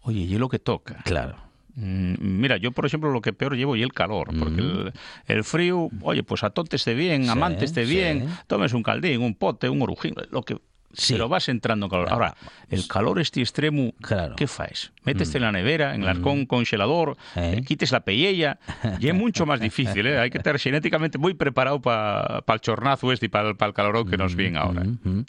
Oye, 0.00 0.20
¿y 0.20 0.38
lo 0.38 0.48
que 0.48 0.58
toca? 0.58 1.02
Claro. 1.04 1.36
Mm, 1.76 2.14
mira, 2.40 2.56
yo 2.56 2.72
por 2.72 2.86
ejemplo 2.86 3.10
lo 3.10 3.20
que 3.20 3.32
peor 3.32 3.56
llevo 3.56 3.74
y 3.74 3.82
el 3.82 3.92
calor, 3.92 4.28
porque 4.38 4.92
el, 5.26 5.44
frío, 5.44 5.88
oye, 6.02 6.22
pues 6.22 6.44
a 6.44 6.52
esté 6.70 6.94
bien, 6.94 7.28
amante 7.28 7.64
esté 7.64 7.84
bien, 7.84 8.28
tomes 8.46 8.72
un 8.72 8.82
caldín, 8.82 9.22
un 9.22 9.34
pote, 9.34 9.68
un 9.68 9.82
orujín, 9.82 10.14
lo 10.30 10.42
que 10.42 10.58
Sí. 10.96 11.14
pero 11.14 11.28
vas 11.28 11.48
entrando 11.48 11.86
en 11.86 11.90
calor. 11.90 12.08
Ahora, 12.10 12.34
el 12.70 12.86
calor 12.88 13.20
este 13.20 13.40
extremo, 13.40 13.92
Claro. 14.00 14.34
¿qué 14.36 14.46
faes? 14.46 14.92
Metes 15.04 15.34
en 15.34 15.42
la 15.42 15.52
nevera, 15.52 15.94
en 15.94 16.02
el 16.02 16.08
arcón 16.08 16.46
congelador, 16.46 17.16
Eh. 17.36 17.56
eh, 17.58 17.62
quites 17.64 17.92
la 17.92 18.00
pellella, 18.00 18.58
y 19.00 19.08
es 19.08 19.14
mucho 19.14 19.46
más 19.46 19.60
difícil, 19.60 20.06
¿eh? 20.06 20.18
Hay 20.18 20.30
que 20.30 20.38
estar 20.38 20.58
genéticamente 20.58 21.18
muy 21.18 21.34
preparado 21.34 21.80
para 21.80 22.42
el 22.46 22.60
chornazo 22.60 23.12
este 23.12 23.26
y 23.26 23.28
para 23.28 23.50
el 23.50 23.72
calorón 23.74 24.08
que 24.08 24.16
nos 24.16 24.34
viene 24.34 24.58
ahora. 24.58 24.82
Ujú. 24.82 25.24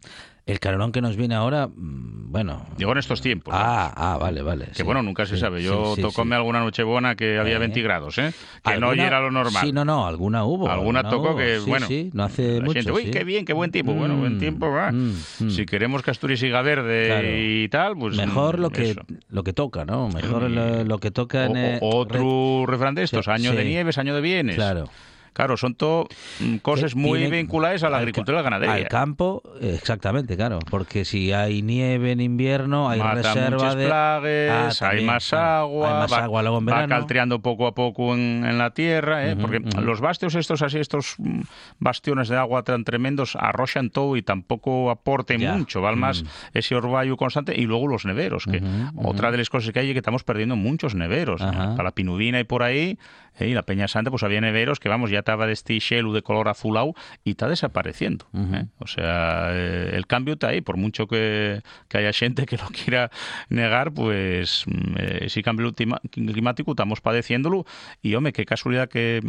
El 0.46 0.60
calorón 0.60 0.92
que 0.92 1.02
nos 1.02 1.16
viene 1.18 1.34
ahora, 1.34 1.68
mm, 1.68 2.32
bueno. 2.32 2.68
Digo 2.78 2.92
en 2.92 3.00
estos 3.00 3.20
tiempos. 3.20 3.52
Ah, 3.58 3.92
ah, 3.96 4.18
vale, 4.20 4.44
vale. 4.44 4.66
Que 4.68 4.74
sí. 4.76 4.84
bueno, 4.84 5.02
nunca 5.02 5.26
se 5.26 5.36
Sí, 5.36 5.42
sabe. 5.42 5.64
Yo 5.64 5.96
sí, 5.96 6.02
tocóme 6.04 6.36
alguna 6.36 6.60
nochebuena 6.60 7.16
que 7.16 7.40
había 7.40 7.56
Eh. 7.56 7.60
20 7.60 7.82
grados, 7.82 8.20
¿eh? 8.20 8.32
Que 8.64 8.78
no 8.80 8.90
¿Alguna? 8.90 9.08
era 9.08 9.20
lo 9.22 9.32
normal. 9.32 9.66
Sí, 9.66 9.72
no, 9.72 9.84
no, 9.86 10.06
alguna 10.06 10.44
hubo. 10.46 10.70
Alguna 10.70 11.02
tocó 11.10 11.32
hubo. 11.32 11.38
que, 11.38 11.58
bueno, 11.66 11.88
Sí, 11.88 12.12
no 12.14 12.24
hace 12.26 12.62
mucho. 12.62 12.74
gente, 12.74 12.92
uy, 12.92 13.06
sí. 13.06 13.12
qué 13.12 13.24
bien, 13.24 13.44
qué 13.44 13.54
buen 13.54 13.72
tiempo. 13.72 13.94
Bueno, 13.96 14.18
buen 14.18 14.36
Mm, 14.36 14.40
tiempo, 14.40 14.70
va. 14.70 14.92
mm, 14.92 15.14
mm. 15.40 15.50
Si 15.50 15.66
queremos 15.66 16.04
que 16.04 16.12
Asturias 16.12 16.40
siga 16.40 16.62
verde 16.62 17.08
Claro. 17.08 17.28
y 17.32 17.68
tal, 17.70 17.98
pues 17.98 18.16
Mejor 18.16 18.60
lo 18.60 18.70
que, 18.70 18.92
eso. 18.92 19.02
lo 19.30 19.44
que 19.44 19.54
toca, 19.54 19.84
¿no? 19.86 20.10
Mejor 20.10 20.44
lo, 20.52 20.84
lo 20.84 20.98
que 21.00 21.10
toca 21.10 21.46
en. 21.48 21.80
O- 21.82 21.88
o- 21.88 21.96
otro 21.98 22.66
refrán 22.68 22.94
de 22.94 23.02
estos, 23.02 23.28
año 23.30 23.54
de 23.54 23.66
nieves, 23.66 23.98
año 23.98 24.14
de 24.14 24.22
bienes. 24.22 24.56
Claro. 24.58 24.90
Claro, 25.36 25.58
son 25.58 25.76
todo 25.76 26.08
mm, 26.40 26.56
cosas 26.58 26.96
muy 26.96 27.28
vinculadas 27.30 27.84
a 27.84 27.90
la 27.90 27.98
agricultura 27.98 28.38
y 28.38 28.40
la 28.40 28.44
ganadería. 28.44 28.74
Al 28.76 28.88
campo, 28.88 29.44
exactamente, 29.60 30.38
claro. 30.38 30.60
Porque 30.70 31.04
si 31.04 31.34
hay 31.34 31.62
nieve 31.62 32.14
en 32.14 32.22
invierno, 32.22 32.90
hay 32.90 33.00
Mata 33.02 33.16
reserva 33.34 33.76
de. 33.76 33.86
plagues, 33.86 34.82
Ah, 34.82 34.90
hay 34.90 35.04
más 35.06 35.34
agua, 35.34 35.88
Hay 35.90 36.00
más 36.00 36.14
va, 36.14 36.24
agua 36.24 36.42
luego 36.42 36.60
en 36.60 36.68
va 36.68 36.76
verano. 36.76 36.96
caltreando 36.96 37.40
poco 37.42 37.68
a 37.68 37.76
poco 37.76 38.14
en, 38.16 38.46
en 38.46 38.58
la 38.58 38.70
tierra, 38.72 39.28
¿eh? 39.30 39.36
Porque 39.36 39.60
los 39.60 40.00
bastos 40.00 40.36
estos 40.36 40.62
así, 40.62 40.80
estos 40.80 41.16
mm, 41.18 41.42
bastiones 41.80 42.30
de 42.30 42.38
agua 42.38 42.64
tan 42.64 42.86
tremendos, 42.86 43.36
arrochan 43.38 43.90
todo 43.90 44.16
y 44.16 44.22
tampoco 44.22 44.90
aporten 44.90 45.42
Ya. 45.42 45.54
mucho, 45.54 45.82
va 45.82 45.94
más 45.98 46.24
Mm. 46.24 46.28
ese 46.54 46.76
orvallo 46.76 47.18
constante 47.18 47.54
y 47.60 47.66
luego 47.66 47.88
los 47.88 48.06
neveros, 48.06 48.46
que 48.46 48.64
otra 49.04 49.32
de 49.32 49.38
las 49.40 49.50
cosas 49.50 49.72
que 49.74 49.80
hay 49.80 49.88
es 49.90 49.94
que 49.94 50.00
estamos 50.00 50.24
perdiendo 50.24 50.56
muchos 50.56 50.96
neveros, 50.96 51.42
la 51.42 51.92
Pinubina 51.92 52.40
y 52.40 52.46
por 52.46 52.64
ahí, 52.64 52.98
¿eh? 53.40 53.48
y 53.50 53.54
la 53.54 53.64
Peña 53.64 53.88
Santa, 53.88 54.10
pues 54.12 54.24
había 54.24 54.42
neveros 54.42 54.80
que 54.80 54.90
vamos, 54.90 55.10
ya 55.12 55.20
estaba 55.20 55.48
de 55.48 55.54
este 55.54 55.78
shelu 55.80 56.14
de 56.14 56.22
color 56.22 56.48
azulado 56.50 56.94
y 57.24 57.32
está 57.32 57.48
desapareciendo. 57.48 58.26
Ujú. 58.34 58.56
¿eh? 58.56 58.66
O 58.80 58.88
sea, 58.88 59.50
eh, 59.52 59.92
el 59.94 60.08
cambio 60.08 60.34
está 60.34 60.50
ahí, 60.50 60.62
por 60.62 60.78
mucho 60.78 61.08
que, 61.08 61.62
que 61.88 61.98
haya 61.98 62.14
gente 62.14 62.46
que 62.46 62.58
lo 62.58 62.66
quiera 62.84 63.10
negar, 63.50 63.92
pues 63.94 64.66
eh, 64.98 65.20
ese 65.22 65.42
cambio 65.44 65.74
climático 66.12 66.72
estamos 66.72 67.02
padeciéndolo 67.02 67.66
y, 68.02 68.16
hombre, 68.16 68.34
qué 68.34 68.46
casualidad 68.46 68.90
que, 68.90 69.22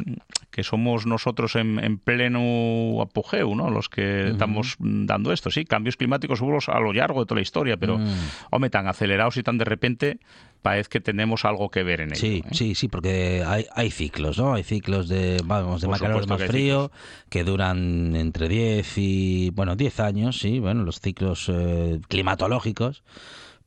que 0.50 0.62
somos 0.62 1.06
nosotros 1.06 1.56
en, 1.56 1.78
en 1.82 1.98
pleno 1.98 3.00
apogeo, 3.02 3.54
¿no? 3.54 3.70
Los 3.70 3.88
que 3.88 4.28
estamos 4.30 4.76
mm, 4.78 5.06
dando 5.06 5.32
esto, 5.32 5.50
sí, 5.50 5.64
cambios 5.64 5.96
climáticos 5.96 6.40
hubo 6.40 6.56
a 6.66 6.80
lo 6.80 6.92
largo 6.92 7.20
de 7.20 7.26
toda 7.26 7.36
la 7.36 7.42
historia, 7.42 7.76
pero, 7.76 7.98
Mm. 7.98 8.14
hombre, 8.50 8.70
tan 8.70 8.86
acelerados 8.88 9.36
y 9.36 9.42
tan 9.42 9.58
de 9.58 9.64
repente, 9.64 10.18
parece 10.62 10.88
que 10.88 11.00
tenemos 11.00 11.44
algo 11.44 11.70
que 11.70 11.82
ver 11.82 12.00
en 12.00 12.08
ello. 12.10 12.20
Sí, 12.20 12.42
¿eh? 12.44 12.48
sí, 12.54 12.74
sí, 12.74 12.88
porque 12.88 13.42
hay, 13.46 13.66
hay 13.74 13.90
ciclos, 13.90 14.38
¿no? 14.38 14.54
Hay 14.54 14.62
ciclos 14.64 15.08
de, 15.08 15.40
vamos, 15.44 15.80
de 15.80 15.86
Por 15.86 15.92
más 15.92 16.00
calor, 16.00 16.26
más 16.28 16.36
que 16.38 16.42
hay 16.44 16.48
frío, 16.48 16.90
que 17.28 17.44
duran 17.44 18.16
entre 18.16 18.48
10 18.48 18.92
y, 18.98 19.50
bueno, 19.50 19.76
10 19.76 20.00
años, 20.00 20.38
sí, 20.38 20.58
bueno, 20.58 20.82
los 20.84 21.00
ciclos 21.00 21.50
eh, 21.52 22.00
climatológicos. 22.08 23.02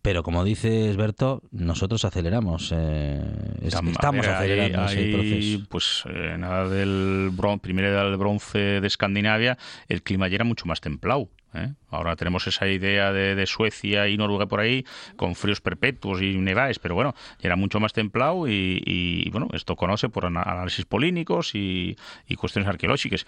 Pero 0.02 0.23
como 0.23 0.45
dices, 0.45 0.95
Berto, 0.95 1.43
nosotros 1.52 2.06
aceleramos, 2.06 2.71
eh, 2.73 3.21
es- 3.62 3.73
Tam- 3.73 3.89
estamos 3.91 4.25
ver, 4.25 4.36
acelerando 4.36 4.86
ese 4.86 4.99
ahí, 4.99 5.12
proceso. 5.12 5.65
Pues 5.69 6.04
eh, 6.10 6.38
nada 6.38 6.69
del 6.69 7.32
bron, 7.34 7.60
primera 7.60 7.89
edad 7.89 8.06
del 8.06 8.15
bronce 8.15 8.80
de 8.80 8.88
Escandinavia, 8.88 9.58
el 9.89 10.02
clima 10.02 10.30
ya 10.30 10.36
era 10.36 10.45
mucho 10.45 10.65
más 10.67 10.80
templado. 10.80 11.28
¿Eh? 11.54 11.74
Ahora 11.90 12.16
tenemos 12.16 12.48
esa 12.48 12.68
idea 12.68 13.12
de, 13.12 13.46
Suecia 13.46 14.08
y 14.08 14.18
Noruega 14.18 14.48
por 14.48 14.60
ahí, 14.60 14.86
con 15.16 15.36
fríos 15.36 15.62
perpetuos 15.62 16.22
y 16.22 16.38
nevaes, 16.38 16.80
pero 16.80 16.96
bueno, 16.96 17.16
era 17.42 17.56
mucho 17.56 17.80
más 17.80 17.94
templado 17.94 18.48
y, 18.48 19.28
bueno, 19.32 19.48
esto 19.54 19.76
conoce 19.76 20.10
por 20.10 20.26
análisis 20.26 20.86
polínicos 20.86 21.52
y 21.54 21.96
cuestiones 22.38 22.70
arqueológicas. 22.70 23.26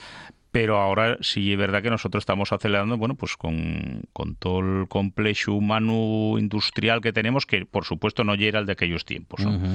Pero 0.51 0.77
ahora 0.77 1.17
sí 1.21 1.53
es 1.53 1.57
verdad 1.57 1.81
que 1.81 1.89
nosotros 1.89 2.21
estamos 2.21 2.51
acelerando, 2.51 2.97
bueno, 2.97 3.15
pues 3.15 3.37
con, 3.37 4.01
con 4.11 4.35
todo 4.35 4.59
el 4.59 4.87
complejo 4.89 5.53
humano 5.53 6.37
industrial 6.37 6.99
que 7.01 7.13
tenemos, 7.13 7.45
que 7.45 7.65
por 7.65 7.85
supuesto 7.85 8.23
no 8.25 8.35
llega 8.35 8.59
al 8.59 8.65
de 8.65 8.73
aquellos 8.73 9.05
tiempos. 9.05 9.39
¿no? 9.45 9.55
Ujú. 9.55 9.67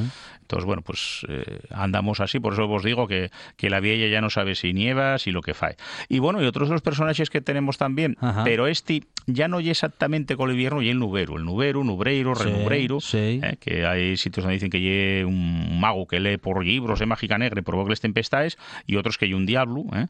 Entonces, 0.43 0.65
bueno, 0.67 0.83
pues 0.83 1.25
eh, 1.29 1.61
andamos 1.71 2.21
así, 2.21 2.41
por 2.41 2.53
eso 2.53 2.69
os 2.71 2.85
digo 2.85 3.09
que, 3.09 3.31
que 3.57 3.71
la 3.71 3.81
vieja 3.81 4.07
ya 4.09 4.21
no 4.21 4.29
sabe 4.31 4.55
si 4.55 4.73
nieva, 4.75 5.19
si 5.19 5.33
lo 5.33 5.41
que 5.41 5.55
fae. 5.55 5.77
Y 6.11 6.19
bueno, 6.19 6.43
y 6.43 6.47
otros 6.47 6.69
de 6.69 6.75
los 6.75 6.83
personajes 6.83 7.31
que 7.31 7.41
tenemos 7.41 7.79
también, 7.79 8.17
Ajá. 8.21 8.45
pero 8.45 8.67
este 8.67 9.03
ya 9.27 9.49
no 9.49 9.59
es 9.61 9.67
exactamente 9.69 10.37
con 10.37 10.51
el 10.51 10.55
invierno, 10.57 10.83
y 10.83 10.91
el 10.91 10.99
nubero, 10.99 11.37
el 11.37 11.45
nubero, 11.45 11.83
nubreiro, 11.85 12.35
Sí, 12.37 12.45
renubreiro, 12.45 13.01
sí. 13.01 13.41
eh, 13.43 13.57
que 13.59 13.87
hay 13.87 14.17
sitios 14.19 14.45
donde 14.45 14.55
dicen 14.55 14.71
que 14.71 14.77
hay 14.77 15.25
un 15.25 15.81
mago 15.81 16.07
que 16.07 16.21
lee 16.21 16.37
por 16.37 16.65
libros 16.65 16.99
de 17.01 17.07
mágica 17.07 17.39
negra 17.39 17.59
y 17.61 17.62
provoca 17.65 17.91
las 17.91 18.01
tempestades, 18.01 18.59
y 18.87 18.97
otros 18.97 19.17
que 19.19 19.25
hay 19.25 19.35
un 19.35 19.47
diablo, 19.47 19.85
eh, 19.95 20.07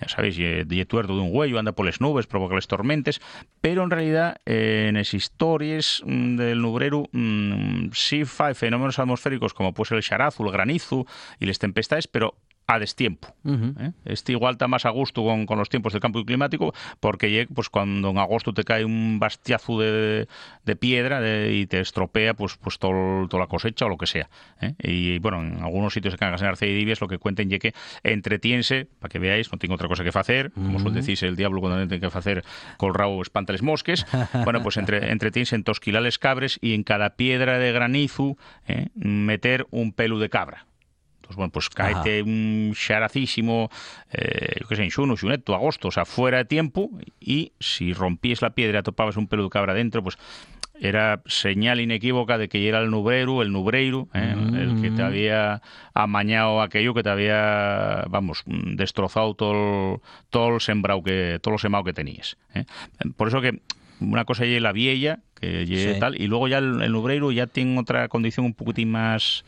ya 0.00 0.08
sabéis, 0.08 0.38
y, 0.38 0.84
tuerto 0.84 1.14
de 1.14 1.22
un 1.22 1.30
huello, 1.32 1.58
anda 1.58 1.72
por 1.72 1.86
las 1.86 2.00
nubes, 2.00 2.26
provoca 2.26 2.54
las 2.54 2.66
tormentes, 2.66 3.20
pero 3.60 3.82
en 3.82 3.90
realidad 3.90 4.40
eh, 4.46 4.86
en 4.88 4.94
las 4.94 5.14
historias 5.14 6.02
mm, 6.04 6.36
del 6.36 6.62
nubrero 6.62 7.04
mm, 7.12 7.90
sí 7.92 8.22
hay 8.38 8.54
fenómenos 8.54 8.98
atmosféricos 8.98 9.54
como 9.54 9.74
puede 9.74 9.96
el 9.96 10.02
xarazo, 10.02 10.44
el 10.44 10.52
granizo 10.52 11.06
y 11.40 11.46
las 11.46 11.58
tempestades, 11.58 12.06
pero 12.06 12.34
a 12.70 12.78
destiempo. 12.78 13.34
¿eh? 13.80 13.92
Este 14.04 14.32
igual 14.32 14.52
está 14.52 14.68
más 14.68 14.84
a 14.84 14.90
gusto 14.90 15.24
con, 15.24 15.46
con 15.46 15.58
los 15.58 15.70
tiempos 15.70 15.94
del 15.94 16.02
cambio 16.02 16.22
climático, 16.24 16.74
porque 17.00 17.48
pues 17.54 17.70
cuando 17.70 18.10
en 18.10 18.18
agosto 18.18 18.52
te 18.52 18.62
cae 18.62 18.84
un 18.84 19.18
bastiazo 19.18 19.80
de, 19.80 20.28
de 20.66 20.76
piedra 20.76 21.20
de- 21.22 21.54
y 21.56 21.66
te 21.66 21.80
estropea 21.80 22.34
pues 22.34 22.56
pues 22.58 22.78
toda 22.78 23.26
la 23.38 23.46
cosecha 23.46 23.86
o 23.86 23.88
lo 23.88 23.96
que 23.96 24.06
sea. 24.06 24.28
¿eh? 24.60 24.74
Y 24.82 25.18
bueno, 25.18 25.40
en 25.40 25.62
algunos 25.62 25.94
sitios 25.94 26.12
de 26.12 26.18
Cangas 26.18 26.42
en 26.42 26.48
Arce 26.48 26.68
y 26.68 26.74
Divies 26.74 27.00
lo 27.00 27.08
que 27.08 27.16
cuenten 27.16 27.48
ye 27.48 27.58
que 27.58 27.72
entretiense, 28.02 28.86
para 28.98 29.08
que 29.10 29.18
veáis, 29.18 29.50
no 29.50 29.58
tengo 29.58 29.74
otra 29.74 29.88
cosa 29.88 30.04
que 30.04 30.10
hacer, 30.10 30.52
como 30.52 30.78
suele 30.78 30.96
decirse 30.96 31.26
el 31.26 31.36
diablo 31.36 31.60
cuando 31.60 31.78
tiene 31.88 32.00
que 32.00 32.18
hacer 32.18 32.44
col 32.76 32.92
rabo 32.94 33.22
espanta 33.22 33.52
les 33.54 33.62
mosques, 33.62 34.04
bueno, 34.44 34.62
pues 34.62 34.76
entre, 34.76 35.10
entretiense 35.10 35.56
en 35.56 35.64
tosquilales 35.64 36.18
cabres 36.18 36.58
y 36.60 36.74
en 36.74 36.82
cada 36.82 37.16
piedra 37.16 37.58
de 37.58 37.72
granizo 37.72 38.36
¿eh? 38.66 38.88
meter 38.94 39.66
un 39.70 39.92
pelo 39.92 40.18
de 40.18 40.28
cabra. 40.28 40.66
Entonces, 41.28 41.36
bueno, 41.36 41.52
pues 41.52 41.68
caete 41.68 42.22
un 42.22 42.72
xaracísimo, 42.74 43.68
eh, 44.12 44.56
yo 44.62 44.66
qué 44.66 44.76
sé, 44.76 44.84
en 44.84 44.90
xuno, 44.90 45.14
xuneto, 45.14 45.54
agosto, 45.54 45.88
o 45.88 45.90
sea, 45.90 46.06
fuera 46.06 46.38
de 46.38 46.46
tiempo, 46.46 46.90
y 47.20 47.52
si 47.60 47.92
rompías 47.92 48.40
la 48.40 48.50
piedra, 48.50 48.82
topabas 48.82 49.18
un 49.18 49.28
pelo 49.28 49.42
de 49.44 49.50
cabra 49.50 49.74
dentro, 49.74 50.02
pues 50.02 50.16
era 50.80 51.20
señal 51.26 51.80
inequívoca 51.80 52.38
de 52.38 52.48
que 52.48 52.66
era 52.66 52.80
el 52.80 52.90
nubrero, 52.90 53.42
el 53.42 53.52
nubreiro, 53.52 54.08
¿eh? 54.14 54.34
el 54.54 54.80
que 54.80 54.90
te 54.90 55.02
había 55.02 55.60
amañado 55.92 56.62
aquello, 56.62 56.94
que 56.94 57.02
te 57.02 57.10
había, 57.10 58.04
vamos, 58.08 58.42
mm, 58.46 58.76
destrozado 58.76 59.34
todo 59.34 59.52
el, 59.94 60.00
todo 60.30 60.54
el 60.54 60.60
sembrado 60.62 61.02
que, 61.02 61.40
todo 61.42 61.52
lo 61.52 61.58
sembrado 61.58 61.84
que 61.84 61.92
tenías. 61.92 62.38
¿eh? 62.54 62.64
Por 63.16 63.28
eso 63.28 63.42
que 63.42 63.60
una 64.00 64.24
cosa 64.24 64.44
es 64.46 64.62
la 64.62 64.72
vieja, 64.72 65.18
que 65.38 65.66
Sí. 65.66 66.00
tal, 66.00 66.18
y 66.18 66.26
luego 66.26 66.48
ya 66.48 66.58
el, 66.58 66.80
el 66.80 66.92
nubreiro 66.92 67.32
ya 67.32 67.46
tiene 67.48 67.78
otra 67.78 68.08
condición 68.08 68.46
un 68.46 68.54
poquitín 68.54 68.90
más 68.92 69.44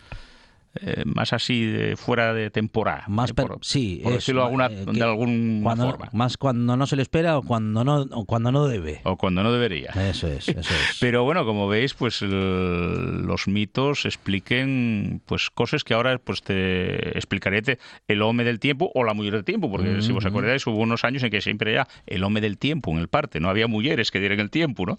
eh, 0.81 1.03
más 1.05 1.33
así 1.33 1.65
de 1.67 1.97
fuera 1.97 2.33
de 2.35 2.51
temporada. 2.51 3.05
Más 3.09 3.31
eh, 3.31 3.35
por, 3.35 3.59
sí, 3.63 4.01
por 4.03 4.13
es, 4.13 4.19
decirlo 4.19 4.45
alguna, 4.45 4.67
eh, 4.67 4.85
de 4.91 5.03
alguna 5.03 5.63
cuando, 5.63 5.91
forma. 5.91 6.09
Más 6.13 6.37
cuando 6.37 6.77
no 6.77 6.87
se 6.87 6.97
le 6.97 7.03
espera 7.03 7.39
o 7.39 7.43
cuando 7.43 7.83
no, 7.85 8.03
o 8.13 8.25
cuando 8.25 8.53
no 8.53 8.67
debe. 8.69 9.01
O 9.05 9.17
cuando 9.17 9.43
no 9.43 9.53
debería. 9.53 9.91
Eso 9.91 10.29
es, 10.29 10.49
eso 10.49 10.61
es. 10.61 10.97
Pero 11.01 11.25
bueno, 11.25 11.45
como 11.45 11.67
veis, 11.69 11.95
pues 11.95 12.23
el- 12.23 13.23
los 13.23 13.49
mitos 13.49 14.05
expliquen 14.07 15.23
pues 15.27 15.51
cosas 15.51 15.85
que 15.85 15.95
ahora 15.95 16.19
pues 16.19 16.43
te 16.43 17.17
explicaré 17.17 17.63
te- 17.63 17.79
el 18.09 18.23
home 18.23 18.45
del 18.45 18.59
tiempo 18.61 18.91
o 18.95 19.05
la 19.05 19.15
mujer 19.15 19.33
del 19.35 19.45
tiempo, 19.45 19.71
porque 19.71 20.03
si 20.03 20.13
vos 20.13 20.25
acordáis 20.25 20.67
hubo 20.67 20.79
unos 20.79 21.05
años 21.05 21.23
en 21.23 21.31
que 21.31 21.41
siempre 21.41 21.73
era 21.73 21.87
el 22.07 22.23
home 22.25 22.41
del 22.41 22.59
tiempo 22.59 22.91
en 22.93 22.99
el 22.99 23.09
parte, 23.09 23.41
no 23.41 23.49
había 23.49 23.67
mujeres 23.67 24.11
que 24.11 24.21
dieran 24.21 24.41
el 24.41 24.51
tiempo, 24.51 24.87
¿no? 24.87 24.99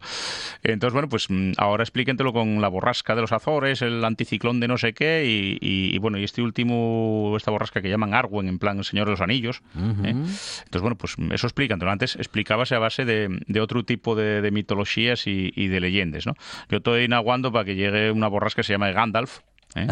Entonces, 0.64 0.94
bueno, 0.94 1.10
pues 1.10 1.28
mm, 1.30 1.54
ahora 1.58 1.84
explíquentelo 1.84 2.34
con 2.34 2.62
la 2.62 2.68
borrasca 2.68 3.16
de 3.16 3.22
los 3.22 3.32
Azores, 3.32 3.82
el 3.82 4.04
anticiclón 4.04 4.60
de 4.60 4.68
no 4.68 4.78
sé 4.78 4.94
qué 4.94 5.26
y, 5.26 5.58
y- 5.62 5.96
y, 5.96 5.98
bueno, 6.00 6.18
y 6.18 6.24
este 6.24 6.42
último, 6.42 7.34
esta 7.38 7.52
borrasca 7.52 7.82
que 7.82 7.90
llaman 7.90 8.14
Arwen, 8.14 8.48
en 8.50 8.60
plan 8.60 8.78
El 8.80 8.84
Señor 8.84 9.06
de 9.06 9.12
los 9.12 9.22
Anillos. 9.22 9.62
¿eh? 10.04 10.10
Entonces, 10.10 10.82
bueno, 10.82 10.98
pues 10.98 11.16
eso 11.32 11.48
explícantelo. 11.48 11.92
Antes 11.92 12.16
explicábase 12.16 12.76
a 12.76 12.80
base 12.80 13.06
de, 13.06 13.40
de 13.48 13.62
otro 13.62 13.84
tipo 13.84 14.16
de, 14.16 14.42
de 14.42 14.52
mitologías 14.52 15.28
y, 15.28 15.52
y 15.56 15.68
de 15.68 15.80
leyendas, 15.80 16.26
¿no? 16.26 16.34
Yo 16.70 16.78
estoy 16.78 17.08
naguando 17.08 17.52
para 17.52 17.64
que 17.66 17.76
llegue 17.76 18.12
una 18.12 18.28
borrasca 18.28 18.62
que 18.62 18.64
se 18.66 18.74
llama 18.74 18.92
Gandalf, 18.92 19.40
¿eh? 19.76 19.88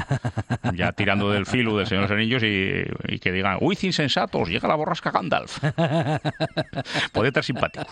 ya 0.75 0.91
tirando 0.91 1.29
del 1.31 1.45
filo 1.45 1.77
del 1.77 1.87
Señor 1.87 2.03
de 2.03 2.09
los 2.09 2.17
Anillos 2.17 2.43
y, 2.43 3.13
y 3.15 3.19
que 3.19 3.31
digan, 3.31 3.57
uy, 3.61 3.77
insensatos, 3.81 4.49
llega 4.49 4.67
la 4.67 4.75
borrasca 4.75 5.11
Gandalf. 5.11 5.59
Puede 7.13 7.27
estar 7.29 7.43
simpático. 7.43 7.85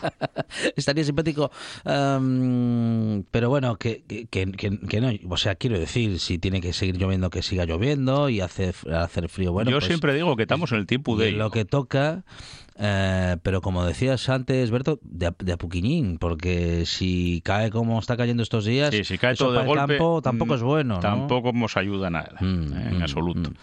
Estaría 0.76 1.04
simpático, 1.04 1.52
am, 1.86 3.24
pero 3.32 3.50
bueno, 3.50 3.76
que, 3.78 4.04
que, 4.08 4.28
que- 4.52 5.02
no. 5.02 5.12
O 5.30 5.38
sea, 5.38 5.56
quiero 5.56 5.80
decir, 5.80 6.20
si 6.20 6.38
tiene 6.38 6.62
que 6.62 6.74
seguir 6.74 6.98
lloviendo, 6.98 7.30
que 7.30 7.42
siga 7.42 7.66
lloviendo 7.66 8.30
y 8.30 8.42
hace, 8.42 8.74
hacer 8.94 9.30
frío. 9.30 9.52
Bueno, 9.52 9.72
Yo 9.72 9.78
pues, 9.78 9.86
siempre 9.88 10.14
digo 10.14 10.36
que 10.36 10.44
estamos 10.44 10.72
en 10.72 10.80
el 10.80 10.86
tiempo 10.88 11.16
de 11.18 11.32
lo 11.32 11.52
que 11.52 11.66
toca. 11.66 12.24
Eh, 12.80 13.38
pero 13.42 13.60
como 13.62 13.84
decías 13.86 14.30
antes, 14.30 14.70
Berto, 14.70 15.00
de, 15.02 15.26
a- 15.28 15.36
de 15.40 15.52
a 15.54 15.58
poquillín, 15.58 16.20
porque 16.20 16.86
si 16.86 17.42
cae 17.44 17.72
como 17.72 17.98
está 17.98 18.16
cayendo 18.18 18.44
estos 18.44 18.66
días, 18.66 18.94
Sí, 18.94 19.04
si 19.04 19.18
cae 19.18 19.34
eso 19.34 19.46
todo 19.46 19.54
de 19.56 19.62
el 19.62 19.66
golpe, 19.66 19.98
campo 19.98 20.22
tampoco 20.22 20.54
mm, 20.54 20.56
es 20.58 20.62
bueno, 20.62 20.94
¿no? 20.96 21.00
Tampoco 21.00 21.52
nos 21.54 21.76
ayuda 21.76 22.10
nada, 22.12 22.38
Mm, 22.40 22.46
eh, 22.74 22.88
en 22.92 22.98
mm, 23.00 23.02
absoluto. 23.02 23.50
mm. 23.50 23.54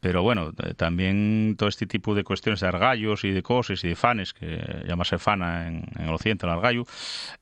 Pero 0.00 0.22
bueno, 0.22 0.52
eh, 0.64 0.72
también 0.74 1.54
todo 1.58 1.68
este 1.68 1.86
tipo 1.86 2.14
de 2.14 2.24
cuestiones 2.24 2.60
de 2.60 2.66
argallos 2.68 3.24
y 3.24 3.30
de 3.30 3.42
cosas 3.42 3.84
y 3.84 3.88
de 3.88 3.94
fanes, 3.94 4.32
que 4.32 4.82
llamase 4.86 5.18
fana 5.18 5.68
en, 5.68 5.84
en 5.98 6.06
el 6.08 6.14
occidente, 6.14 6.46
el 6.46 6.52
argallo, 6.52 6.84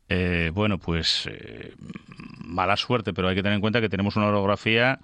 eh, 0.08 0.50
bueno, 0.52 0.78
pues 0.78 1.28
mala 2.44 2.76
suerte, 2.76 3.12
pero 3.14 3.28
hay 3.28 3.36
que 3.36 3.42
tener 3.42 3.54
en 3.54 3.60
cuenta 3.60 3.80
que 3.80 3.88
tenemos 3.88 4.16
una 4.16 4.26
orografía 4.26 4.98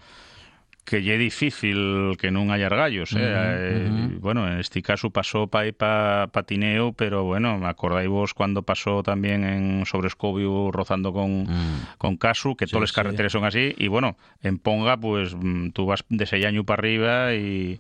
que 0.87 1.03
ya 1.03 1.15
es 1.15 1.19
difícil 1.19 2.15
que 2.17 2.31
non 2.31 2.55
haya 2.55 2.71
argallos, 2.71 3.11
eh? 3.13 3.19
Eh, 3.21 3.91
Bueno, 4.23 4.47
en 4.47 4.63
este 4.63 4.81
caso 4.81 5.11
pasó 5.11 5.51
para 5.51 5.69
pa 5.75 6.31
patineo, 6.31 6.95
pero 6.95 7.27
bueno, 7.27 7.59
me 7.59 7.67
acordáis 7.67 8.07
vos 8.09 8.33
cuando 8.33 8.63
pasó 8.63 9.03
también 9.03 9.43
en 9.45 9.85
Sobrescobio 9.85 10.71
rozando 10.71 11.11
con, 11.13 11.43
Mm. 11.51 11.99
con 11.99 12.17
Casu, 12.17 12.55
que 12.57 12.65
todas 12.71 12.87
las 12.87 12.91
sí. 12.91 12.97
carreteras 12.97 13.33
son 13.35 13.45
así, 13.45 13.75
y 13.77 13.89
bueno, 13.91 14.17
en 14.47 14.59
Ponga, 14.63 14.97
pues 14.97 15.35
mm, 15.35 15.71
tú 15.75 15.87
vas 15.91 16.05
de 16.09 16.23
ese 16.25 16.39
año 16.47 16.63
para 16.65 16.81
arriba 16.81 17.35
y 17.35 17.79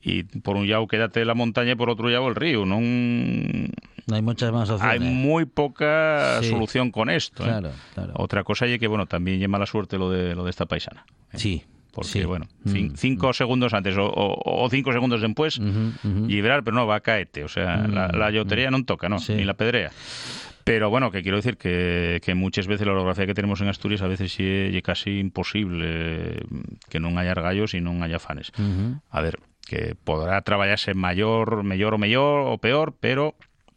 y 0.00 0.22
por 0.22 0.54
un 0.54 0.70
lado 0.70 0.86
quédate 0.86 1.24
la 1.24 1.34
montaña 1.34 1.72
y 1.72 1.74
por 1.74 1.90
otro 1.90 2.06
lado 2.08 2.28
el 2.28 2.36
río. 2.36 2.62
No 2.64 2.78
No 2.78 4.14
hay 4.14 4.22
muchas 4.22 4.52
más 4.52 4.70
opciones. 4.70 5.00
hay 5.00 5.00
muy 5.00 5.44
poca 5.44 6.38
Sí. 6.40 6.50
solución 6.50 6.92
con 6.92 7.10
esto. 7.10 7.42
¿eh? 7.42 7.46
Claro, 7.48 7.70
claro. 7.94 8.12
Otra 8.14 8.44
cosa 8.44 8.66
es 8.66 8.78
que 8.78 8.86
bueno, 8.86 9.06
también 9.06 9.38
lleva 9.40 9.50
mala 9.58 9.66
suerte 9.66 9.98
lo 9.98 10.08
de 10.10 10.36
lo 10.36 10.44
de 10.44 10.50
esta 10.50 10.66
paisana. 10.66 11.04
¿eh? 11.32 11.38
Sí. 11.38 11.64
Porque, 11.98 12.08
sí. 12.20 12.24
bueno, 12.24 12.46
cin- 12.66 12.92
Mm, 12.92 12.96
cinco 12.96 13.32
segundos 13.32 13.74
antes 13.74 13.96
o, 13.96 14.04
o- 14.06 14.64
o 14.64 14.70
cinco 14.70 14.92
segundos 14.92 15.20
después, 15.20 15.60
liberar, 16.26 16.62
pero 16.64 16.74
no, 16.76 16.86
va 16.86 16.96
a 16.96 17.00
caerte. 17.00 17.44
O 17.44 17.48
sea, 17.48 17.76
Mm, 17.86 17.92
la, 17.94 18.08
la 18.08 18.70
no 18.70 18.84
toca, 18.84 19.08
¿no? 19.08 19.18
Sí. 19.18 19.34
Ni 19.34 19.44
la 19.44 19.54
pedrea. 19.54 19.90
Pero 20.64 20.90
bueno, 20.90 21.10
que 21.10 21.22
quiero 21.22 21.38
decir 21.38 21.56
que, 21.56 22.20
que 22.22 22.34
muchas 22.34 22.66
veces 22.66 22.86
la 22.86 22.92
orografía 22.92 23.24
que 23.26 23.32
tenemos 23.32 23.60
en 23.62 23.68
Asturias 23.68 24.02
a 24.02 24.06
veces 24.06 24.30
es 24.38 24.82
casi 24.82 25.18
imposible 25.18 26.42
que 26.90 27.00
no 27.00 27.16
haya 27.18 27.30
argallos 27.32 27.72
y 27.74 27.80
no 27.80 28.02
haya 28.04 28.18
fanes. 28.18 28.52
A 29.10 29.20
ver, 29.22 29.38
que 29.66 29.94
podrá 30.02 30.40
trabajarse 30.42 30.92
mayor, 30.94 31.62
mejor 31.62 31.94
o 31.94 31.98
mejor 31.98 32.40
o 32.48 32.58
peor, 32.58 32.94
pero 33.00 33.34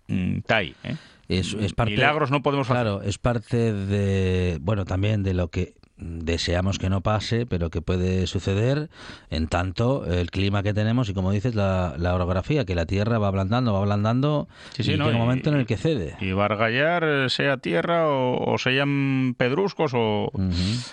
mm, 0.08 0.38
está 0.40 0.58
ahí, 0.58 0.76
¿eh? 0.84 0.96
Es, 1.30 1.54
es 1.54 1.72
parte, 1.74 1.94
Milagros 1.94 2.30
no 2.30 2.42
podemos 2.44 2.70
hacer. 2.70 2.84
Claro, 2.84 3.02
es 3.04 3.18
parte 3.18 3.72
de, 3.72 4.58
bueno, 4.60 4.84
también 4.84 5.24
de 5.24 5.34
lo 5.34 5.48
que 5.48 5.76
deseamos 6.02 6.80
que 6.80 6.90
no 6.90 7.02
pase, 7.02 7.46
pero 7.46 7.70
que 7.70 7.82
puede 7.82 8.28
suceder 8.28 8.90
en 9.30 9.48
tanto 9.48 10.06
el 10.06 10.32
clima 10.32 10.64
que 10.64 10.74
tenemos 10.74 11.08
y 11.10 11.14
como 11.14 11.32
dices 11.32 11.56
la, 11.56 11.96
la 11.98 12.16
orografía, 12.16 12.66
que 12.66 12.76
la 12.76 12.86
Tierra 12.86 13.20
va 13.20 13.28
ablandando, 13.28 13.74
va 13.74 13.80
ablandando 13.80 14.48
Sí, 14.74 14.84
sí, 14.84 14.94
y 14.94 14.98
no, 14.98 15.06
llega 15.06 15.18
un 15.18 15.22
momento 15.24 15.50
en 15.52 15.58
el 15.58 15.66
que 15.66 15.78
cede. 15.78 16.18
Y 16.20 16.32
va 16.32 16.44
a 16.44 16.46
argallar, 16.46 17.04
eh, 17.04 17.30
sea 17.30 17.58
tierra 17.58 18.08
o, 18.08 18.52
o 18.54 18.58
sean 18.58 19.36
pedruscos 19.38 19.92
o... 19.94 20.32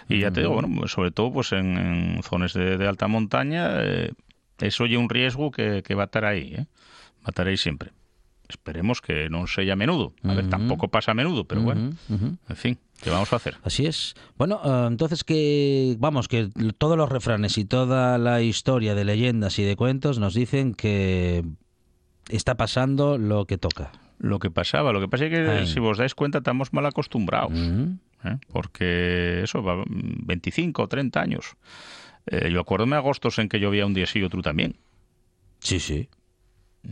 Y 0.09 0.21
ya 0.21 0.31
te 0.31 0.41
digo, 0.43 0.53
bueno, 0.53 0.69
pues 0.79 0.93
sobre 0.93 1.11
todo 1.11 1.33
pues 1.33 1.53
en, 1.53 1.77
en 1.79 2.23
zonas 2.23 2.53
de, 2.53 2.77
de 2.77 2.87
alta 2.87 3.09
montaña, 3.09 3.83
eh, 3.83 4.13
eso 4.61 4.85
oye 4.85 4.97
un 4.97 5.09
riesgo 5.09 5.51
que, 5.51 5.83
que 5.83 5.95
va 5.95 6.03
a 6.03 6.07
estar 6.07 6.25
ahí, 6.25 6.55
¿eh? 6.55 6.67
va 7.21 7.27
a 7.27 7.31
estar 7.31 7.47
ahí 7.47 7.57
siempre. 7.57 7.93
Esperemos 8.49 9.03
que 9.03 9.29
no 9.29 9.47
sea 9.47 9.71
a 9.73 9.77
menudo. 9.77 10.15
A 10.25 10.33
ver, 10.33 10.49
tampoco 10.49 10.89
pasa 10.89 11.11
a 11.11 11.15
menudo, 11.15 11.45
pero 11.45 11.61
bueno, 11.61 11.91
en 12.09 12.57
fin, 12.57 12.79
¿qué 13.03 13.11
vamos 13.11 13.33
a 13.33 13.37
hacer? 13.37 13.57
Así 13.63 13.87
es. 13.87 14.15
Bueno, 14.37 14.61
eh, 14.65 14.85
entonces 14.89 15.25
que, 15.25 15.97
vamos, 15.99 16.29
que 16.29 16.51
todos 16.79 16.97
los 16.97 17.09
refranes 17.09 17.59
y 17.59 17.65
toda 17.65 18.19
la 18.19 18.43
historia 18.43 18.95
de 18.95 19.05
leyendas 19.05 19.59
y 19.59 19.65
de 19.65 19.77
cuentos 19.77 20.19
nos 20.19 20.35
dicen 20.35 20.75
que 20.75 21.45
está 22.29 22.57
pasando 22.57 23.19
lo 23.19 23.47
que 23.47 23.59
toca. 23.59 23.93
Lo 24.19 24.39
que 24.39 24.51
pasaba, 24.51 24.93
lo 24.93 25.01
que 25.01 25.09
pasa 25.09 25.27
es 25.27 25.31
que 25.31 25.51
Ay. 25.51 25.67
si 25.67 25.81
vos 25.81 25.99
dais 25.99 26.15
cuenta 26.15 26.39
estamos 26.39 26.73
mal 26.73 26.85
acostumbrados, 26.87 27.53
Ujú. 27.53 27.99
¿eh? 28.25 28.39
porque 28.53 29.43
eso, 29.45 29.63
va, 29.63 29.85
25 29.87 30.83
o 30.83 30.89
30 30.89 31.21
años. 31.21 31.57
Eh, 32.27 32.51
yo 32.53 32.61
acuérdome 32.61 32.97
de 32.97 32.99
agostos 32.99 33.39
en 33.39 33.49
que 33.49 33.61
llovía 33.61 33.87
un 33.87 33.95
día 33.95 34.07
sí 34.07 34.19
y 34.19 34.25
otro 34.25 34.43
también. 34.43 34.77
Sí, 35.61 35.81
sí. 35.81 36.09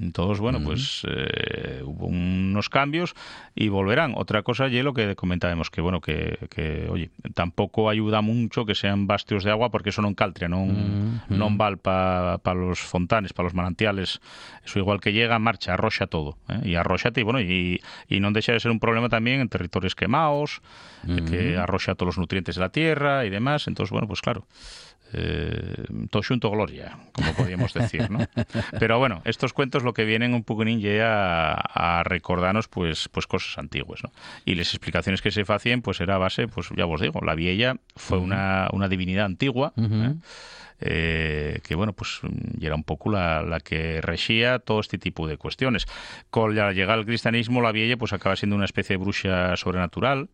Entonces, 0.00 0.40
bueno, 0.40 0.60
pues 0.62 1.02
eh, 1.08 1.82
hubo 1.84 2.06
unos 2.06 2.68
cambios 2.68 3.14
y 3.54 3.68
volverán. 3.68 4.12
Otra 4.16 4.42
cosa, 4.42 4.68
y 4.68 4.82
lo 4.82 4.92
que 4.92 5.16
comentábamos, 5.16 5.70
que 5.70 5.80
bueno, 5.80 6.00
que, 6.00 6.38
que, 6.50 6.86
oye, 6.90 7.10
tampoco 7.34 7.88
ayuda 7.88 8.20
mucho 8.20 8.66
que 8.66 8.74
sean 8.74 9.06
bastios 9.06 9.44
de 9.44 9.50
agua 9.50 9.70
porque 9.70 9.90
eso 9.90 10.02
non 10.02 10.14
caltria, 10.14 10.48
non, 10.48 10.68
Mm, 10.76 11.32
non 11.32 11.54
mm. 11.54 11.58
val 11.58 11.74
para 11.78 12.38
pa 12.38 12.52
los 12.52 12.80
fontanes, 12.80 13.32
para 13.32 13.48
los 13.48 13.54
manantiales. 13.54 14.20
Eso 14.64 14.78
igual 14.78 15.00
que 15.00 15.12
llega, 15.12 15.38
marcha, 15.38 15.74
arroxa 15.74 16.06
todo. 16.06 16.36
¿eh? 16.48 16.60
Y 16.64 16.74
arroxate, 16.74 17.20
y 17.20 17.24
bueno, 17.24 17.40
y, 17.40 17.80
y 18.08 18.20
non 18.20 18.36
deixa 18.36 18.52
de 18.52 18.60
ser 18.60 18.70
un 18.70 18.80
problema 18.80 19.08
también 19.08 19.40
en 19.40 19.48
territorios 19.48 19.94
quemados, 19.94 20.60
eh, 21.08 21.22
que 21.24 21.56
arroxa 21.56 21.94
todos 21.94 22.16
los 22.16 22.18
nutrientes 22.18 22.56
de 22.56 22.60
la 22.60 22.70
tierra 22.70 23.24
y 23.24 23.30
demás. 23.30 23.66
Entonces, 23.68 23.90
bueno, 23.90 24.06
pues 24.06 24.20
claro, 24.20 24.44
eh, 25.12 25.84
todo 26.10 26.22
xunto 26.22 26.50
gloria, 26.50 26.98
como 27.12 27.32
podríamos 27.34 27.72
decir, 27.74 28.10
¿no? 28.10 28.18
Pero 28.78 28.98
bueno, 28.98 29.22
estos 29.24 29.52
cuentos 29.52 29.82
lo 29.82 29.94
que 29.94 30.04
vienen 30.04 30.34
un 30.34 30.42
poco 30.42 30.62
a, 30.62 31.52
a 31.54 32.02
recordarnos 32.04 32.68
pues 32.68 33.08
pues 33.10 33.26
cosas 33.26 33.58
antiguas, 33.58 34.02
¿no? 34.02 34.10
Y 34.44 34.54
las 34.54 34.68
explicaciones 34.74 35.22
que 35.22 35.30
se 35.30 35.44
hacían 35.46 35.82
pues 35.82 36.00
era 36.00 36.18
base, 36.18 36.48
pues 36.48 36.68
ya 36.76 36.86
os 36.86 37.00
digo, 37.00 37.20
la 37.20 37.34
vieja 37.34 37.76
fue 37.94 38.18
una, 38.18 38.68
una 38.72 38.88
divinidad 38.88 39.26
antigua, 39.26 39.72
¿eh? 39.76 40.14
Eh, 40.80 41.60
que 41.66 41.74
bueno, 41.74 41.94
pues 41.94 42.18
mm, 42.22 42.62
era 42.62 42.74
un 42.74 42.84
poco 42.84 43.10
la, 43.10 43.42
la 43.42 43.60
que 43.60 44.00
regía 44.02 44.58
todo 44.58 44.80
este 44.80 44.98
tipo 44.98 45.26
de 45.26 45.38
cuestiones. 45.38 45.86
Con 46.30 46.54
la 46.54 46.72
llegada 46.72 46.94
al 46.94 47.06
cristianismo, 47.06 47.62
la 47.62 47.72
vieja 47.72 47.96
pues 47.96 48.12
acaba 48.12 48.36
siendo 48.36 48.56
una 48.56 48.66
especie 48.66 48.94
de 48.94 49.02
bruxa 49.02 49.56
sobrenatural. 49.56 50.28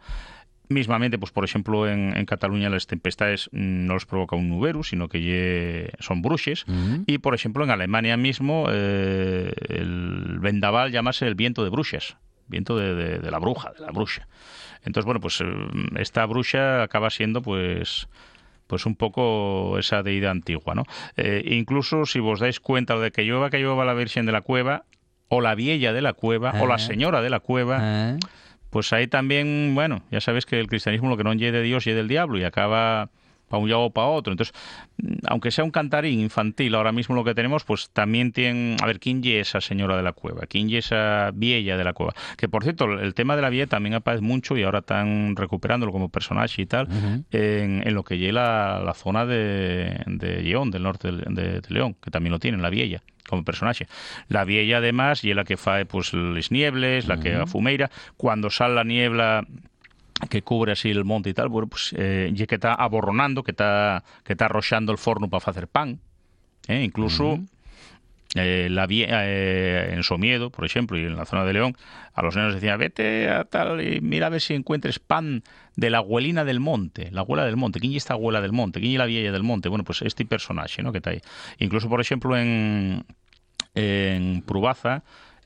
Mismamente, 0.73 1.19
pues 1.19 1.33
por 1.33 1.45
ejemplo, 1.45 1.89
en, 1.89 2.17
en 2.17 2.25
Cataluña 2.27 2.71
las 2.71 2.87
tempestades 2.87 3.49
mm, 3.53 3.87
no 3.87 3.95
los 3.95 4.07
provoca 4.07 4.37
un 4.37 4.49
nuberus, 4.49 4.89
sino 4.89 5.09
que 5.09 5.93
son 6.01 6.23
bruxes. 6.23 6.65
Ujú. 6.69 7.05
Y 7.07 7.19
por 7.19 7.35
ejemplo, 7.35 7.65
en 7.65 7.71
Alemania 7.71 8.17
mismo, 8.17 8.67
eh, 8.71 9.53
el 9.69 10.39
vendaval 10.41 10.91
llamase 10.93 11.27
el 11.27 11.35
viento 11.35 11.65
de 11.65 11.71
bruxas, 11.71 12.17
viento 12.49 12.77
de, 12.77 12.95
de- 12.95 13.19
de 13.19 13.31
la 13.31 13.39
bruja, 13.39 13.73
de 13.79 13.85
la 13.85 13.93
bruxa. 13.93 14.27
Entonces, 14.85 15.05
bueno, 15.05 15.21
pues 15.21 15.41
eh, 15.41 15.45
esta 15.99 16.27
bruxa 16.27 16.83
acaba 16.83 17.11
siendo, 17.11 17.41
pues, 17.43 18.09
pues 18.67 18.87
un 18.87 18.97
poco 18.97 19.79
esa 19.79 20.03
deidad 20.03 20.31
antigua, 20.33 20.75
¿no? 20.75 20.85
Eh, 21.17 21.43
incluso 21.47 22.07
si 22.07 22.19
vos 22.21 22.41
dais 22.41 22.59
cuenta 22.59 22.99
de 22.99 23.11
que 23.13 23.23
llueva, 23.23 23.51
que 23.51 23.59
llueva 23.59 23.85
la 23.85 23.95
Virgen 23.95 24.27
de 24.27 24.33
la 24.33 24.41
Cueva, 24.41 24.85
o 25.29 25.41
la 25.41 25.55
Viella 25.55 25.93
de 25.93 26.03
la 26.03 26.13
Cueva, 26.15 26.53
o 26.61 26.67
la 26.67 26.77
Eh. 26.77 26.79
Señora 26.79 27.23
de 27.23 27.31
la 27.31 27.41
Cueva, 27.41 27.79
pues 28.73 28.93
ahí 28.93 29.07
también, 29.07 29.73
bueno, 29.75 30.03
ya 30.11 30.21
sabes 30.21 30.47
que 30.47 30.59
el 30.59 30.67
cristianismo 30.67 31.09
lo 31.11 31.17
que 31.17 31.25
no 31.25 31.35
lleve 31.35 31.59
de 31.59 31.63
Dios 31.63 31.87
y 31.87 31.93
del 31.93 32.09
diablo 32.09 32.39
y 32.39 32.45
acaba 32.45 33.11
para 33.49 33.63
un 33.63 33.69
lado 33.69 33.83
o 33.83 33.91
para 33.91 34.07
otro. 34.07 34.33
Entonces, 34.33 34.55
mm, 34.97 35.13
aunque 35.29 35.51
sea 35.51 35.63
un 35.63 35.71
cantarín 35.71 36.21
infantil, 36.21 36.75
ahora 36.75 36.91
mismo 36.91 37.15
lo 37.15 37.23
que 37.23 37.35
tenemos, 37.35 37.65
pues 37.65 37.91
también 37.91 38.33
tiene, 38.33 38.79
a 38.83 38.87
ver, 38.87 38.99
¿quién 38.99 39.21
es 39.25 39.49
esa 39.49 39.61
señora 39.61 39.95
de 39.95 40.03
la 40.03 40.13
cueva? 40.15 40.47
¿Quién 40.49 40.71
es 40.71 40.87
esa 40.87 41.33
vieja 41.35 41.77
de 41.77 41.85
la 41.85 41.93
cueva? 41.93 42.15
Que 42.39 42.49
por 42.49 42.63
cierto, 42.63 42.87
el 42.87 43.13
tema 43.13 43.37
de 43.37 43.43
la 43.43 43.51
vieja 43.51 43.67
también 43.67 43.93
aparece 43.95 44.23
mucho 44.25 44.57
y 44.57 44.63
ahora 44.63 44.79
están 44.79 45.37
recuperándolo 45.37 45.93
como 45.93 46.09
personaje 46.09 46.63
y 46.63 46.67
tal, 46.67 46.89
en, 47.31 47.87
en 47.87 47.95
lo 47.95 48.05
que 48.05 48.17
llega 48.17 48.33
la, 48.33 48.83
la 48.87 48.95
zona 48.95 49.27
de, 49.27 50.01
de 50.07 50.41
León, 50.43 50.71
del 50.71 50.85
norte 50.85 51.13
de, 51.13 51.23
de- 51.29 51.61
de 51.61 51.69
León, 51.69 51.95
que 52.03 52.11
también 52.11 52.33
lo 52.33 52.39
tienen, 52.39 52.63
la 52.63 52.71
vieja 52.71 53.03
como 53.33 53.45
personaje. 53.45 53.87
La 54.29 54.45
vieja 54.45 54.77
además 54.77 55.25
y 55.25 55.31
es 55.31 55.37
la 55.37 55.45
que 55.45 55.57
fae 55.57 55.87
pues 55.87 56.13
les 56.13 56.51
niebles, 56.51 57.09
la 57.09 57.19
que 57.19 57.35
afumeira, 57.35 57.91
cuando 58.19 58.51
sale 58.51 58.75
la 58.75 58.85
niebla 58.85 59.47
que 60.29 60.43
cubre 60.43 60.73
así 60.73 60.91
el 60.91 61.05
monte 61.05 61.31
y 61.31 61.35
tal, 61.35 61.49
bueno, 61.49 61.67
pues 61.69 61.95
eh, 61.97 62.31
y 62.33 62.47
que 62.47 62.57
está 62.57 62.75
aborronando, 62.75 63.43
que 63.43 63.53
está 63.53 64.05
que 64.23 64.35
está 64.35 64.49
el 64.49 64.99
forno 64.99 65.29
para 65.31 65.51
hacer 65.51 65.67
pan. 65.67 65.99
¿eh? 66.69 66.83
Incluso 66.85 67.41
eh, 68.35 68.69
la 68.71 68.87
eh, 68.89 69.91
en 69.93 70.03
Somiedo, 70.03 70.51
por 70.51 70.65
ejemplo, 70.65 70.99
y 70.99 71.05
en 71.05 71.17
la 71.17 71.27
zona 71.27 71.45
de 71.45 71.53
León, 71.53 71.77
a 72.15 72.23
los 72.23 72.35
nenos 72.35 72.55
decían, 72.55 72.79
vete 72.79 73.29
a 73.29 73.45
tal 73.45 73.81
y 73.83 74.01
mira 74.01 74.27
a 74.27 74.31
ver 74.31 74.41
si 74.41 74.55
encuentres 74.55 74.99
pan 74.99 75.43
de 75.77 75.91
la 75.91 75.99
abuelina 75.99 76.45
del 76.45 76.59
monte, 76.59 77.11
la 77.11 77.21
abuela 77.21 77.45
del 77.45 77.57
monte. 77.57 77.79
¿Quién 77.79 77.93
es 77.93 77.99
esta 77.99 78.15
abuela 78.15 78.41
del 78.41 78.53
monte? 78.53 78.81
¿Quién 78.81 78.93
es 78.93 78.99
la 78.99 79.07
vieja 79.07 79.33
del 79.33 79.43
monte? 79.43 79.69
Bueno, 79.69 79.85
pues 79.85 80.01
este 80.03 80.25
personaje, 80.25 80.83
¿no? 80.83 80.93
Que 80.93 80.99
está 80.99 81.11
ahí. 81.11 81.21
Incluso, 81.59 81.91
por 81.91 82.01
ejemplo, 82.01 82.37
en, 82.37 83.05
en 83.75 84.43
Prubaza 84.43 85.03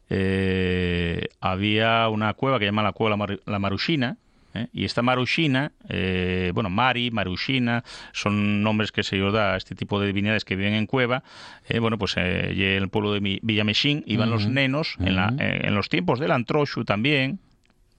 eh, 0.09 1.29
había 1.41 2.09
una 2.09 2.33
cueva 2.35 2.59
que 2.59 2.64
llama 2.64 2.83
la 2.83 2.93
cueva 2.93 3.16
La, 3.16 3.24
Maru- 3.24 3.41
la 3.47 3.59
Marushina, 3.59 4.16
¿eh? 4.55 4.68
y 4.72 4.85
esta 4.85 5.03
Marushina, 5.03 5.72
eh, 5.89 6.51
bueno, 6.55 6.70
Mari, 6.70 7.11
Marushina, 7.11 7.83
son 8.12 8.62
nombres 8.62 8.93
que 8.93 9.03
se 9.03 9.18
da 9.18 9.55
a 9.55 9.57
este 9.57 9.74
tipo 9.74 10.01
de 10.01 10.07
divinidades 10.07 10.45
que 10.45 10.57
viven 10.57 10.74
en 10.74 10.87
cueva. 10.87 11.22
eh, 11.68 11.79
bueno, 11.81 11.99
pues 11.99 12.16
en 12.16 12.24
el 12.61 12.89
pueblo 12.89 13.12
de 13.12 13.20
Mi- 13.20 13.41
Villamexín 13.43 14.05
iban 14.07 14.31
los 14.31 14.47
nenos, 14.49 14.97
en, 15.01 15.16
la- 15.16 15.35
en 15.39 15.74
los 15.74 15.89
tiempos 15.89 16.18
del 16.20 16.31
Antroshu 16.31 16.85
también, 16.85 17.41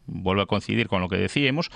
vuelve 0.06 0.44
a 0.44 0.46
coincidir 0.46 0.88
con 0.88 1.02
lo 1.02 1.10
que 1.10 1.18
decíamos, 1.18 1.70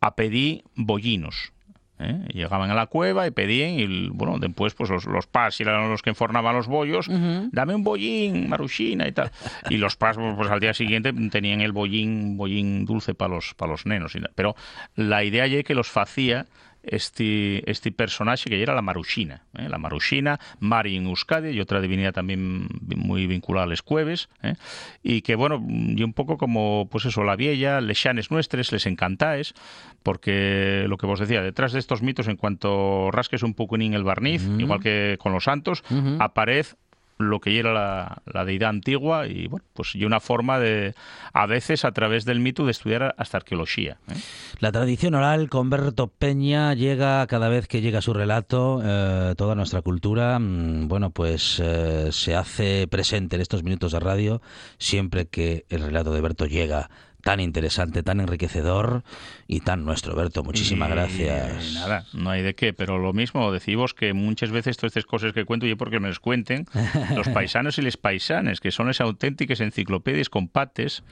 a 0.00 0.14
pedir 0.14 0.62
bollinos. 0.74 1.52
¿Eh? 1.98 2.24
Llegaban 2.32 2.70
a 2.70 2.74
la 2.74 2.86
cueva 2.86 3.26
y 3.26 3.30
pedían, 3.30 3.70
y 3.70 4.08
bueno, 4.08 4.38
después 4.38 4.74
pues 4.74 4.90
los, 4.90 5.04
los 5.06 5.26
pas 5.26 5.60
eran 5.60 5.90
los 5.90 6.02
que 6.02 6.10
enfornaban 6.10 6.54
los 6.54 6.66
bollos, 6.66 7.08
dame 7.52 7.74
un 7.74 7.84
bollín, 7.84 8.48
marushina 8.48 9.08
y 9.08 9.12
tal. 9.12 9.30
Y 9.70 9.76
los 9.76 9.96
pas, 9.96 10.16
pues 10.16 10.50
al 10.50 10.60
día 10.60 10.74
siguiente 10.74 11.12
tenían 11.30 11.60
el 11.60 11.72
bollín, 11.72 12.36
bollín 12.36 12.84
dulce 12.84 13.14
para 13.14 13.34
los, 13.34 13.54
para 13.54 13.72
los 13.72 13.86
nenos. 13.86 14.16
Pero 14.34 14.54
la 14.94 15.24
idea 15.24 15.46
ya 15.46 15.62
que 15.62 15.74
los 15.74 15.96
hacía 15.96 16.46
este, 16.82 17.68
este 17.70 17.92
personaje 17.92 18.48
que 18.48 18.62
era 18.62 18.74
la 18.74 18.82
Marushina. 18.82 19.42
¿eh? 19.58 19.68
La 19.68 19.78
Marushina, 19.78 20.38
Mari 20.60 20.96
en 20.96 21.06
Euskadi 21.06 21.50
y 21.50 21.60
otra 21.60 21.80
divinidad 21.80 22.12
también 22.12 22.68
muy 22.96 23.26
vinculada 23.26 23.64
a 23.64 23.68
los 23.68 23.82
cueves. 23.82 24.28
¿eh? 24.42 24.54
Y 25.02 25.22
que, 25.22 25.34
bueno, 25.34 25.64
y 25.68 26.02
un 26.02 26.12
poco 26.12 26.38
como, 26.38 26.88
pues 26.90 27.04
eso, 27.04 27.24
la 27.24 27.36
vieja, 27.36 27.80
les 27.80 28.00
chanes 28.00 28.30
nuestros, 28.30 28.72
les 28.72 28.86
encantáis, 28.86 29.54
porque 30.02 30.84
lo 30.88 30.96
que 30.96 31.06
vos 31.06 31.20
decía, 31.20 31.42
detrás 31.42 31.72
de 31.72 31.78
estos 31.78 32.02
mitos, 32.02 32.28
en 32.28 32.36
cuanto 32.36 33.10
rasques 33.10 33.42
un 33.42 33.54
poco 33.54 33.76
en 33.76 33.94
el 33.94 34.04
barniz, 34.04 34.42
igual 34.58 34.80
que 34.80 35.16
con 35.20 35.32
los 35.32 35.44
santos, 35.44 35.82
aparece 36.18 36.76
lo 37.18 37.40
que 37.40 37.58
era 37.58 37.72
la, 37.72 38.44
deidad 38.44 38.70
antigua 38.70 39.26
y 39.26 39.48
bueno, 39.48 39.66
pues 39.74 39.94
y 39.94 40.04
una 40.04 40.20
forma 40.20 40.58
de 40.58 40.94
a 41.32 41.46
veces 41.46 41.84
a 41.84 41.92
través 41.92 42.24
del 42.24 42.40
mito 42.40 42.64
de 42.64 42.70
estudiar 42.70 43.14
hasta 43.18 43.38
arqueología. 43.38 43.98
¿eh? 44.08 44.14
La 44.60 44.72
tradición 44.72 45.14
oral 45.14 45.50
con 45.50 45.68
Berto 45.68 46.06
Peña 46.06 46.74
llega 46.74 47.26
cada 47.26 47.48
vez 47.48 47.66
que 47.66 47.80
llega 47.80 48.00
su 48.00 48.14
relato, 48.14 48.80
eh, 48.84 49.34
toda 49.36 49.54
nuestra 49.54 49.82
cultura, 49.82 50.38
mm, 50.38 50.88
bueno, 50.88 51.10
pues 51.10 51.60
eh, 51.62 52.08
se 52.12 52.36
hace 52.36 52.86
presente 52.86 53.36
en 53.36 53.42
estos 53.42 53.64
minutos 53.64 53.92
de 53.92 54.00
radio 54.00 54.40
siempre 54.78 55.26
que 55.26 55.66
el 55.68 55.82
relato 55.82 56.12
de 56.12 56.20
Berto 56.20 56.46
llega 56.46 56.88
tan 57.22 57.40
interesante, 57.40 58.02
tan 58.02 58.20
enriquecedor 58.20 59.02
y 59.46 59.60
tan 59.60 59.84
nuestro, 59.84 60.14
Berto. 60.14 60.44
Muchísimas 60.44 60.90
gracias. 60.90 61.74
Nada, 61.74 62.04
no 62.12 62.30
hay 62.30 62.42
de 62.42 62.54
qué, 62.54 62.72
pero 62.72 62.98
lo 62.98 63.12
mismo, 63.12 63.52
decimos 63.52 63.94
que 63.94 64.12
muchas 64.12 64.50
veces 64.50 64.76
todas 64.76 64.90
estas 64.90 65.06
cosas 65.06 65.32
que 65.32 65.44
cuento 65.44 65.66
yo 65.66 65.76
porque 65.76 66.00
me 66.00 66.08
las 66.08 66.20
cuenten 66.20 66.66
los 67.16 67.28
paisanos 67.28 67.78
y 67.78 67.82
les 67.82 67.96
paisanes, 67.96 68.60
que 68.60 68.70
son 68.70 68.86
las 68.86 69.00
auténticas 69.00 69.60
enciclopedias 69.60 70.28
compates 70.28 71.02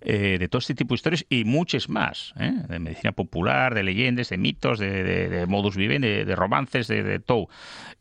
eh, 0.00 0.36
de 0.38 0.48
todo 0.48 0.60
este 0.60 0.76
tipo 0.76 0.94
de 0.94 0.96
historias 0.96 1.26
y 1.28 1.44
muchas 1.44 1.88
más, 1.88 2.32
¿eh? 2.38 2.52
de 2.68 2.78
medicina 2.78 3.10
popular, 3.10 3.74
de 3.74 3.82
leyendas, 3.82 4.28
de 4.28 4.38
mitos, 4.38 4.78
de, 4.78 5.44
modus 5.48 5.76
vivendi, 5.76 6.06
de, 6.06 6.36
romances, 6.36 6.86
de, 6.86 7.18
todo. 7.18 7.48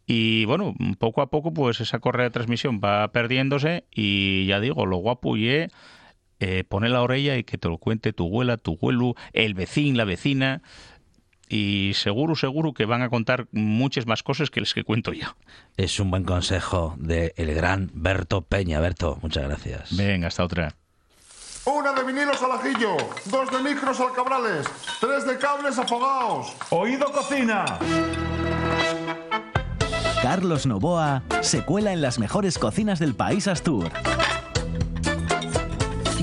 Y 0.06 0.46
bueno, 0.46 0.76
poco 1.00 1.22
a 1.22 1.32
poco 1.32 1.54
pues 1.54 1.82
esa 1.82 1.98
correa 1.98 2.26
de 2.26 2.30
transmisión 2.30 2.80
va 2.84 3.12
perdiéndose 3.12 3.86
y 3.92 4.46
ya 4.46 4.60
digo, 4.60 4.86
lo 4.86 4.98
guapo 4.98 5.38
y 5.38 5.50
eh, 6.40 6.64
pone 6.68 6.90
la 6.90 7.02
orella 7.02 7.38
y 7.38 7.44
que 7.44 7.58
te 7.58 7.68
lo 7.68 7.78
cuente 7.78 8.14
tu 8.14 8.28
abuela, 8.28 8.58
tu 8.58 8.74
abuelo, 8.74 9.16
el 9.34 9.54
vecino, 9.54 9.98
la 9.98 10.06
vecina. 10.06 10.62
Y 11.50 11.92
seguro, 11.94 12.36
seguro 12.36 12.74
que 12.74 12.86
van 12.86 13.02
a 13.02 13.10
contar 13.10 13.48
muchas 13.52 14.06
más 14.06 14.22
cosas 14.22 14.50
que 14.50 14.60
les 14.60 14.74
que 14.74 14.84
cuento 14.84 15.14
yo. 15.14 15.28
Es 15.78 16.00
un 16.00 16.12
buen 16.12 16.24
consejo 16.24 16.96
de 16.98 17.34
el 17.38 17.54
gran 17.56 17.90
Berto 17.94 18.42
Peña. 18.42 18.82
Berto, 18.82 19.18
muchas 19.22 19.44
gracias. 19.44 19.96
Venga, 19.96 20.28
hasta 20.28 20.44
otra. 20.44 20.76
Una 21.66 21.92
de 21.92 22.04
vinilos 22.04 22.42
al 22.42 22.52
ajillo, 22.52 22.96
dos 23.26 23.52
de 23.52 23.62
micros 23.62 24.00
al 24.00 24.14
cabrales, 24.14 24.66
tres 25.02 25.26
de 25.26 25.38
cables 25.38 25.78
afogados. 25.78 26.54
Oído 26.70 27.12
cocina. 27.12 27.66
Carlos 30.22 30.66
Novoa 30.66 31.24
se 31.42 31.64
cuela 31.64 31.94
en 31.94 32.02
las 32.02 32.20
mejores 32.20 32.58
cocinas 32.58 33.00
del 33.00 33.16
país 33.16 33.48
Astur. 33.48 33.92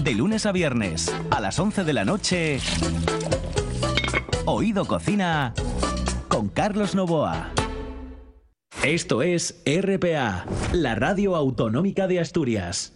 De 0.04 0.14
lunes 0.14 0.44
a 0.44 0.52
viernes, 0.52 1.10
a 1.30 1.40
las 1.40 1.58
11 1.58 1.82
de 1.82 1.94
la 1.94 2.04
noche, 2.04 2.58
Oído 4.44 4.84
Cocina 4.84 5.54
con 6.28 6.50
Carlos 6.50 6.94
Novoa. 6.94 7.48
Esto 8.84 9.22
es 9.22 9.62
RPA, 9.64 10.44
la 10.74 10.94
radio 10.94 11.34
autonómica 11.34 12.06
de 12.06 12.20
Asturias. 12.20 12.92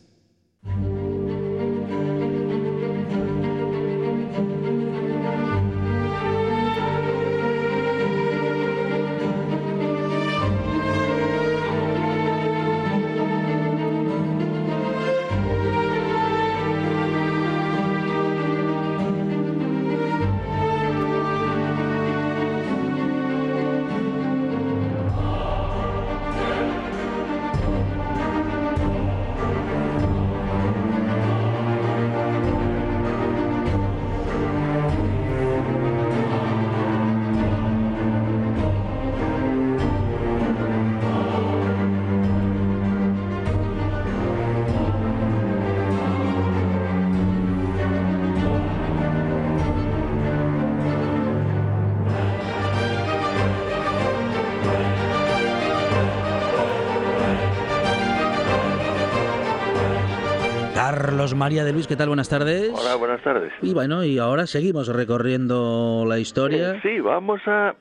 María 61.35 61.65
de 61.65 61.73
Luis, 61.73 61.87
¿qué 61.87 61.97
tal? 61.97 62.09
Buenas 62.09 62.29
tardes. 62.29 62.71
Hola, 62.73 62.97
buenas 62.97 63.23
tardes. 63.23 63.53
Y 63.63 63.75
bueno, 63.75 64.05
y 64.05 64.19
ahora 64.19 64.47
seguimos 64.47 64.89
recorriendo 64.89 66.05
la 66.07 66.19
historia. 66.19 66.75
Eh, 66.75 66.81
sí, 66.83 67.01
vamos 67.01 67.41
a, 67.47 67.75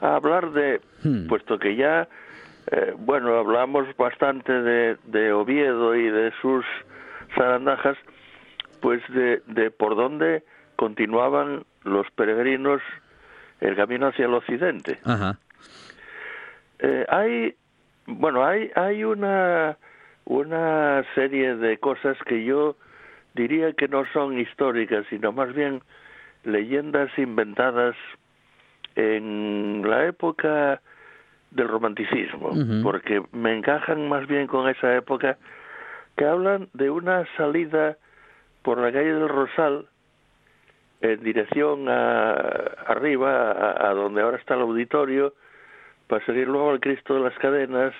hablar 0.00 0.52
de, 0.52 0.80
hmm. 1.02 1.26
puesto 1.26 1.58
que 1.58 1.76
ya, 1.76 2.08
eh, 2.70 2.94
bueno, 2.98 3.36
hablamos 3.38 3.86
bastante 3.96 4.52
de, 4.52 4.96
de, 5.04 5.32
Oviedo 5.32 5.94
y 5.94 6.10
de 6.10 6.32
sus 6.40 6.64
zarandajas, 7.34 7.96
pues 8.80 9.02
de, 9.08 9.42
de 9.46 9.70
por 9.70 9.96
dónde 9.96 10.44
continuaban 10.76 11.64
los 11.84 12.10
peregrinos 12.12 12.80
el 13.60 13.76
camino 13.76 14.08
hacia 14.08 14.26
el 14.26 14.34
occidente. 14.34 14.98
Ajá. 15.04 15.38
Eh, 16.80 17.06
hay, 17.08 17.54
bueno, 18.06 18.44
hay, 18.44 18.70
hay 18.74 19.04
una 19.04 19.78
una 20.24 21.04
serie 21.14 21.56
de 21.56 21.78
cosas 21.78 22.16
que 22.26 22.44
yo 22.44 22.76
diría 23.34 23.72
que 23.72 23.88
no 23.88 24.04
son 24.12 24.38
históricas, 24.38 25.04
sino 25.10 25.32
más 25.32 25.52
bien 25.54 25.82
leyendas 26.44 27.10
inventadas 27.18 27.96
en 28.96 29.82
la 29.88 30.06
época 30.06 30.80
del 31.50 31.68
romanticismo, 31.68 32.50
porque 32.82 33.22
me 33.32 33.56
encajan 33.56 34.08
más 34.08 34.26
bien 34.26 34.46
con 34.46 34.68
esa 34.68 34.96
época 34.96 35.36
que 36.16 36.24
hablan 36.24 36.68
de 36.72 36.90
una 36.90 37.24
salida 37.36 37.96
por 38.62 38.78
la 38.78 38.92
calle 38.92 39.14
del 39.14 39.28
Rosal 39.28 39.86
en 41.00 41.22
dirección 41.22 41.88
a, 41.88 42.32
arriba, 42.86 43.52
a, 43.52 43.90
a 43.90 43.94
donde 43.94 44.22
ahora 44.22 44.38
está 44.38 44.54
el 44.54 44.62
auditorio, 44.62 45.34
para 46.06 46.24
salir 46.26 46.48
luego 46.48 46.70
al 46.70 46.80
Cristo 46.80 47.14
de 47.14 47.20
las 47.20 47.36
Cadenas, 47.38 47.94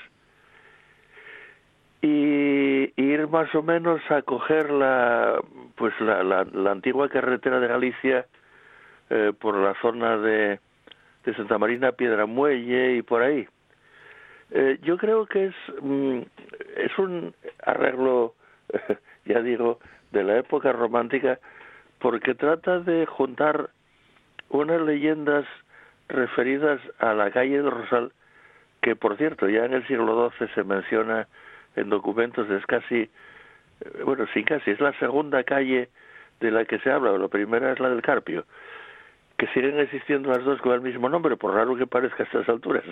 y 2.04 2.92
ir 2.96 3.28
más 3.28 3.54
o 3.54 3.62
menos 3.62 3.98
a 4.10 4.20
coger 4.20 4.70
la 4.70 5.40
pues 5.74 5.98
la, 6.00 6.22
la, 6.22 6.70
antigua 6.70 7.08
carretera 7.08 7.60
de 7.60 7.66
Galicia 7.66 8.26
eh, 9.08 9.32
por 9.40 9.56
la 9.56 9.74
zona 9.80 10.18
de, 10.18 10.60
de 11.24 11.34
Santa 11.34 11.56
Marina 11.56 11.92
Piedra 11.92 12.26
Muelle 12.26 12.96
y 12.96 13.02
por 13.02 13.22
ahí. 13.22 13.48
Eh, 14.50 14.78
yo 14.82 14.98
creo 14.98 15.24
que 15.24 15.46
es 15.46 15.54
mm, 15.80 16.18
es 16.76 16.98
un 16.98 17.34
arreglo 17.64 18.34
ya 19.24 19.40
digo 19.40 19.78
de 20.12 20.24
la 20.24 20.36
época 20.36 20.72
romántica 20.72 21.38
porque 22.00 22.34
trata 22.34 22.80
de 22.80 23.06
juntar 23.06 23.70
unas 24.50 24.82
leyendas 24.82 25.46
referidas 26.08 26.82
a 26.98 27.14
la 27.14 27.30
calle 27.30 27.62
del 27.62 27.70
Rosal 27.70 28.12
que 28.82 28.94
por 28.94 29.16
cierto 29.16 29.48
ya 29.48 29.64
en 29.64 29.72
el 29.72 29.86
siglo 29.86 30.30
XII 30.38 30.48
se 30.54 30.64
menciona 30.64 31.28
en 31.76 31.90
documentos 31.90 32.48
es 32.50 32.64
casi, 32.66 33.02
eh, 33.02 33.10
bueno, 34.04 34.26
sí 34.32 34.44
casi, 34.44 34.70
es 34.70 34.80
la 34.80 34.92
segunda 34.98 35.42
calle 35.44 35.88
de 36.40 36.50
la 36.50 36.64
que 36.64 36.78
se 36.80 36.90
habla, 36.90 37.16
la 37.16 37.28
primera 37.28 37.72
es 37.72 37.80
la 37.80 37.88
del 37.90 38.02
Carpio, 38.02 38.44
que 39.38 39.46
siguen 39.48 39.78
existiendo 39.78 40.30
las 40.30 40.44
dos 40.44 40.60
con 40.60 40.72
el 40.72 40.80
mismo 40.80 41.08
nombre, 41.08 41.36
por 41.36 41.54
raro 41.54 41.76
que 41.76 41.86
parezca 41.86 42.22
a 42.22 42.26
estas 42.26 42.48
alturas. 42.48 42.84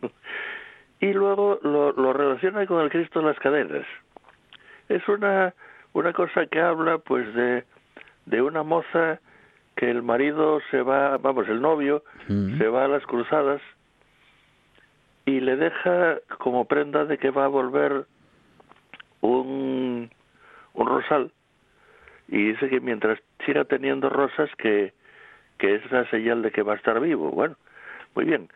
y 1.00 1.12
luego 1.12 1.58
lo, 1.62 1.92
lo 1.92 2.12
relaciona 2.12 2.66
con 2.66 2.82
el 2.82 2.90
Cristo 2.90 3.20
de 3.20 3.26
las 3.26 3.38
Cadenas. 3.38 3.86
Es 4.88 5.06
una, 5.08 5.54
una 5.92 6.12
cosa 6.12 6.46
que 6.46 6.60
habla 6.60 6.98
pues 6.98 7.32
de, 7.34 7.64
de 8.26 8.42
una 8.42 8.62
moza 8.62 9.20
que 9.76 9.90
el 9.90 10.02
marido 10.02 10.60
se 10.70 10.80
va, 10.80 11.18
vamos, 11.18 11.48
el 11.48 11.60
novio 11.60 12.02
Mm. 12.28 12.58
se 12.58 12.66
va 12.66 12.86
a 12.86 12.88
las 12.88 13.04
cruzadas 13.06 13.60
y 15.26 15.38
le 15.40 15.56
deja 15.56 16.18
como 16.38 16.64
prenda 16.64 17.04
de 17.04 17.18
que 17.18 17.30
va 17.30 17.44
a 17.44 17.48
volver 17.48 18.06
un, 19.26 20.10
un 20.74 20.86
rosal 20.86 21.30
y 22.28 22.48
dice 22.48 22.68
que 22.68 22.80
mientras 22.80 23.18
siga 23.44 23.64
teniendo 23.64 24.08
rosas 24.10 24.50
que, 24.56 24.92
que 25.58 25.76
es 25.76 25.92
la 25.92 26.08
señal 26.10 26.42
de 26.42 26.50
que 26.50 26.62
va 26.62 26.74
a 26.74 26.76
estar 26.76 26.98
vivo. 27.00 27.30
Bueno, 27.30 27.56
muy 28.14 28.24
bien. 28.24 28.48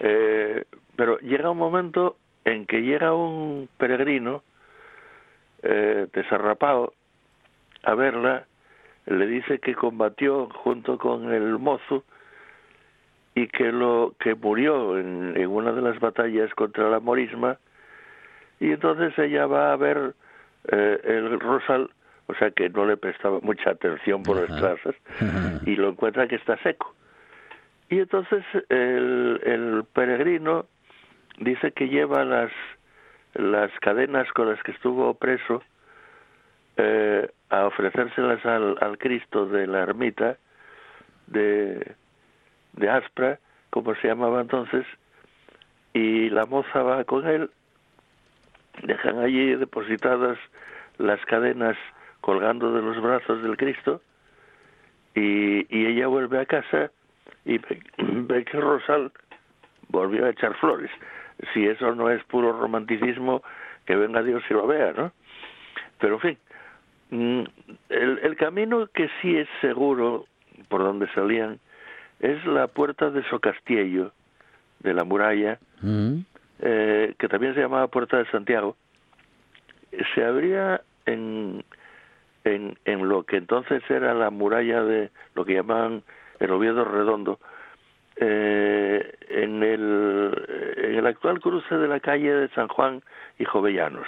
Eh, 0.00 0.64
pero 0.96 1.18
llega 1.18 1.50
un 1.50 1.58
momento 1.58 2.16
en 2.44 2.66
que 2.66 2.82
llega 2.82 3.14
un 3.14 3.68
peregrino 3.78 4.42
eh, 5.62 6.06
desarrapado 6.12 6.92
a 7.84 7.94
verla, 7.94 8.46
le 9.06 9.26
dice 9.26 9.58
que 9.58 9.74
combatió 9.74 10.48
junto 10.50 10.98
con 10.98 11.32
el 11.32 11.58
mozo 11.58 12.04
y 13.34 13.48
que 13.48 13.72
lo 13.72 14.14
que 14.18 14.34
murió 14.34 14.98
en, 14.98 15.34
en 15.36 15.48
una 15.48 15.72
de 15.72 15.82
las 15.82 15.98
batallas 16.00 16.52
contra 16.54 16.88
la 16.90 17.00
morisma 17.00 17.58
y 18.60 18.72
entonces 18.72 19.18
ella 19.18 19.46
va 19.46 19.72
a 19.72 19.76
ver 19.76 20.14
eh, 20.68 21.00
el 21.04 21.40
rosal 21.40 21.90
o 22.26 22.34
sea 22.34 22.50
que 22.50 22.70
no 22.70 22.86
le 22.86 22.96
prestaba 22.96 23.40
mucha 23.40 23.70
atención 23.70 24.22
por 24.22 24.36
las 24.36 24.58
clases 24.58 24.94
y 25.66 25.76
lo 25.76 25.90
encuentra 25.90 26.26
que 26.26 26.36
está 26.36 26.56
seco. 26.62 26.94
Y 27.90 27.98
entonces 27.98 28.42
el, 28.70 29.40
el 29.44 29.84
peregrino 29.92 30.66
dice 31.38 31.72
que 31.72 31.88
lleva 31.88 32.24
las 32.24 32.50
las 33.34 33.70
cadenas 33.80 34.30
con 34.32 34.48
las 34.48 34.62
que 34.62 34.72
estuvo 34.72 35.12
preso 35.14 35.62
eh, 36.76 37.28
a 37.50 37.66
ofrecérselas 37.66 38.44
al, 38.46 38.76
al 38.80 38.98
Cristo 38.98 39.46
de 39.46 39.66
la 39.66 39.80
ermita 39.80 40.36
de, 41.26 41.94
de 42.74 42.90
Aspra, 42.90 43.38
como 43.70 43.94
se 43.96 44.08
llamaba 44.08 44.40
entonces, 44.40 44.86
y 45.92 46.30
la 46.30 46.46
moza 46.46 46.82
va 46.82 47.04
con 47.04 47.26
él, 47.26 47.50
dejan 48.82 49.18
allí 49.18 49.54
depositadas 49.54 50.38
las 50.98 51.24
cadenas 51.26 51.76
colgando 52.20 52.72
de 52.72 52.82
los 52.82 53.00
brazos 53.00 53.42
del 53.42 53.56
Cristo, 53.56 54.00
y, 55.14 55.66
y 55.68 55.86
ella 55.86 56.06
vuelve 56.08 56.40
a 56.40 56.46
casa 56.46 56.90
y 57.44 57.58
ve, 57.98 58.44
que 58.44 58.60
Rosal 58.60 59.12
volvió 59.88 60.26
a 60.26 60.30
echar 60.30 60.54
flores. 60.54 60.90
Si 61.52 61.66
eso 61.66 61.94
no 61.94 62.10
es 62.10 62.22
puro 62.24 62.52
romanticismo, 62.52 63.42
que 63.86 63.96
venga 63.96 64.22
Dios 64.22 64.42
y 64.48 64.54
lo 64.54 64.66
vea, 64.66 64.92
¿no? 64.92 65.12
Pero 65.98 66.14
en 66.14 66.20
fin, 66.20 66.38
mm, 67.10 67.44
el, 67.90 68.18
el 68.22 68.36
camino 68.36 68.86
que 68.92 69.08
sí 69.20 69.36
es 69.36 69.48
seguro 69.60 70.26
por 70.68 70.82
donde 70.82 71.08
salían 71.12 71.58
es 72.20 72.44
la 72.46 72.68
puerta 72.68 73.10
de 73.10 73.22
Socastiello, 73.24 74.12
de 74.80 74.94
la 74.94 75.04
muralla, 75.04 75.58
Mm. 75.84 76.24
Eh, 76.64 77.14
que 77.18 77.28
también 77.28 77.54
se 77.54 77.60
llamaba 77.60 77.86
Puerta 77.88 78.16
de 78.16 78.26
Santiago. 78.30 78.76
Se 80.14 80.24
abría 80.24 80.80
en, 81.06 81.62
en, 82.44 82.76
en 82.84 83.08
lo 83.08 83.22
que 83.22 83.36
entonces 83.36 83.82
era 83.88 84.14
la 84.14 84.30
muralla 84.30 84.82
de 84.82 85.10
lo 85.34 85.44
que 85.44 85.54
llamaban 85.54 86.02
el 86.40 86.50
Oviedo 86.50 86.84
Redondo, 86.84 87.38
eh, 88.16 89.14
en, 89.28 89.62
el, 89.62 90.74
en 90.76 90.94
el 90.94 91.06
actual 91.06 91.38
cruce 91.40 91.76
de 91.76 91.86
la 91.86 92.00
calle 92.00 92.32
de 92.32 92.48
San 92.48 92.68
Juan 92.68 93.02
y 93.38 93.44
Jovellanos. 93.44 94.06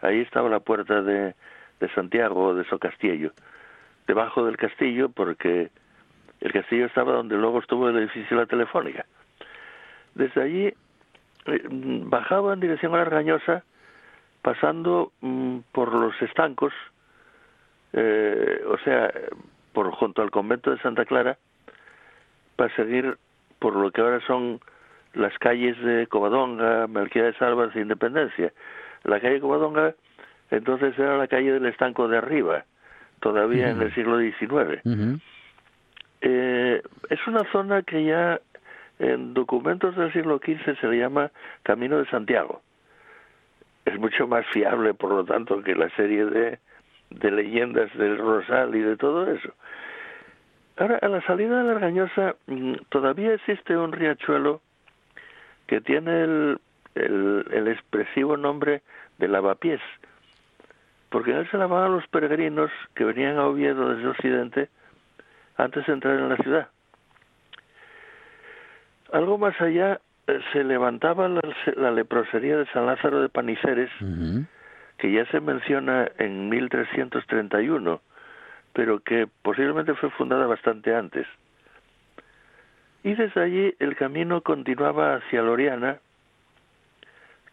Ahí 0.00 0.20
estaba 0.20 0.48
la 0.48 0.60
puerta 0.60 1.02
de, 1.02 1.34
de 1.80 1.88
Santiago, 1.94 2.54
de 2.54 2.64
Socastiello, 2.64 3.32
debajo 4.06 4.44
del 4.46 4.56
castillo, 4.56 5.08
porque 5.10 5.70
el 6.40 6.52
castillo 6.52 6.86
estaba 6.86 7.12
donde 7.12 7.36
luego 7.36 7.58
estuvo 7.58 7.88
el 7.88 7.98
edificio 7.98 8.36
de 8.36 8.42
la 8.44 8.46
Telefónica. 8.46 9.04
Desde 10.14 10.42
allí 10.42 10.74
bajaba 11.70 12.54
en 12.54 12.60
dirección 12.60 12.92
a 12.92 12.96
la 12.96 13.02
Argañosa, 13.02 13.64
pasando 14.42 15.12
mm, 15.20 15.58
por 15.72 15.92
los 15.92 16.20
estancos, 16.22 16.72
eh, 17.92 18.62
o 18.68 18.78
sea, 18.78 19.12
por 19.72 19.90
junto 19.92 20.22
al 20.22 20.30
convento 20.30 20.70
de 20.70 20.78
Santa 20.78 21.04
Clara, 21.04 21.38
para 22.56 22.74
seguir 22.76 23.16
por 23.58 23.76
lo 23.76 23.90
que 23.90 24.00
ahora 24.00 24.20
son 24.26 24.60
las 25.14 25.36
calles 25.38 25.78
de 25.82 26.06
Covadonga, 26.06 26.86
Melquiades 26.86 27.40
Álvarez 27.42 27.74
e 27.76 27.80
Independencia. 27.80 28.52
La 29.04 29.20
calle 29.20 29.40
Covadonga 29.40 29.94
entonces 30.50 30.98
era 30.98 31.16
la 31.16 31.28
calle 31.28 31.52
del 31.52 31.66
estanco 31.66 32.08
de 32.08 32.18
arriba, 32.18 32.64
todavía 33.20 33.70
en 33.70 33.82
el 33.82 33.94
siglo 33.94 34.18
XIX. 34.18 34.82
Eh, 36.22 36.82
es 37.08 37.26
una 37.26 37.44
zona 37.52 37.82
que 37.82 38.04
ya 38.04 38.40
en 39.00 39.32
documentos 39.32 39.96
del 39.96 40.12
siglo 40.12 40.38
XV 40.38 40.78
se 40.78 40.86
le 40.86 40.98
llama 40.98 41.30
Camino 41.62 41.98
de 41.98 42.06
Santiago. 42.06 42.60
Es 43.86 43.98
mucho 43.98 44.28
más 44.28 44.46
fiable, 44.48 44.92
por 44.94 45.10
lo 45.10 45.24
tanto, 45.24 45.62
que 45.62 45.74
la 45.74 45.88
serie 45.96 46.26
de, 46.26 46.58
leyendas 47.30 47.92
del 47.96 48.18
Rosal 48.18 48.74
y 48.76 48.80
de 48.80 48.96
todo 48.98 49.30
eso. 49.30 49.52
Ahora, 50.76 50.98
a 51.00 51.08
la 51.08 51.22
salida 51.22 51.64
de 51.64 51.80
la 51.80 52.36
mm, 52.46 52.74
todavía 52.90 53.34
existe 53.34 53.76
un 53.76 53.92
riachuelo 53.92 54.60
que 55.66 55.80
tiene 55.80 56.22
el, 56.22 56.60
el, 56.94 57.68
expresivo 57.68 58.36
nombre 58.36 58.82
de 59.18 59.28
Lavapiés, 59.28 59.80
porque 61.08 61.32
él 61.32 61.48
se 61.50 61.56
lavaban 61.56 61.92
los 61.92 62.06
peregrinos 62.08 62.70
que 62.94 63.04
venían 63.04 63.38
a 63.38 63.46
Oviedo 63.46 63.94
desde 63.94 64.08
Occidente 64.08 64.68
antes 65.56 65.86
de 65.86 65.92
entrar 65.92 66.18
en 66.18 66.28
la 66.28 66.36
ciudad. 66.36 66.68
Algo 69.12 69.38
más 69.38 69.60
allá 69.60 70.00
eh, 70.26 70.40
se 70.52 70.64
levantaba 70.64 71.28
la, 71.28 71.40
la 71.76 71.90
leprosería 71.90 72.56
de 72.56 72.66
San 72.66 72.86
Lázaro 72.86 73.20
de 73.20 73.28
Paniceres, 73.28 73.90
que 74.98 75.12
ya 75.12 75.24
se 75.26 75.40
menciona 75.40 76.08
en 76.18 76.48
1331, 76.48 78.00
pero 78.72 79.00
que 79.00 79.26
posiblemente 79.42 79.94
fue 79.94 80.10
fundada 80.10 80.46
bastante 80.46 80.94
antes. 80.94 81.26
Y 83.02 83.14
desde 83.14 83.40
allí 83.40 83.74
el 83.78 83.96
camino 83.96 84.42
continuaba 84.42 85.16
hacia 85.16 85.42
Loriana, 85.42 85.98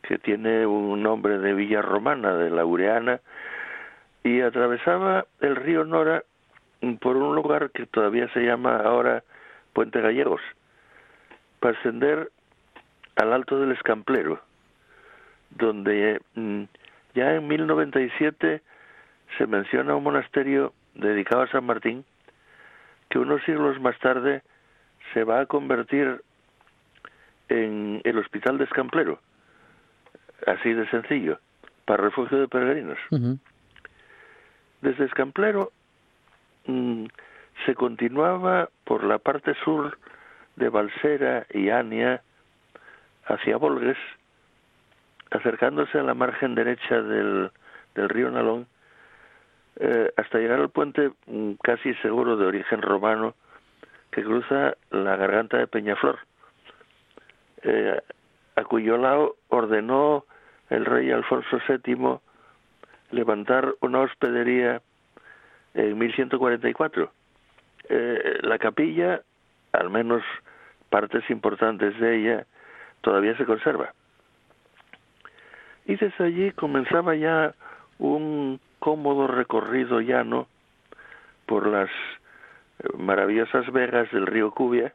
que 0.03 0.17
tiene 0.17 0.65
un 0.65 1.01
nombre 1.01 1.37
de 1.39 1.53
villa 1.53 1.81
romana, 1.81 2.33
de 2.35 2.49
Laureana, 2.49 3.19
y 4.23 4.41
atravesaba 4.41 5.25
el 5.39 5.55
río 5.55 5.85
Nora 5.85 6.23
por 6.99 7.17
un 7.17 7.35
lugar 7.35 7.71
que 7.71 7.85
todavía 7.85 8.27
se 8.33 8.41
llama 8.41 8.77
ahora 8.77 9.23
Puente 9.73 10.01
Gallegos, 10.01 10.41
para 11.59 11.77
ascender 11.77 12.29
al 13.15 13.33
Alto 13.33 13.59
del 13.59 13.71
Escamplero, 13.71 14.41
donde 15.51 16.21
mm, 16.35 16.63
ya 17.15 17.33
en 17.33 17.47
1097 17.47 18.61
se 19.37 19.47
menciona 19.47 19.95
un 19.95 20.03
monasterio 20.03 20.73
dedicado 20.93 21.43
a 21.43 21.47
San 21.47 21.65
Martín, 21.65 22.05
que 23.09 23.19
unos 23.19 23.43
siglos 23.43 23.79
más 23.79 23.97
tarde 23.99 24.43
se 25.13 25.23
va 25.23 25.41
a 25.41 25.45
convertir 25.45 26.21
en 27.49 28.01
el 28.03 28.17
Hospital 28.17 28.57
de 28.57 28.65
Escamplero, 28.65 29.19
así 30.45 30.73
de 30.73 30.87
sencillo, 30.89 31.39
para 31.85 32.03
refugio 32.03 32.39
de 32.39 32.47
peregrinos. 32.47 32.97
Desde 34.81 35.05
Escamplero 35.05 35.71
mm, 36.65 37.05
se 37.65 37.73
continuaba 37.73 38.69
por 38.83 39.03
la 39.03 39.17
parte 39.17 39.55
sur 39.63 39.97
de 40.57 40.69
Balsera 40.69 41.45
y 41.53 41.69
Ania 41.69 42.21
hacia 43.25 43.57
Volgues, 43.57 43.97
acercándose 45.31 45.97
a 45.99 46.03
la 46.03 46.13
margen 46.13 46.55
derecha 46.55 47.01
del, 47.01 47.51
del 47.95 48.09
río 48.09 48.29
Nalón, 48.29 48.67
eh, 49.79 50.11
hasta 50.17 50.39
llegar 50.39 50.59
al 50.59 50.69
puente 50.69 51.11
mm, 51.27 51.53
casi 51.63 51.93
seguro 51.95 52.35
de 52.35 52.47
origen 52.47 52.81
romano 52.81 53.35
que 54.11 54.23
cruza 54.23 54.75
la 54.89 55.15
garganta 55.15 55.57
de 55.57 55.67
Peñaflor, 55.67 56.19
eh, 57.61 57.99
a 58.55 58.63
cuyo 58.63 58.97
lado 58.97 59.35
ordenó 59.49 60.25
el 60.69 60.85
rey 60.85 61.11
Alfonso 61.11 61.59
VII 61.67 62.19
levantar 63.11 63.75
una 63.81 63.99
hospedería 63.99 64.81
en 65.75 65.97
1144. 65.97 67.11
Eh, 67.89 68.39
la 68.41 68.57
capilla, 68.57 69.21
al 69.73 69.89
menos 69.89 70.23
partes 70.89 71.29
importantes 71.29 71.99
de 71.99 72.17
ella, 72.17 72.45
todavía 73.01 73.35
se 73.37 73.45
conserva. 73.45 73.93
Y 75.85 75.95
desde 75.95 76.23
allí 76.23 76.51
comenzaba 76.51 77.15
ya 77.15 77.53
un 77.99 78.59
cómodo 78.79 79.27
recorrido 79.27 80.01
llano 80.01 80.47
por 81.45 81.67
las 81.67 81.89
eh, 81.89 82.89
maravillosas 82.97 83.71
vegas 83.71 84.11
del 84.11 84.27
río 84.27 84.51
Cubia 84.51 84.93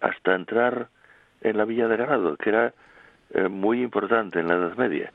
hasta 0.00 0.34
entrar 0.34 0.88
en 1.42 1.56
la 1.56 1.64
villa 1.64 1.88
de 1.88 1.96
Ganado, 1.96 2.36
que 2.36 2.50
era 2.50 2.72
eh, 3.34 3.48
muy 3.48 3.82
importante 3.82 4.40
en 4.40 4.48
la 4.48 4.54
Edad 4.54 4.76
Media. 4.76 5.12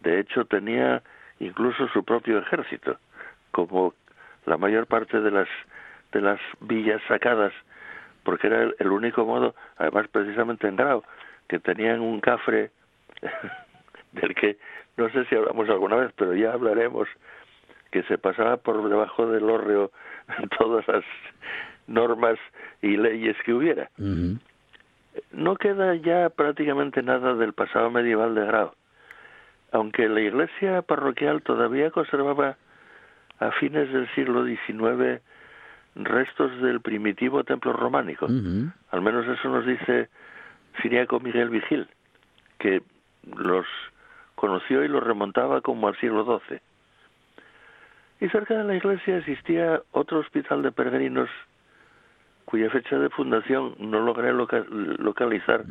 De 0.00 0.20
hecho, 0.20 0.44
tenía 0.44 1.02
incluso 1.40 1.88
su 1.88 2.04
propio 2.04 2.38
ejército, 2.38 2.98
como 3.50 3.94
la 4.46 4.56
mayor 4.56 4.86
parte 4.86 5.20
de 5.20 5.30
las 5.30 5.48
de 6.12 6.20
las 6.20 6.40
villas 6.60 7.02
sacadas, 7.08 7.52
porque 8.24 8.48
era 8.48 8.62
el, 8.62 8.74
el 8.78 8.90
único 8.90 9.24
modo, 9.24 9.54
además 9.76 10.08
precisamente 10.08 10.66
en 10.66 10.76
Grau, 10.76 11.02
que 11.48 11.58
tenían 11.58 12.00
un 12.00 12.20
cafre 12.20 12.70
del 14.12 14.34
que 14.34 14.56
no 14.96 15.08
sé 15.10 15.24
si 15.26 15.34
hablamos 15.34 15.68
alguna 15.68 15.96
vez, 15.96 16.12
pero 16.16 16.34
ya 16.34 16.52
hablaremos, 16.52 17.08
que 17.90 18.02
se 18.04 18.18
pasaba 18.18 18.56
por 18.56 18.88
debajo 18.88 19.26
del 19.26 19.48
hórreo 19.50 19.90
todas 20.58 20.86
las 20.88 21.04
normas 21.86 22.38
y 22.82 22.96
leyes 22.96 23.36
que 23.44 23.52
hubiera. 23.52 23.90
No 25.30 25.56
queda 25.56 25.94
ya 25.96 26.30
prácticamente 26.30 27.02
nada 27.02 27.34
del 27.34 27.52
pasado 27.52 27.90
medieval 27.90 28.34
de 28.34 28.46
Grau, 28.46 28.72
aunque 29.72 30.08
la 30.08 30.20
iglesia 30.20 30.82
parroquial 30.82 31.42
todavía 31.42 31.90
conservaba 31.90 32.56
a 33.40 33.50
fines 33.52 33.92
del 33.92 34.08
siglo 34.14 34.44
XIX 34.44 35.20
restos 35.94 36.60
del 36.60 36.80
primitivo 36.80 37.44
templo 37.44 37.72
románico. 37.72 38.26
Al 38.26 39.00
menos 39.02 39.26
eso 39.26 39.48
nos 39.48 39.66
dice 39.66 40.08
Siriaco 40.82 41.20
Miguel 41.20 41.50
Vigil, 41.50 41.88
que 42.58 42.82
los 43.36 43.66
conoció 44.34 44.84
y 44.84 44.88
los 44.88 45.02
remontaba 45.02 45.60
como 45.60 45.88
al 45.88 45.96
siglo 45.98 46.24
XII. 46.24 46.60
Y 48.20 48.28
cerca 48.28 48.54
de 48.54 48.64
la 48.64 48.74
iglesia 48.74 49.18
existía 49.18 49.82
otro 49.92 50.18
hospital 50.20 50.62
de 50.62 50.72
peregrinos 50.72 51.28
cuya 52.44 52.70
fecha 52.70 52.98
de 52.98 53.08
fundación 53.10 53.74
no 53.78 54.00
logré 54.00 54.32
localizar, 54.32 55.64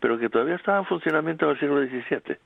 pero 0.00 0.18
que 0.18 0.28
todavía 0.28 0.56
estaba 0.56 0.78
en 0.78 0.86
funcionamiento 0.86 1.44
en 1.46 1.50
el 1.52 1.60
siglo 1.60 1.80
XVII. 1.82 2.36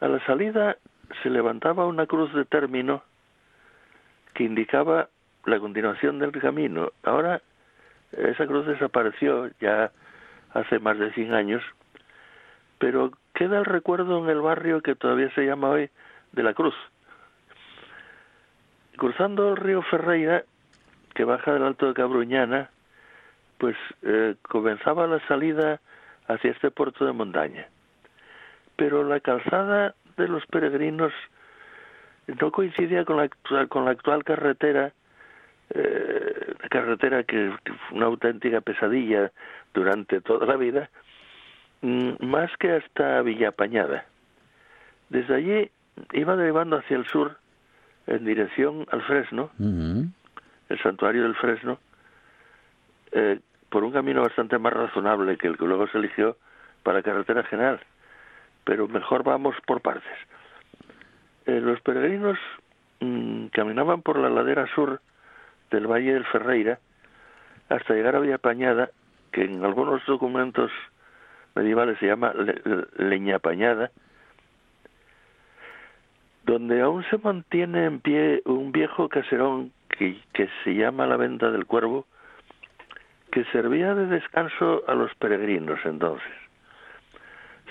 A 0.00 0.08
la 0.08 0.24
salida 0.26 0.76
se 1.22 1.30
levantaba 1.30 1.86
una 1.86 2.06
cruz 2.06 2.32
de 2.34 2.44
término 2.44 3.02
que 4.36 4.44
indicaba 4.44 5.08
la 5.46 5.58
continuación 5.58 6.18
del 6.18 6.30
camino. 6.32 6.92
Ahora 7.02 7.40
esa 8.12 8.46
cruz 8.46 8.66
desapareció 8.66 9.50
ya 9.60 9.90
hace 10.52 10.78
más 10.78 10.98
de 10.98 11.12
100 11.12 11.32
años, 11.32 11.62
pero 12.78 13.12
queda 13.34 13.58
el 13.58 13.64
recuerdo 13.64 14.22
en 14.22 14.28
el 14.30 14.40
barrio 14.40 14.82
que 14.82 14.94
todavía 14.94 15.30
se 15.34 15.46
llama 15.46 15.70
hoy 15.70 15.90
de 16.32 16.42
la 16.42 16.54
Cruz. 16.54 16.74
Cruzando 18.96 19.50
el 19.50 19.56
río 19.56 19.82
Ferreira, 19.82 20.44
que 21.14 21.24
baja 21.24 21.52
del 21.52 21.62
Alto 21.62 21.88
de 21.88 21.94
Cabruñana, 21.94 22.70
pues 23.58 23.76
eh, 24.02 24.36
comenzaba 24.42 25.06
la 25.06 25.26
salida 25.28 25.80
hacia 26.28 26.50
este 26.50 26.70
puerto 26.70 27.06
de 27.06 27.12
montaña. 27.12 27.68
Pero 28.76 29.04
la 29.04 29.20
calzada 29.20 29.94
de 30.16 30.28
los 30.28 30.44
peregrinos 30.46 31.12
no 32.26 32.50
coincidía 32.50 33.04
con 33.04 33.16
la 33.18 33.24
actual, 33.24 33.68
con 33.68 33.84
la 33.84 33.92
actual 33.92 34.24
carretera, 34.24 34.92
eh, 35.70 36.54
carretera 36.70 37.22
que, 37.24 37.52
fue 37.64 37.96
una 37.96 38.06
auténtica 38.06 38.60
pesadilla 38.60 39.30
durante 39.72 40.20
toda 40.20 40.46
la 40.46 40.56
vida, 40.56 40.90
mm, 41.82 42.24
más 42.26 42.50
que 42.58 42.72
hasta 42.72 43.22
Villapañada. 43.22 44.06
Desde 45.08 45.34
allí 45.34 45.70
iba 46.12 46.36
derivando 46.36 46.76
hacia 46.76 46.96
el 46.96 47.06
sur 47.06 47.36
en 48.06 48.24
dirección 48.24 48.86
al 48.90 49.02
Fresno, 49.02 49.50
el 49.58 50.82
santuario 50.82 51.22
del 51.22 51.34
Fresno, 51.36 51.78
eh, 53.12 53.38
por 53.68 53.84
un 53.84 53.92
camino 53.92 54.22
bastante 54.22 54.58
más 54.58 54.72
razonable 54.72 55.36
que 55.36 55.46
el 55.46 55.56
que 55.56 55.64
luego 55.64 55.86
se 55.88 55.98
eligió 55.98 56.36
para 56.82 57.02
carretera 57.02 57.42
general. 57.44 57.80
Pero 58.64 58.88
mejor 58.88 59.22
vamos 59.22 59.56
por 59.66 59.80
partes. 59.80 60.12
Eh, 61.46 61.60
los 61.60 61.80
peregrinos 61.80 62.38
mm, 63.00 63.46
caminaban 63.46 64.02
por 64.02 64.18
la 64.18 64.28
ladera 64.28 64.66
sur 64.74 65.00
del 65.70 65.86
Valle 65.86 66.14
del 66.14 66.24
Ferreira 66.26 66.78
hasta 67.68 67.94
llegar 67.94 68.16
a 68.16 68.20
Villapañada, 68.20 68.90
que 69.32 69.44
en 69.44 69.64
algunos 69.64 70.04
documentos 70.06 70.70
medievales 71.54 71.98
se 71.98 72.06
llama 72.06 72.32
Leñapañada, 72.96 73.90
donde 76.44 76.80
aún 76.80 77.04
se 77.10 77.18
mantiene 77.18 77.86
en 77.86 78.00
pie 78.00 78.42
un 78.44 78.70
viejo 78.70 79.08
caserón 79.08 79.72
que, 79.88 80.20
que 80.32 80.48
se 80.62 80.74
llama 80.74 81.06
la 81.06 81.16
Venta 81.16 81.50
del 81.50 81.66
Cuervo, 81.66 82.06
que 83.32 83.44
servía 83.46 83.94
de 83.94 84.06
descanso 84.06 84.84
a 84.86 84.94
los 84.94 85.14
peregrinos 85.16 85.78
entonces. 85.84 86.32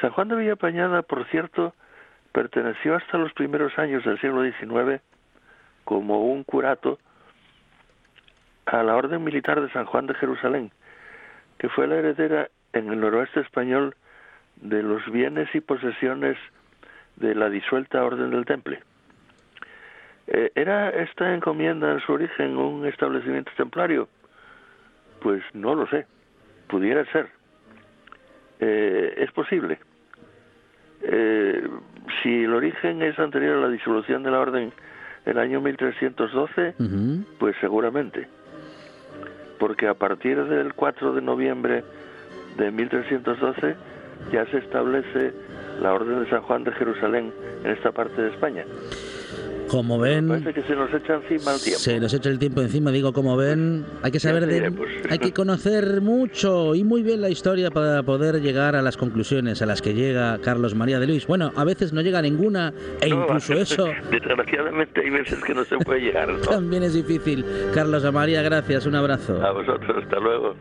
San 0.02 0.12
Juan 0.12 0.28
de 0.28 0.36
Villapañada, 0.36 1.02
por 1.04 1.26
cierto, 1.28 1.74
perteneció 2.36 2.96
hasta 2.96 3.18
los 3.18 3.32
primeros 3.32 3.80
años 3.80 4.04
del 4.04 4.20
siglo 4.20 4.44
XIX 4.44 5.02
como 5.86 6.26
un 6.26 6.44
curato 6.44 7.00
a 8.66 8.84
la 8.84 8.98
Orden 8.98 9.24
Militar 9.24 9.62
de 9.62 9.72
San 9.72 9.86
Juan 9.86 10.06
de 10.06 10.16
Jerusalén, 10.16 10.70
que 11.58 11.70
fue 11.70 11.88
la 11.88 11.96
heredera 11.96 12.50
en 12.74 12.92
el 12.92 13.00
noroeste 13.00 13.40
español 13.40 13.96
de 14.58 14.84
los 14.84 15.10
bienes 15.10 15.48
y 15.56 15.62
posesiones 15.62 16.36
de 17.16 17.36
la 17.36 17.50
disuelta 17.50 18.04
Orden 18.04 18.32
del 18.32 18.44
Temple. 18.44 18.82
Eh, 20.28 20.52
¿Era 20.56 20.90
esta 20.90 21.34
encomienda 21.34 21.90
en 21.94 22.02
su 22.02 22.12
origen 22.12 22.58
un 22.58 22.86
establecimiento 22.86 23.54
templario? 23.56 24.10
Pues 25.22 25.42
no 25.54 25.74
lo 25.74 25.88
sé, 25.88 26.06
pudiera 26.68 27.06
ser. 27.14 27.30
Eh, 28.60 29.14
es 29.20 29.32
posible. 29.32 29.80
Eh, 31.08 31.68
si 32.22 32.44
el 32.44 32.54
origen 32.54 33.02
es 33.02 33.18
anterior 33.20 33.58
a 33.58 33.62
la 33.62 33.70
disolución 33.70 34.24
de 34.24 34.32
la 34.32 34.40
orden 34.40 34.72
el 35.26 35.38
año 35.38 35.62
1312, 35.62 36.76
pues 37.40 37.56
seguramente. 37.60 38.28
Porque 39.60 39.88
a 39.88 39.94
partir 39.94 40.44
del 40.46 40.74
4 40.74 41.14
de 41.14 41.22
noviembre 41.22 41.84
de 42.58 42.72
1312 42.72 43.76
ya 44.32 44.46
se 44.48 44.58
establece 44.58 45.34
la 45.82 45.94
Orden 45.94 46.24
de 46.24 46.30
San 46.30 46.42
Juan 46.42 46.64
de 46.64 46.72
Jerusalén 46.74 47.34
en 47.64 47.72
esta 47.72 47.92
parte 47.92 48.22
de 48.22 48.30
España. 48.30 48.66
Como 49.68 50.00
ven, 50.00 50.28
Parece 50.28 50.54
que 50.54 50.62
se 50.64 50.76
nos 50.76 50.94
echa 50.94 51.16
encima 51.16 51.54
el 51.54 51.62
tiempo. 51.62 51.80
se 51.80 52.00
nos 52.00 52.14
echa 52.14 52.30
el 52.30 52.40
tiempo 52.40 52.62
encima, 52.62 52.92
digo, 52.92 53.14
como 53.14 53.36
ven, 53.36 53.86
hay 54.04 54.12
que 54.12 54.20
saber 54.20 54.46
de, 54.46 54.72
pues. 54.72 54.92
hay 55.10 55.20
que 55.20 55.34
conocer 55.34 56.02
mucho 56.02 56.76
y 56.76 56.84
muy 56.84 57.04
bien 57.04 57.22
la 57.22 57.30
historia 57.30 57.72
para 57.72 58.04
poder 58.04 58.42
llegar 58.42 58.76
a 58.76 58.82
las 58.82 58.98
conclusiones 58.98 59.62
a 59.62 59.66
las 59.66 59.82
que 59.82 59.94
llega 59.94 60.38
Carlos 60.40 60.76
María 60.76 61.00
de 61.00 61.08
Luis. 61.08 61.28
Bueno, 61.28 61.52
a 61.56 61.64
veces 61.64 61.94
no 61.94 62.02
llega 62.02 62.22
ninguna 62.22 62.74
e 63.02 63.10
No, 63.10 63.24
incluso 63.24 63.54
eso 63.60 63.88
Desgraciadamente 64.12 65.02
hay 65.02 65.10
veces 65.10 65.44
que 65.44 65.54
no 65.54 65.64
se 65.66 65.78
puede 65.78 66.02
llegar. 66.02 66.30
¿no? 66.30 66.40
también 66.50 66.84
es 66.84 66.94
difícil. 66.94 67.46
Carlos 67.74 68.12
María, 68.14 68.42
gracias, 68.42 68.86
un 68.86 68.96
abrazo. 68.96 69.42
A 69.44 69.52
vosotros, 69.52 70.04
hasta 70.04 70.20
luego. 70.20 70.56